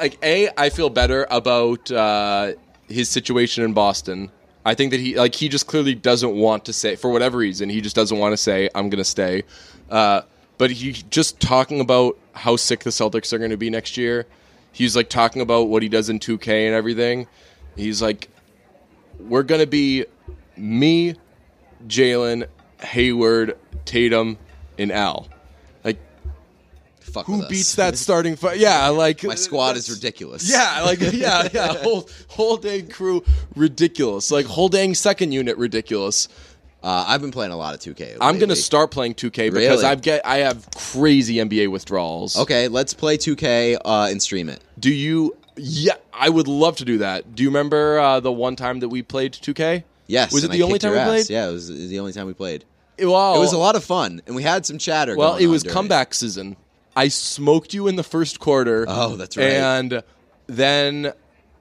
like 0.00 0.18
a, 0.20 0.48
I 0.56 0.70
feel 0.70 0.90
better 0.90 1.28
about 1.30 1.92
uh, 1.92 2.54
his 2.88 3.08
situation 3.08 3.62
in 3.62 3.72
Boston. 3.72 4.32
I 4.66 4.74
think 4.74 4.90
that 4.90 4.98
he 4.98 5.14
like 5.16 5.36
he 5.36 5.48
just 5.48 5.68
clearly 5.68 5.94
doesn't 5.94 6.34
want 6.34 6.64
to 6.64 6.72
say 6.72 6.96
for 6.96 7.08
whatever 7.12 7.38
reason 7.38 7.68
he 7.68 7.80
just 7.80 7.94
doesn't 7.94 8.18
want 8.18 8.32
to 8.32 8.36
say 8.36 8.68
I'm 8.74 8.90
gonna 8.90 9.04
stay. 9.04 9.44
Uh, 9.90 10.22
but 10.58 10.72
he 10.72 10.90
just 10.92 11.38
talking 11.38 11.80
about 11.80 12.18
how 12.32 12.56
sick 12.56 12.80
the 12.80 12.90
Celtics 12.90 13.32
are 13.32 13.38
going 13.38 13.50
to 13.52 13.56
be 13.56 13.70
next 13.70 13.96
year. 13.96 14.26
He's 14.72 14.96
like 14.96 15.08
talking 15.08 15.40
about 15.40 15.68
what 15.68 15.84
he 15.84 15.88
does 15.88 16.08
in 16.08 16.18
2K 16.18 16.66
and 16.66 16.74
everything. 16.74 17.28
He's 17.76 18.02
like, 18.02 18.28
we're 19.18 19.42
gonna 19.42 19.66
be 19.66 20.06
me, 20.56 21.14
Jaylen, 21.86 22.46
Hayward, 22.80 23.58
Tatum, 23.84 24.38
and 24.78 24.92
Al. 24.92 25.28
Like 25.84 25.98
Fuck 27.00 27.26
who 27.26 27.46
beats 27.46 27.74
that 27.76 27.98
starting 27.98 28.36
five? 28.36 28.56
Yeah, 28.58 28.88
like 28.88 29.24
My 29.24 29.34
squad 29.34 29.76
is 29.76 29.90
ridiculous. 29.90 30.50
Yeah, 30.50 30.82
like 30.84 31.00
yeah, 31.12 31.48
yeah. 31.52 31.74
Whole 31.82 32.08
whole 32.28 32.56
dang 32.56 32.88
crew 32.88 33.24
ridiculous. 33.56 34.30
Like 34.30 34.46
whole 34.46 34.68
dang 34.68 34.94
second 34.94 35.32
unit 35.32 35.56
ridiculous. 35.58 36.28
Uh, 36.82 37.04
I've 37.06 37.20
been 37.20 37.30
playing 37.30 37.52
a 37.52 37.56
lot 37.56 37.74
of 37.74 37.80
2K. 37.80 38.16
I'm 38.20 38.40
gonna 38.40 38.56
start 38.56 38.90
playing 38.90 39.14
2K 39.14 39.52
because 39.52 39.54
Really? 39.54 39.84
I've 39.84 40.02
get 40.02 40.26
I 40.26 40.38
have 40.38 40.66
crazy 40.74 41.36
NBA 41.36 41.70
withdrawals. 41.70 42.36
Okay, 42.36 42.66
let's 42.66 42.92
play 42.92 43.16
2K 43.16 43.76
uh, 43.84 44.08
and 44.10 44.20
stream 44.20 44.48
it. 44.48 44.60
Do 44.80 44.92
you? 44.92 45.36
Yeah, 45.56 45.94
I 46.12 46.28
would 46.28 46.48
love 46.48 46.76
to 46.76 46.84
do 46.84 46.98
that. 46.98 47.34
Do 47.34 47.42
you 47.42 47.48
remember 47.50 47.98
uh, 47.98 48.20
the 48.20 48.32
one 48.32 48.56
time 48.56 48.80
that 48.80 48.88
we 48.88 49.02
played 49.02 49.32
2K? 49.32 49.84
Yes. 50.06 50.32
Was 50.32 50.44
it 50.44 50.50
the 50.50 50.62
only 50.62 50.78
time 50.78 50.92
we 50.92 50.98
played? 50.98 51.30
Yeah, 51.30 51.48
it 51.48 51.52
was, 51.52 51.70
it 51.70 51.74
was 51.74 51.88
the 51.90 52.00
only 52.00 52.12
time 52.12 52.26
we 52.26 52.34
played. 52.34 52.64
Well, 52.98 53.36
It 53.36 53.40
was 53.40 53.52
a 53.52 53.58
lot 53.58 53.74
of 53.76 53.84
fun, 53.84 54.22
and 54.26 54.36
we 54.36 54.42
had 54.42 54.66
some 54.66 54.78
chatter. 54.78 55.16
Well, 55.16 55.36
it 55.36 55.46
was 55.46 55.62
comeback 55.62 56.14
season. 56.14 56.56
I 56.94 57.08
smoked 57.08 57.72
you 57.72 57.88
in 57.88 57.96
the 57.96 58.02
first 58.02 58.38
quarter. 58.38 58.84
Oh, 58.86 59.16
that's 59.16 59.36
right. 59.36 59.46
And 59.46 60.02
then, 60.46 61.12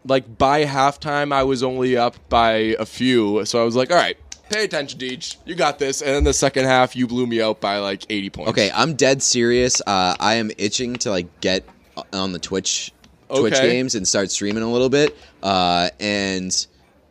like 0.06 0.38
by 0.38 0.66
halftime, 0.66 1.32
I 1.34 1.44
was 1.44 1.64
only 1.64 1.96
up 1.96 2.16
by 2.28 2.76
a 2.78 2.86
few. 2.86 3.46
So 3.46 3.62
I 3.62 3.64
was 3.64 3.76
like, 3.78 3.92
"All 3.92 3.98
right, 3.98 4.18
pay 4.50 4.66
attention, 4.66 5.00
Deej. 5.00 5.38
You 5.46 5.56
got 5.56 5.80
this." 5.80 6.02
And 6.02 6.10
then 6.14 6.24
the 6.26 6.34
second 6.34 6.66
half, 6.66 6.98
you 6.98 7.08
blew 7.08 7.26
me 7.26 7.42
out 7.42 7.62
by 7.62 7.78
like 7.78 8.04
eighty 8.10 8.30
points. 8.30 8.52
Okay, 8.52 8.72
I'm 8.74 8.96
dead 8.96 9.24
serious. 9.24 9.82
Uh, 9.88 10.16
I 10.20 10.36
am 10.36 10.52
itching 10.58 10.98
to 10.98 11.10
like 11.12 11.40
get 11.40 11.64
on 12.12 12.34
the 12.34 12.40
Twitch 12.40 12.92
Twitch 13.40 13.54
Okay. 13.56 13.70
games 13.72 13.96
and 13.96 14.08
start 14.08 14.32
streaming 14.32 14.64
a 14.64 14.72
little 14.72 14.90
bit. 14.90 15.16
Uh, 15.42 15.90
and 16.00 16.68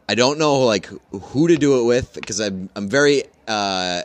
I 0.08 0.14
don't 0.14 0.38
know 0.38 0.60
like 0.60 0.86
who 1.12 1.48
to 1.48 1.56
do 1.56 1.80
it 1.80 1.84
with 1.84 2.14
because 2.14 2.40
I'm 2.40 2.68
I'm 2.76 2.88
very 2.88 3.24
uh, 3.48 4.02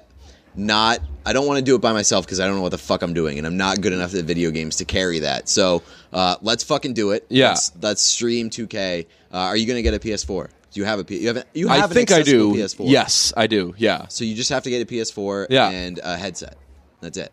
not. 0.56 1.00
I 1.26 1.34
don't 1.34 1.48
want 1.48 1.58
to 1.58 1.66
do 1.66 1.76
it 1.76 1.82
by 1.82 1.92
myself 1.94 2.26
because 2.26 2.40
I 2.40 2.46
don't 2.46 2.56
know 2.56 2.62
what 2.62 2.70
the 2.72 2.78
fuck 2.78 3.02
I'm 3.02 3.14
doing, 3.14 3.38
and 3.40 3.48
I'm 3.48 3.58
not 3.58 3.82
good 3.82 3.94
enough 3.94 4.14
at 4.14 4.26
video 4.26 4.52
games 4.52 4.76
to 4.78 4.86
carry 4.86 5.20
that. 5.20 5.50
So 5.50 5.82
uh, 6.14 6.36
let's 6.42 6.64
fucking 6.64 6.94
do 6.94 7.12
it. 7.12 7.26
Yeah. 7.30 7.50
Let's, 7.50 7.72
let's 7.82 8.02
stream 8.04 8.50
2K. 8.52 9.06
Uh, 9.34 9.38
are 9.38 9.58
you 9.58 9.66
gonna 9.66 9.82
get 9.82 9.94
a 9.96 10.00
PS4? 10.00 10.50
Do 10.72 10.80
you 10.82 10.86
have 10.86 11.00
a 11.00 11.04
P- 11.04 11.20
you 11.20 11.28
have 11.28 11.38
a, 11.38 11.46
you 11.54 11.70
I 11.70 11.78
have 11.78 11.90
an 11.92 11.96
think 11.96 12.12
I 12.12 12.22
do. 12.22 12.54
PS4? 12.54 12.90
Yes, 12.90 13.34
I 13.36 13.48
do. 13.48 13.74
Yeah, 13.78 14.08
So 14.10 14.24
you 14.24 14.36
just 14.36 14.50
have 14.52 14.64
to 14.64 14.70
get 14.70 14.82
a 14.82 14.86
PS4 14.86 15.48
Yeah. 15.50 15.70
and 15.70 16.00
a 16.04 16.16
headset. 16.18 16.58
That's 17.02 17.18
it. 17.18 17.32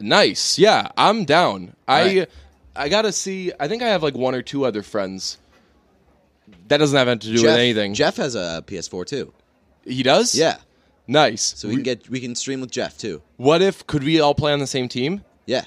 nice. 0.00 0.58
Yeah, 0.58 0.88
I'm 0.96 1.24
down. 1.24 1.74
I 1.88 2.02
right. 2.18 2.30
I 2.78 2.88
gotta 2.88 3.12
see. 3.12 3.52
I 3.58 3.68
think 3.68 3.82
I 3.82 3.88
have 3.88 4.02
like 4.02 4.14
one 4.14 4.34
or 4.34 4.42
two 4.42 4.64
other 4.64 4.82
friends. 4.82 5.38
That 6.68 6.78
doesn't 6.78 6.96
have 6.96 7.08
anything 7.08 7.32
to 7.32 7.36
do 7.36 7.42
Jeff, 7.42 7.52
with 7.52 7.60
anything. 7.60 7.94
Jeff 7.94 8.16
has 8.16 8.34
a 8.34 8.64
PS4 8.66 9.06
too. 9.06 9.32
he 9.84 10.02
does. 10.02 10.34
Yeah. 10.34 10.58
nice. 11.06 11.42
So 11.42 11.68
we 11.68 11.74
can 11.74 11.82
get 11.82 12.08
we 12.08 12.20
can 12.20 12.34
stream 12.34 12.60
with 12.60 12.70
Jeff 12.70 12.96
too. 12.96 13.20
What 13.36 13.60
if 13.62 13.86
could 13.86 14.04
we 14.04 14.20
all 14.20 14.34
play 14.34 14.52
on 14.52 14.58
the 14.58 14.66
same 14.66 14.88
team? 14.88 15.24
Yeah. 15.46 15.64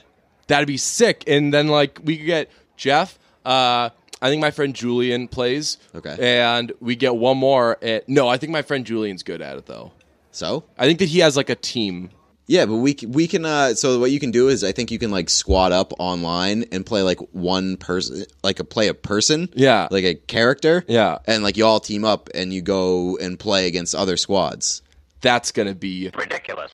That'd 0.47 0.67
be 0.67 0.77
sick. 0.77 1.23
And 1.27 1.53
then 1.53 1.67
like 1.67 1.99
we 2.03 2.17
could 2.17 2.25
get 2.25 2.51
Jeff. 2.77 3.19
Uh, 3.45 3.89
I 4.23 4.29
think 4.29 4.41
my 4.41 4.51
friend 4.51 4.75
Julian 4.75 5.27
plays. 5.27 5.77
Okay. 5.95 6.15
And 6.19 6.71
we 6.79 6.95
get 6.95 7.15
one 7.15 7.37
more. 7.37 7.77
At, 7.83 8.07
no, 8.07 8.27
I 8.27 8.37
think 8.37 8.51
my 8.51 8.61
friend 8.61 8.85
Julian's 8.85 9.23
good 9.23 9.41
at 9.41 9.57
it 9.57 9.65
though. 9.65 9.91
So 10.31 10.63
I 10.77 10.85
think 10.85 10.99
that 10.99 11.09
he 11.09 11.19
has 11.19 11.35
like 11.35 11.49
a 11.49 11.55
team. 11.55 12.11
Yeah, 12.47 12.65
but 12.65 12.75
we 12.75 12.95
c- 12.97 13.05
we 13.07 13.27
can. 13.27 13.45
Uh, 13.45 13.73
so 13.73 13.99
what 13.99 14.11
you 14.11 14.19
can 14.19 14.31
do 14.31 14.49
is 14.49 14.63
I 14.63 14.71
think 14.71 14.91
you 14.91 14.99
can 14.99 15.11
like 15.11 15.29
squat 15.29 15.71
up 15.71 15.93
online 15.99 16.65
and 16.71 16.85
play 16.85 17.01
like 17.01 17.19
one 17.31 17.77
person, 17.77 18.25
like 18.43 18.59
a 18.59 18.63
play 18.63 18.87
a 18.87 18.93
person. 18.93 19.49
Yeah. 19.53 19.87
Like 19.89 20.03
a 20.03 20.15
character. 20.15 20.83
Yeah. 20.87 21.19
And 21.25 21.43
like 21.43 21.57
you 21.57 21.65
all 21.65 21.79
team 21.79 22.03
up 22.05 22.29
and 22.35 22.53
you 22.53 22.61
go 22.61 23.17
and 23.17 23.39
play 23.39 23.67
against 23.67 23.95
other 23.95 24.17
squads. 24.17 24.81
That's 25.21 25.51
gonna 25.51 25.75
be 25.75 26.09
Ridiculous. 26.15 26.69